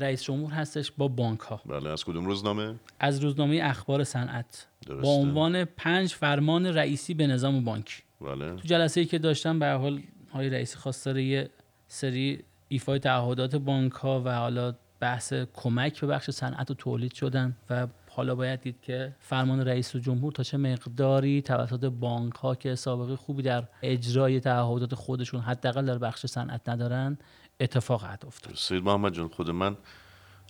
رئیس 0.00 0.22
جمهور 0.22 0.52
هستش 0.52 0.92
با 0.98 1.08
بانک 1.08 1.40
ها 1.40 1.60
بله 1.66 1.90
از 1.90 2.04
کدوم 2.04 2.26
روزنامه؟ 2.26 2.74
از 3.00 3.24
روزنامه 3.24 3.60
اخبار 3.62 4.04
صنعت. 4.04 4.66
با 5.02 5.08
عنوان 5.08 5.64
پنج 5.64 6.14
فرمان 6.14 6.66
رئیسی 6.66 7.14
به 7.14 7.26
نظام 7.26 7.64
بانکی. 7.64 8.02
بله. 8.20 8.56
تو 8.56 8.68
جلسه 8.68 9.00
ای 9.00 9.06
که 9.06 9.18
داشتم 9.18 9.58
به 9.58 9.66
حال 9.66 10.02
های 10.32 10.50
رئیس 10.50 10.76
خواستار 10.76 11.18
یه 11.18 11.50
سری 11.88 12.44
ایفای 12.72 12.98
تعهدات 12.98 13.56
بانک 13.56 13.92
ها 13.92 14.22
و 14.24 14.34
حالا 14.34 14.74
بحث 15.00 15.32
کمک 15.32 16.00
به 16.00 16.06
بخش 16.06 16.30
صنعت 16.30 16.70
و 16.70 16.74
تولید 16.74 17.14
شدن 17.14 17.56
و 17.70 17.86
حالا 18.10 18.34
باید 18.34 18.60
دید 18.60 18.80
که 18.82 19.16
فرمان 19.20 19.60
رئیس 19.60 19.96
جمهور 19.96 20.32
تا 20.32 20.42
چه 20.42 20.56
مقداری 20.56 21.42
توسط 21.42 21.84
بانک 21.84 22.34
ها 22.34 22.54
که 22.54 22.74
سابقه 22.74 23.16
خوبی 23.16 23.42
در 23.42 23.64
اجرای 23.82 24.40
تعهدات 24.40 24.94
خودشون 24.94 25.40
حداقل 25.40 25.86
در 25.86 25.98
بخش 25.98 26.26
صنعت 26.26 26.68
ندارن 26.68 27.18
اتفاق 27.60 28.00
خواهد 28.00 28.24
افتاد. 28.26 28.54
سید 28.54 28.84
محمد 28.84 29.14
جان 29.14 29.28
خود 29.28 29.50
من 29.50 29.76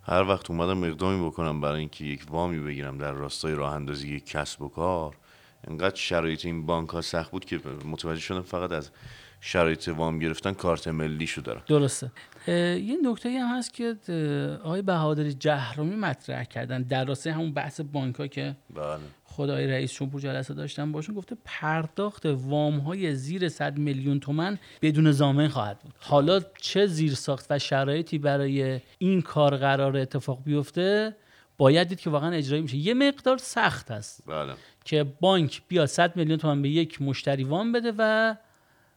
هر 0.02 0.22
وقت 0.22 0.50
اومدم 0.50 0.84
اقدامی 0.84 1.26
بکنم 1.26 1.60
برای 1.60 1.80
اینکه 1.80 2.04
یک 2.04 2.26
وامی 2.30 2.58
بگیرم 2.58 2.98
در 2.98 3.12
راستای 3.12 3.54
راه 3.54 3.74
اندازی 3.74 4.20
کسب 4.20 4.62
و 4.62 4.68
کار 4.68 5.16
انقدر 5.68 5.96
شرایط 5.96 6.44
این 6.44 6.66
بانک 6.66 6.88
ها 6.88 7.00
سخت 7.00 7.30
بود 7.30 7.44
که 7.44 7.60
متوجه 7.84 8.20
شدم 8.20 8.42
فقط 8.42 8.72
از 8.72 8.90
شرایط 9.44 9.88
وام 9.88 10.18
گرفتن 10.18 10.52
کارت 10.52 10.88
ملی 10.88 11.26
شو 11.26 11.40
دارم. 11.40 11.62
درسته. 11.66 12.12
یه 12.48 12.96
نکته 13.04 13.30
هم 13.30 13.58
هست 13.58 13.74
که 13.74 13.96
آقای 14.64 14.82
بهادری 14.82 15.34
جهرومی 15.34 15.96
مطرح 15.96 16.44
کردن 16.44 16.82
در 16.82 17.04
راستای 17.04 17.32
همون 17.32 17.52
بحث 17.52 17.80
بانک 17.80 18.16
ها 18.16 18.26
که 18.26 18.56
بله. 18.74 18.98
خدای 19.24 19.66
رئیس 19.66 19.92
جمهور 19.92 20.20
جلسه 20.20 20.54
داشتن 20.54 20.92
باشون 20.92 21.14
گفته 21.14 21.36
پرداخت 21.44 22.26
وام 22.26 22.78
های 22.78 23.14
زیر 23.14 23.48
100 23.48 23.78
میلیون 23.78 24.20
تومن 24.20 24.58
بدون 24.82 25.12
ضامن 25.12 25.48
خواهد 25.48 25.78
بود. 25.78 25.92
حالا 25.98 26.40
چه 26.60 26.86
زیر 26.86 27.14
ساخت 27.14 27.46
و 27.50 27.58
شرایطی 27.58 28.18
برای 28.18 28.80
این 28.98 29.22
کار 29.22 29.56
قرار 29.56 29.96
اتفاق 29.96 30.44
بیفته 30.44 31.16
باید 31.58 31.88
دید 31.88 32.00
که 32.00 32.10
واقعا 32.10 32.30
اجرایی 32.30 32.62
میشه. 32.62 32.76
یه 32.76 32.94
مقدار 32.94 33.38
سخت 33.38 33.90
است 33.90 34.22
بله. 34.26 34.54
که 34.84 35.04
بانک 35.04 35.62
بیاد 35.68 35.86
100 35.86 36.16
میلیون 36.16 36.38
تومن 36.38 36.62
به 36.62 36.68
یک 36.68 37.02
مشتری 37.02 37.44
وام 37.44 37.72
بده 37.72 37.92
و 37.98 38.34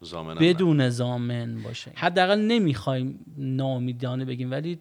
زامن 0.02 0.36
بدون 0.36 0.90
زامن 0.90 1.64
باشه. 1.64 1.92
حداقل 1.96 2.40
نمی‌خوایم 2.40 3.26
ناامیدانه 3.38 4.26
بگیم 4.26 4.52
ولی 4.52 4.80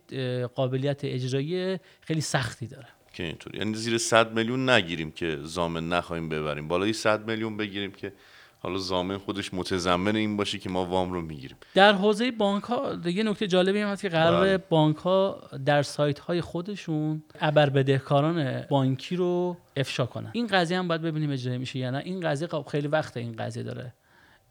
قابلیت 0.54 1.04
اجرایی 1.04 1.78
خیلی 2.00 2.20
سختی 2.20 2.66
داره. 2.66 2.88
که 3.12 3.22
اینطوری. 3.22 3.58
یعنی 3.58 3.74
زیر 3.74 3.98
100 3.98 4.32
میلیون 4.32 4.70
نگیریم 4.70 5.10
که 5.10 5.38
زامن 5.42 5.88
نخواهیم 5.88 6.28
ببریم. 6.28 6.68
بالای 6.68 6.92
100 6.92 7.30
میلیون 7.30 7.56
بگیریم 7.56 7.92
که 7.92 8.12
حالا 8.58 8.78
زامن 8.78 9.18
خودش 9.18 9.54
متضمن 9.54 10.16
این 10.16 10.36
باشه 10.36 10.58
که 10.58 10.70
ما 10.70 10.84
وام 10.84 11.12
رو 11.12 11.22
می‌گیریم. 11.22 11.56
در 11.74 11.92
حوزه 11.92 12.30
بانک 12.30 12.64
ها 12.64 12.96
یه 13.04 13.22
نکته 13.22 13.46
جالبی 13.46 13.78
هم 13.78 13.88
هست 13.88 14.02
که 14.02 14.08
قرار 14.08 14.40
بله. 14.40 14.58
بانک 14.58 14.96
ها 14.96 15.40
در 15.66 15.82
سایت 15.82 16.18
های 16.18 16.40
خودشون 16.40 17.22
ابر 17.40 17.70
بدهکاران 17.70 18.64
بانکی 18.70 19.16
رو 19.16 19.56
افشا 19.76 20.06
کنن. 20.06 20.30
این 20.32 20.46
قضیه 20.46 20.78
هم 20.78 20.88
باید 20.88 21.02
ببینیم 21.02 21.30
اجرایی 21.30 21.58
میشه 21.58 21.78
یا 21.78 21.90
نه. 21.90 21.98
این 21.98 22.20
قضیه 22.20 22.48
خب 22.48 22.66
خیلی 22.70 22.88
وقته 22.88 23.20
این 23.20 23.32
قضیه 23.32 23.62
داره. 23.62 23.94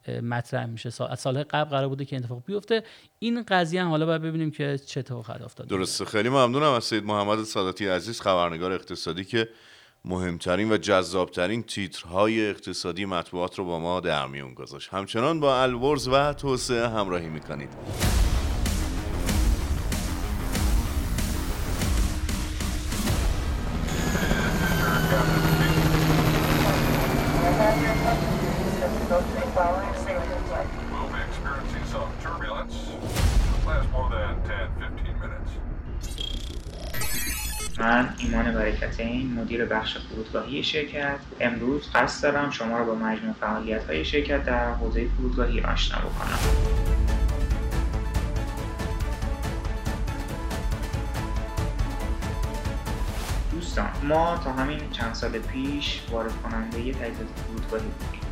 مطرح 0.09 0.65
میشه. 0.65 0.89
سال 0.89 1.11
از 1.11 1.19
سالهای 1.19 1.43
قبل 1.43 1.69
قرار 1.69 1.87
بوده 1.87 2.05
که 2.05 2.15
اتفاق 2.15 2.43
بیفته. 2.45 2.83
این 3.19 3.43
قضیه 3.47 3.81
هم 3.83 3.89
حالا 3.89 4.05
باید 4.05 4.21
ببینیم 4.21 4.51
که 4.51 4.77
چه 4.77 4.99
اتفاقی 4.99 5.23
خواهد 5.23 5.43
افتاد 5.43 5.67
درسته. 5.67 6.05
خیلی 6.05 6.29
ممنونم 6.29 6.71
از 6.71 6.83
سید 6.83 7.03
محمد 7.03 7.43
ساداتی 7.43 7.87
عزیز 7.87 8.21
خبرنگار 8.21 8.71
اقتصادی 8.71 9.25
که 9.25 9.49
مهمترین 10.05 10.71
و 10.71 10.77
جذابترین 10.77 11.63
تیترهای 11.63 12.49
اقتصادی 12.49 13.05
مطبوعات 13.05 13.59
رو 13.59 13.65
با 13.65 13.79
ما 13.79 13.99
در 13.99 14.27
میون 14.27 14.53
گذاشت. 14.53 14.89
همچنان 14.93 15.39
با 15.39 15.61
الورز 15.61 16.07
و 16.07 16.33
توسعه 16.33 16.87
همراهی 16.87 17.29
می‌کنید. 17.29 17.69
فرودگاهی 40.23 40.63
شرکت. 40.63 41.19
امروز 41.39 41.89
قصد 41.95 42.23
دارم 42.23 42.51
شما 42.51 42.77
را 42.77 42.83
با 42.83 42.95
مجموع 42.95 43.33
فعالیت 43.33 43.85
های 43.85 44.05
شرکت 44.05 44.45
در 44.45 44.73
حوزه 44.73 45.07
فرودگاهی 45.17 45.61
آشنا 45.61 45.97
بکنم. 45.97 46.39
دوستان 53.51 53.89
ما 54.03 54.37
تا 54.43 54.53
همین 54.53 54.89
چند 54.91 55.13
سال 55.13 55.39
پیش 55.39 56.01
وارد 56.11 56.41
کننده 56.43 56.77
تجهیزات 56.77 57.27
فرودگاهی 57.47 57.83
بودیم. 57.83 58.22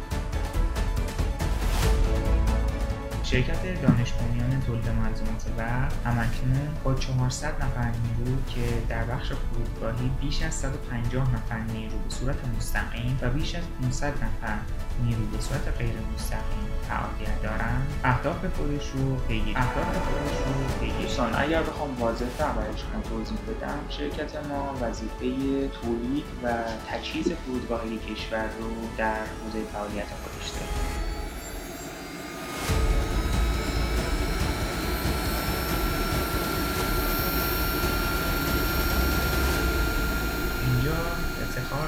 شرکت 3.31 3.81
دانش 3.81 4.11
بنیان 4.11 4.61
تولید 4.67 4.89
ملزومات 4.89 5.45
برق 5.57 5.93
همکنون 6.05 6.67
با 6.83 6.95
400 6.95 7.63
نفر 7.63 7.91
نیرو 7.91 8.37
که 8.47 8.61
در 8.89 9.03
بخش 9.03 9.31
فرودگاهی 9.33 10.11
بیش 10.21 10.41
از 10.41 10.53
150 10.53 11.33
نفر 11.33 11.59
نیرو 11.59 11.99
به 11.99 12.09
صورت 12.09 12.35
مستقیم 12.57 13.19
و 13.21 13.29
بیش 13.29 13.55
از 13.55 13.63
500 13.81 14.07
نفر 14.07 14.57
نیرو 15.03 15.25
به 15.25 15.41
صورت 15.41 15.77
غیر 15.77 15.93
مستقیم 16.15 16.67
فعالیت 16.89 17.41
دارند. 17.43 17.87
اهداف 18.03 18.45
خودش 18.45 18.89
رو 18.89 19.15
پیگیری 19.15 19.55
اهداف 19.55 19.85
خودش 19.85 21.19
رو 21.19 21.39
اگر 21.39 21.63
بخوام 21.63 21.99
واضح 21.99 22.25
برای 22.37 22.77
شما 22.77 23.01
توضیح 23.09 23.37
بدم. 23.47 23.79
شرکت 23.89 24.35
ما 24.49 24.75
وظیفه 24.81 25.67
تولید 25.67 26.25
و 26.43 26.53
تجهیز 26.91 27.31
فرودگاهی 27.31 27.97
کشور 27.97 28.45
رو 28.59 28.69
در 28.97 29.15
حوزه 29.15 29.63
فعالیت 29.73 30.07
خودش 30.23 30.49
داره. 30.49 31.00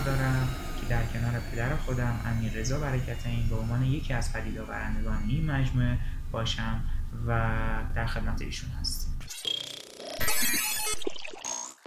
دارم 0.06 0.48
که 0.82 0.86
در 0.90 1.04
کنار 1.06 1.42
پدر 1.52 1.76
خودم 1.76 2.20
امیر 2.26 2.54
رضا 2.54 2.80
برکتین 2.80 3.48
به 3.50 3.56
عنوان 3.56 3.84
یکی 3.84 4.14
از 4.14 4.34
پدیدآورندگان 4.34 5.24
این 5.28 5.52
مجموعه 5.52 5.98
باشم 6.32 6.84
و 7.28 7.50
در 7.96 8.06
خدمت 8.06 8.42
ایشون 8.42 8.70
هستیم. 8.82 9.14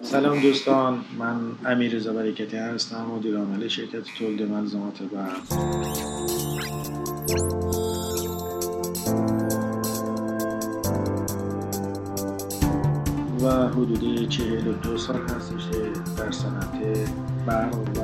سلام 0.03 0.41
دوستان 0.41 1.05
من 1.19 1.41
امیر 1.67 1.95
رضا 1.95 2.13
برکتی 2.13 2.57
هستم 2.57 3.05
مدیر 3.05 3.37
عامل 3.37 3.69
شرکت 3.69 4.05
تولید 4.19 4.43
ملزومات 4.43 5.03
برق. 5.03 5.43
حدود 13.47 14.29
42 14.29 14.99
سال 14.99 15.17
هستش 15.17 15.65
در 16.17 16.31
صنعت 16.31 17.09
برق 17.47 17.75
و 17.79 18.01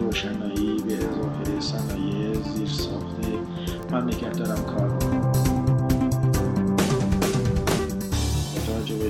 روشنایی 0.00 0.82
به 0.88 0.94
اضافه 0.94 1.60
صنایع 1.60 2.34
زیر 2.42 2.68
ساخته 2.68 3.28
مملکت 3.92 4.38
دارم 4.38 4.64
کار 4.64 4.88
می‌کنم. 4.92 5.13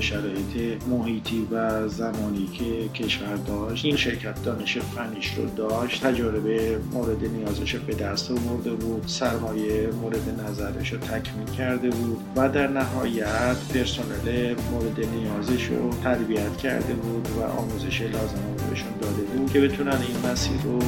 شرایط 0.05 0.83
محیطی 0.87 1.47
و 1.51 1.87
زمانی 1.87 2.47
که 2.47 2.89
کشور 3.03 3.35
داشت 3.35 3.85
این 3.85 3.95
شرکت 3.95 4.43
دانش 4.43 4.77
فنیش 4.77 5.33
رو 5.33 5.45
داشت 5.49 6.03
تجربه 6.03 6.79
مورد 6.93 7.25
نیازش 7.25 7.75
به 7.75 7.93
دست 7.93 8.31
آورده 8.31 8.73
بود 8.73 9.03
سرمایه 9.07 9.89
مورد 10.01 10.41
نظرش 10.47 10.93
رو 10.93 10.99
تکمیل 10.99 11.47
کرده 11.57 11.89
بود 11.89 12.17
و 12.35 12.49
در 12.49 12.67
نهایت 12.67 13.57
پرسنل 13.73 14.55
مورد 14.71 14.99
نیازش 14.99 15.65
رو 15.65 15.89
تربیت 16.03 16.57
کرده 16.57 16.93
بود 16.93 17.27
و 17.37 17.43
آموزش 17.43 18.01
لازم 18.01 18.41
رو 18.59 18.69
بهشون 18.69 18.97
داده 19.01 19.21
بود 19.21 19.53
که 19.53 19.61
بتونن 19.61 19.97
این 20.07 20.31
مسیر 20.31 20.61
رو 20.63 20.79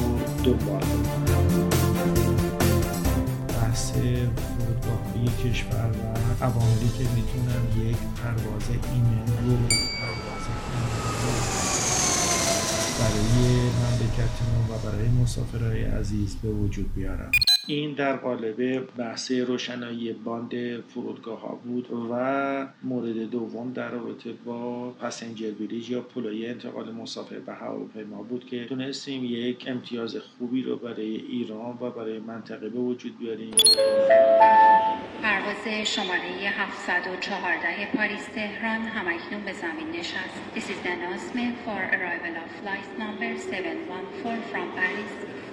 دنبال 0.44 0.80
کنن 0.80 1.27
فرودگاه‌های 5.18 5.50
کشور 5.50 5.90
و 5.90 6.44
عواملی 6.44 6.88
که 6.98 7.04
می‌تونن 7.16 7.90
یک 7.90 7.96
پرواز 7.96 8.68
ایمن 8.70 9.26
رو 9.26 9.56
پرواز 9.98 10.44
برای 12.98 13.60
مملکتمون 13.60 14.64
و 14.70 14.78
برای 14.84 15.08
مسافرهای 15.08 15.84
عزیز 15.84 16.36
به 16.42 16.48
وجود 16.48 16.94
بیارن. 16.94 17.30
این 17.70 17.92
در 17.92 18.16
قالب 18.16 18.80
بحث 18.96 19.30
روشنایی 19.32 20.12
باند 20.12 20.80
فرودگاه 20.80 21.40
ها 21.40 21.60
بود 21.64 21.88
و 22.10 22.66
مورد 22.82 23.30
دوم 23.30 23.72
در 23.72 23.90
رابطه 23.90 24.32
با 24.32 24.90
پسنجر 24.90 25.50
بریج 25.50 25.90
یا 25.90 26.00
پلای 26.00 26.46
انتقال 26.46 26.92
مسافر 26.92 27.38
به 27.38 27.52
هواپیما 27.52 28.22
بود 28.22 28.46
که 28.46 28.64
تونستیم 28.64 29.24
یک 29.24 29.64
امتیاز 29.66 30.16
خوبی 30.16 30.62
رو 30.62 30.76
برای 30.76 31.16
ایران 31.16 31.78
و 31.80 31.90
برای 31.90 32.18
منطقه 32.18 32.68
به 32.68 32.78
وجود 32.78 33.18
بیاریم 33.18 33.50
پرواز 35.22 35.88
شماره 35.88 36.48
714 36.48 37.96
پاریس 37.96 38.26
تهران 38.34 38.80
هم‌اکنون 38.80 39.44
به 39.44 39.52
زمین 39.52 39.90
نشست. 39.90 40.40
This 40.54 40.70
is 40.70 40.78
the 40.84 40.90
announcement 40.90 41.54
for 41.64 41.78
arrival 41.94 42.34
of 42.42 42.48
flight 42.60 42.98
number 42.98 43.36
714 43.36 44.42
from 44.52 44.72
Paris. 44.76 45.47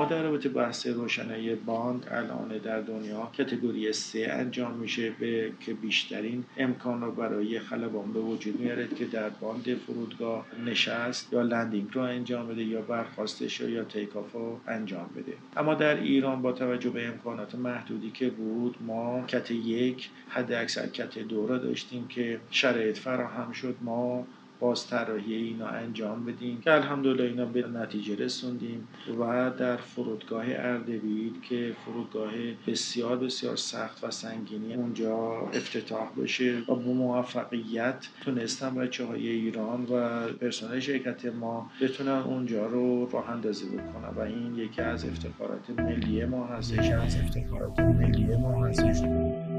ما 0.00 0.06
در 0.06 0.22
رابطه 0.22 0.48
بحث 0.48 0.86
روشنایی 0.86 1.54
باند 1.54 2.06
الان 2.10 2.58
در 2.58 2.80
دنیا 2.80 3.30
category 3.32 3.92
سه 3.92 4.28
انجام 4.30 4.74
میشه 4.74 5.10
به 5.10 5.52
که 5.60 5.74
بیشترین 5.74 6.44
امکان 6.56 7.00
رو 7.00 7.12
برای 7.12 7.58
خلبان 7.58 8.12
به 8.12 8.20
وجود 8.20 8.60
میارد 8.60 8.94
که 8.94 9.04
در 9.04 9.28
باند 9.28 9.74
فرودگاه 9.74 10.46
نشست 10.66 11.32
یا 11.32 11.42
landing 11.42 11.88
رو 11.92 12.02
انجام 12.02 12.48
بده 12.48 12.62
یا 12.64 12.80
برخواستش 12.80 13.60
رو 13.60 13.68
یا 13.68 13.84
takeoff 13.84 14.32
رو 14.32 14.60
انجام 14.66 15.10
بده. 15.16 15.32
اما 15.56 15.74
در 15.74 16.00
ایران 16.00 16.42
با 16.42 16.52
توجه 16.52 16.90
به 16.90 17.06
امکانات 17.06 17.54
محدودی 17.54 18.10
که 18.10 18.30
بود 18.30 18.76
ما 18.80 19.24
cat 19.26 19.50
یک 19.50 20.10
حد 20.28 20.52
اکثر 20.52 20.86
cat 20.86 21.18
دو 21.18 21.46
را 21.46 21.58
داشتیم 21.58 22.08
که 22.08 22.40
شرایط 22.50 22.98
فراهم 22.98 23.52
شد. 23.52 23.76
ما 23.80 24.26
باز 24.60 24.86
طراحی 24.86 25.34
اینا 25.34 25.66
انجام 25.66 26.24
بدیم 26.24 26.60
که 26.60 26.72
الحمدلله 26.72 27.24
اینا 27.24 27.44
به 27.44 27.68
نتیجه 27.68 28.16
رسوندیم 28.16 28.88
و 29.20 29.50
در 29.58 29.76
فرودگاه 29.76 30.44
اردبیل 30.48 31.32
که 31.48 31.72
فرودگاه 31.84 32.30
بسیار 32.66 33.16
بسیار 33.16 33.56
سخت 33.56 34.04
و 34.04 34.10
سنگینی 34.10 34.74
اونجا 34.74 35.16
افتتاح 35.54 36.08
بشه 36.22 36.58
و 36.68 36.74
با 36.74 36.92
موفقیت 36.92 38.08
تونستم 38.24 38.74
بچه 38.74 39.04
های 39.04 39.28
ایران 39.28 39.84
و 39.84 40.26
پرسنل 40.28 40.80
شرکت 40.80 41.26
ما 41.26 41.70
بتونن 41.82 42.08
اونجا 42.08 42.66
رو 42.66 43.10
راه 43.12 43.30
اندازی 43.30 43.66
بکنن 43.66 44.08
و 44.16 44.20
این 44.20 44.58
یکی 44.58 44.82
از 44.82 45.04
افتخارات 45.04 45.70
ملی 45.70 46.24
ما 46.24 46.46
هستش 46.46 46.90
از 46.90 47.16
افتخارات 47.16 47.80
ملی 47.80 48.36
ما 48.36 48.66
هستش. 48.66 49.49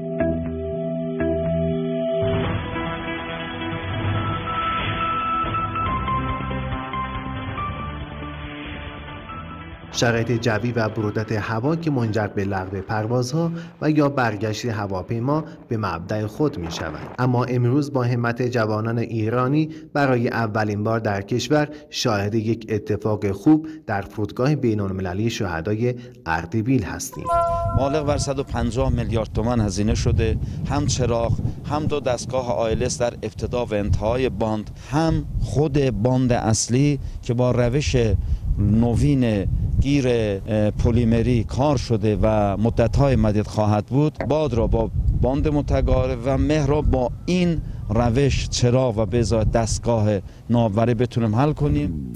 شرایط 9.92 10.32
جوی 10.32 10.72
و 10.72 10.88
برودت 10.88 11.32
هوا 11.32 11.76
که 11.76 11.90
منجر 11.90 12.26
به 12.26 12.44
لغو 12.44 12.80
پروازها 12.80 13.52
و 13.80 13.90
یا 13.90 14.08
برگشت 14.08 14.64
هواپیما 14.64 15.44
به 15.68 15.76
مبدع 15.76 16.26
خود 16.26 16.58
می 16.58 16.70
شود. 16.70 17.14
اما 17.18 17.44
امروز 17.44 17.92
با 17.92 18.02
همت 18.02 18.42
جوانان 18.42 18.98
ایرانی 18.98 19.68
برای 19.92 20.28
اولین 20.28 20.84
بار 20.84 20.98
در 20.98 21.22
کشور 21.22 21.68
شاهد 21.90 22.34
یک 22.34 22.66
اتفاق 22.68 23.30
خوب 23.30 23.68
در 23.86 24.00
فرودگاه 24.00 24.54
بین 24.54 24.80
المللی 24.80 25.30
شهدای 25.30 25.94
اردبیل 26.26 26.84
هستیم. 26.84 27.24
بالغ 27.78 28.06
بر 28.06 28.18
150 28.18 28.92
میلیارد 28.92 29.32
تومان 29.32 29.60
هزینه 29.60 29.94
شده 29.94 30.36
هم 30.70 30.86
چراغ 30.86 31.32
هم 31.70 31.86
دو 31.86 32.00
دستگاه 32.00 32.52
آیلس 32.52 32.98
در 32.98 33.12
ابتدا 33.12 33.64
و 33.64 33.74
انتهای 33.74 34.28
باند 34.28 34.70
هم 34.90 35.24
خود 35.40 35.90
باند 35.90 36.32
اصلی 36.32 36.98
که 37.22 37.34
با 37.34 37.50
روش 37.50 37.96
نوین 38.58 39.46
گیر 39.82 40.38
پلیمری 40.70 41.44
کار 41.44 41.76
شده 41.76 42.18
و 42.22 42.56
مدت‌های 42.56 43.16
مدید 43.16 43.46
خواهد 43.46 43.86
بود 43.86 44.18
باد 44.28 44.54
را 44.54 44.66
با 44.66 44.90
باند 45.22 45.48
متقارب 45.48 46.18
و 46.24 46.38
مه 46.38 46.66
را 46.66 46.82
با 46.82 47.10
این 47.26 47.60
روش 47.88 48.48
چراغ 48.48 48.98
و 48.98 49.06
به 49.06 49.22
دستگاه 49.54 50.08
ناوری 50.50 50.94
بتونیم 50.94 51.34
حل 51.34 51.52
کنیم. 51.52 52.12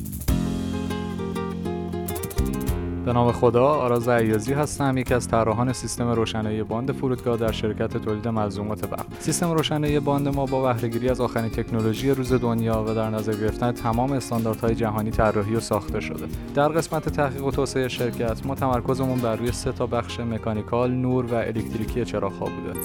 به 3.06 3.12
نام 3.12 3.32
خدا 3.32 3.66
آراز 3.66 4.08
عیازی 4.08 4.52
هستم. 4.52 4.98
یکی 4.98 5.14
از 5.14 5.28
طراحان 5.28 5.72
سیستم 5.72 6.08
روشنایی 6.08 6.62
باند 6.62 6.92
فرودگاه 6.92 7.36
در 7.36 7.52
شرکت 7.52 7.96
تولید 7.96 8.28
ملزومات 8.28 8.88
برق 8.88 9.06
سیستم 9.18 9.50
روشنایی 9.50 10.00
باند 10.00 10.28
ما 10.28 10.46
با 10.46 10.62
بهرهگیری 10.62 11.08
از 11.08 11.20
آخرین 11.20 11.50
تکنولوژی 11.50 12.10
روز 12.10 12.32
دنیا 12.32 12.84
و 12.88 12.94
در 12.94 13.10
نظر 13.10 13.32
گرفتن 13.32 13.72
تمام 13.72 14.12
استانداردهای 14.12 14.74
جهانی 14.74 15.10
طراحی 15.10 15.54
و 15.54 15.60
ساخته 15.60 16.00
شده. 16.00 16.26
در 16.54 16.68
قسمت 16.68 17.08
تحقیق 17.08 17.44
و 17.44 17.50
توسعه 17.50 17.88
شرکت 17.88 18.46
ما 18.46 18.54
تمرکزمون 18.54 19.18
بر 19.18 19.36
روی 19.36 19.52
سه 19.52 19.72
تا 19.72 19.86
بخش 19.86 20.20
مکانیکال 20.20 20.90
نور 20.90 21.24
و 21.24 21.34
الکتریکی 21.34 22.04
چراغ‌ها 22.04 22.46
بوده. 22.46 22.80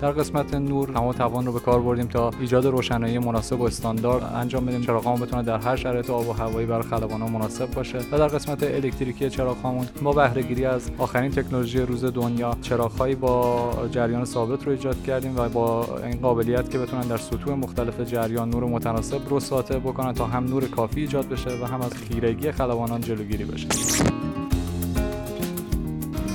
در 0.00 0.10
قسمت 0.10 0.54
نور 0.54 0.88
تمام 0.88 1.12
توان 1.12 1.46
رو 1.46 1.52
به 1.52 1.60
کار 1.60 1.80
بردیم 1.80 2.06
تا 2.06 2.30
ایجاد 2.40 2.66
روشنایی 2.66 3.18
مناسب 3.18 3.60
و 3.60 3.64
استاندارد 3.64 4.32
انجام 4.34 4.66
بدیم. 4.66 4.82
چراغ‌هامون 4.82 5.20
بتونه 5.20 5.42
در 5.42 5.58
هر 5.58 5.76
شرایط 5.76 6.10
آب 6.10 6.28
و 6.28 6.32
هوایی 6.32 6.66
برای 6.66 6.82
خلبانان 6.82 7.30
مناسب 7.30 7.70
باشه. 7.70 7.98
و 8.12 8.18
در 8.18 8.28
قسمت 8.28 8.62
الکتریکی 8.62 9.30
چراغ‌هامون 9.30 9.88
با 10.02 10.12
بهرهگیری 10.12 10.64
از 10.64 10.90
آخرین 10.98 11.30
تکنولوژی 11.30 11.80
روز 11.80 12.04
دنیا 12.04 12.56
چراغ‌هایی 12.62 13.14
با 13.14 13.72
جریان 13.92 14.24
ثابت 14.24 14.64
رو 14.64 14.72
ایجاد 14.72 15.02
کردیم 15.02 15.36
و 15.36 15.48
با 15.48 15.98
این 16.04 16.20
قابلیت 16.20 16.70
که 16.70 16.78
بتونن 16.78 17.02
در 17.02 17.16
سطوح 17.16 17.54
مختلف 17.54 18.00
جریان 18.00 18.50
نور 18.50 18.64
متناسب 18.64 19.28
رو 19.28 19.40
ساطع 19.40 19.78
بکنن 19.78 20.12
تا 20.12 20.26
هم 20.26 20.44
نور 20.44 20.68
کافی 20.68 21.00
ایجاد 21.00 21.28
بشه 21.28 21.50
و 21.50 21.66
هم 21.66 21.80
از 21.80 21.94
خیرگی 21.94 22.52
خلبانان 22.52 23.00
جلوگیری 23.00 23.44
بشه. 23.44 23.68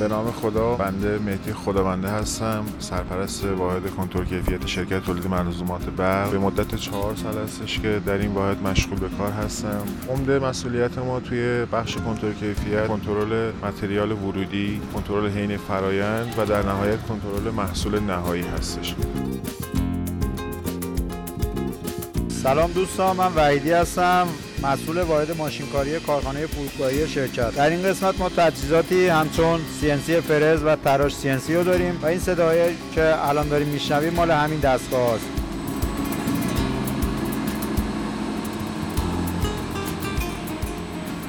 به 0.06 0.12
نام 0.12 0.32
خدا. 0.32 0.76
بنده 0.76 1.20
مهدی 1.20 1.54
خدابنده 1.54 2.08
هستم. 2.08 2.66
سرپرست 2.80 3.46
واحد 3.46 3.90
کنترل 3.90 4.26
کیفیت 4.26 4.68
شرکت 4.68 5.04
تولید 5.04 5.28
ملزومات 5.28 5.86
برق. 5.86 6.32
به 6.32 6.38
مدت 6.38 6.76
چهار 6.76 7.16
سال 7.16 7.38
هستش 7.38 7.80
که 7.80 8.02
در 8.06 8.18
این 8.18 8.32
واحد 8.34 8.68
مشغول 8.68 9.00
به 9.00 9.10
کار 9.18 9.32
هستم. 9.32 9.84
عمده 10.10 10.40
مسئولیت 10.40 10.98
ما 10.98 11.20
توی 11.20 11.66
بخش 11.66 11.98
کنترل 11.98 12.34
کیفیت 12.34 12.88
کنترل 12.88 13.52
متریال 13.64 14.12
ورودی 14.12 14.82
کنترل 14.94 15.30
حین 15.30 15.58
فرایند 15.58 16.36
و 16.38 16.46
در 16.46 16.66
نهایت 16.66 17.00
کنترل 17.08 17.52
محصول 17.54 18.00
نهایی 18.00 18.44
هستش. 18.58 18.96
سلام 22.44 22.72
دوستان 22.72 23.16
من 23.16 23.32
وحیدی 23.36 23.72
هستم. 23.72 24.28
مسئول 24.66 25.02
واحد 25.02 25.38
ماشینکاری 25.38 26.00
کارخانه 26.00 26.48
فرودگاهی 26.48 27.08
شرکت. 27.08 27.56
در 27.56 27.70
این 27.70 27.84
قسمت 27.84 28.20
ما 28.20 28.30
تجهیزاتی 28.30 29.08
همچون 29.08 29.60
CNC 29.82 30.12
فرز 30.12 30.64
و 30.64 30.76
تراش 30.76 31.14
CNC 31.14 31.50
رو 31.50 31.64
داریم 31.64 32.00
و 32.02 32.06
این 32.06 32.20
صداهایی 32.20 32.78
که 32.96 33.28
الان 33.30 33.48
داریم 33.48 33.68
میشنویم 33.68 34.14
مال 34.14 34.32
همین 34.32 34.60
دستگاه 34.60 35.16
هست 35.16 35.45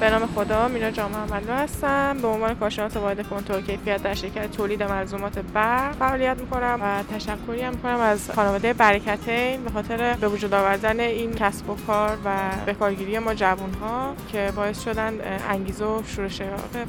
به 0.07 0.12
نام 0.12 0.26
خدا 0.26 0.68
مینا 0.68 0.90
جان 0.90 1.11
محمدلو 1.11 1.52
هستم. 1.52 2.18
به 2.22 2.28
عنوان 2.28 2.54
کارشناس 2.54 2.96
واحد 2.96 3.28
کنترل 3.28 3.61
کیفیت 3.61 4.02
در 4.02 4.14
شرکت 4.14 4.50
تولید 4.50 4.82
ملزومات 4.82 5.38
برق 5.38 5.96
فعالیت 5.96 6.40
می‌کنم 6.40 6.78
و 6.82 7.02
تشکری 7.14 7.62
هم 7.62 7.72
می‌کنم 7.72 8.00
از 8.00 8.30
خانواده 8.30 8.72
برکتین 8.72 9.64
به 9.64 9.70
خاطر 9.70 10.14
به 10.14 10.28
وجود 10.28 10.54
آوردن 10.54 11.00
این 11.00 11.34
کسب 11.34 11.70
و 11.70 11.76
کار 11.86 12.18
و 12.24 12.30
بکارگیری 12.66 13.18
ما 13.18 13.34
جوان 13.34 13.74
ها 13.74 14.14
که 14.32 14.52
باعث 14.57 14.84
شدن 14.84 15.12
انگیزه 15.48 15.84
و 15.84 16.02
شورش 16.07 16.42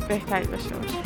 بهتری 0.07 0.45
داشته 0.45 0.76
باشیم. 0.76 1.01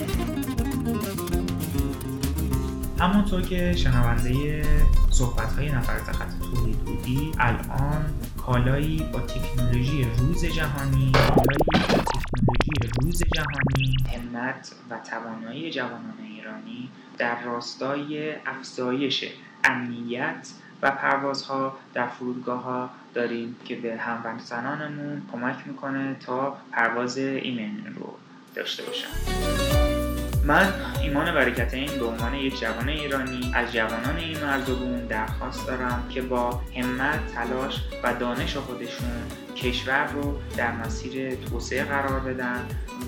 همونطور 2.99 3.41
که 3.41 3.73
شنونده 3.75 4.63
صحبت 5.09 5.53
های 5.53 5.71
نفر 5.71 5.93
خط 6.11 6.27
تولید 6.55 6.77
بودی 6.77 7.31
الان 7.39 8.05
کالایی 8.45 9.09
با 9.13 9.19
تکنولوژی 9.19 10.07
روز 10.19 10.45
جهانی 10.45 11.11
کالایی 11.11 11.65
با 11.73 11.97
تکنولوژی 11.97 12.91
روز 13.01 13.23
جهانی. 13.35 13.97
همت 14.13 14.71
و 14.89 14.97
توانایی 15.09 15.71
جوانان 15.71 16.17
ایرانی 16.23 16.89
در 17.17 17.43
راستای 17.43 18.35
افزایش 18.45 19.25
امنیت 19.63 20.49
و 20.81 20.91
پروازها 20.91 21.77
در 21.93 22.07
فرودگاه 22.07 22.63
ها 22.63 22.89
داریم 23.13 23.55
که 23.65 23.75
به 23.75 23.97
هموطنانمون 23.97 25.21
کمک 25.31 25.67
می‌کنه 25.67 26.15
تا 26.25 26.57
پرواز 26.71 27.17
ایمن 27.17 27.95
رو 27.95 28.13
داشته 28.55 28.83
باشن. 28.83 30.00
من 30.43 30.73
ایمان 31.01 31.33
برکتین 31.33 31.99
به 31.99 32.05
عنوان 32.05 32.33
یک 32.33 32.59
جوان 32.59 32.89
ایرانی 32.89 33.51
از 33.53 33.73
جوانان 33.73 34.17
این 34.17 35.07
درخواست 35.09 35.67
دارم 35.67 36.03
که 36.09 36.21
با 36.21 36.61
همت، 36.75 37.19
تلاش 37.35 37.81
و 38.03 38.13
دانش 38.13 38.57
خودشون 38.57 39.09
کشور 39.55 40.07
رو 40.07 40.39
در 40.57 40.71
مسیر 40.71 41.35
توسعه 41.35 41.83
قرار 41.83 42.19
بدن 42.19 42.67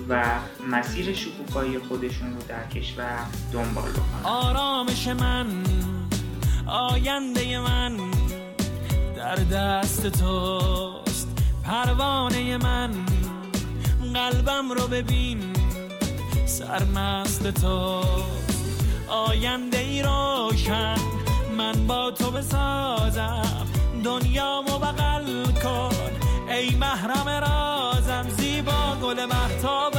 و 0.10 0.24
مسیر 0.72 1.14
شکوفایی 1.14 1.80
خودشون 1.80 2.34
رو 2.34 2.42
در 2.48 2.68
کشور 2.68 3.20
دنبال 3.54 3.90
بکنن. 3.90 4.24
آرامش 4.24 5.08
من 5.08 5.48
آینده 6.68 7.60
من 7.60 7.98
در 9.16 9.36
دست 9.36 10.08
توست. 10.08 11.28
پروانه 11.64 12.58
من 12.58 12.92
قلبم 14.14 14.72
رو 14.72 14.88
ببین. 14.88 15.53
سرمست 16.54 17.47
تو. 17.62 18.04
آینده 19.08 19.78
ای 19.78 20.01
روشن 20.01 20.95
من 21.58 21.88
با 21.88 22.12
تو 22.12 22.32
بسازم. 22.32 23.68
دنیامو 24.04 24.80
بغل 24.80 25.45
کن 25.64 25.95
ای 26.49 26.76
محرم 26.76 27.30
رازم. 27.30 28.30
زیبا 28.30 28.95
گل 29.04 29.26
محتابم 29.26 29.93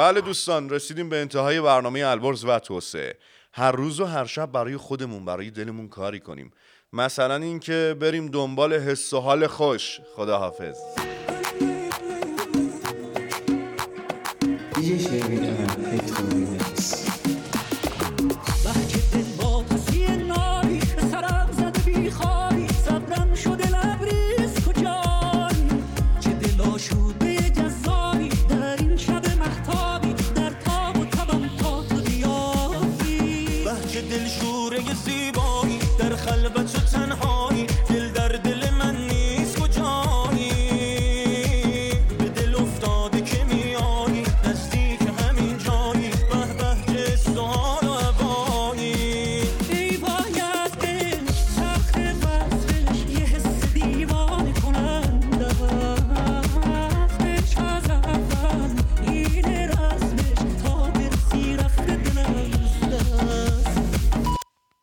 بله 0.00 0.20
دوستان 0.20 0.70
رسیدیم 0.70 1.08
به 1.08 1.20
انتهای 1.20 1.60
برنامه 1.60 2.00
البرز 2.06 2.44
و 2.44 2.58
توسعه. 2.58 3.18
هر 3.52 3.72
روز 3.72 4.00
و 4.00 4.04
هر 4.04 4.24
شب 4.24 4.52
برای 4.52 4.76
خودمون 4.76 5.24
برای 5.24 5.50
دلمون 5.50 5.88
کاری 5.88 6.20
کنیم. 6.20 6.52
مثلا 6.92 7.36
اینکه 7.36 7.96
بریم 8.00 8.26
دنبال 8.26 8.72
حس 8.72 9.12
و 9.12 9.20
حال 9.20 9.46
خوش. 9.46 10.00
خداحافظ. 10.16 10.76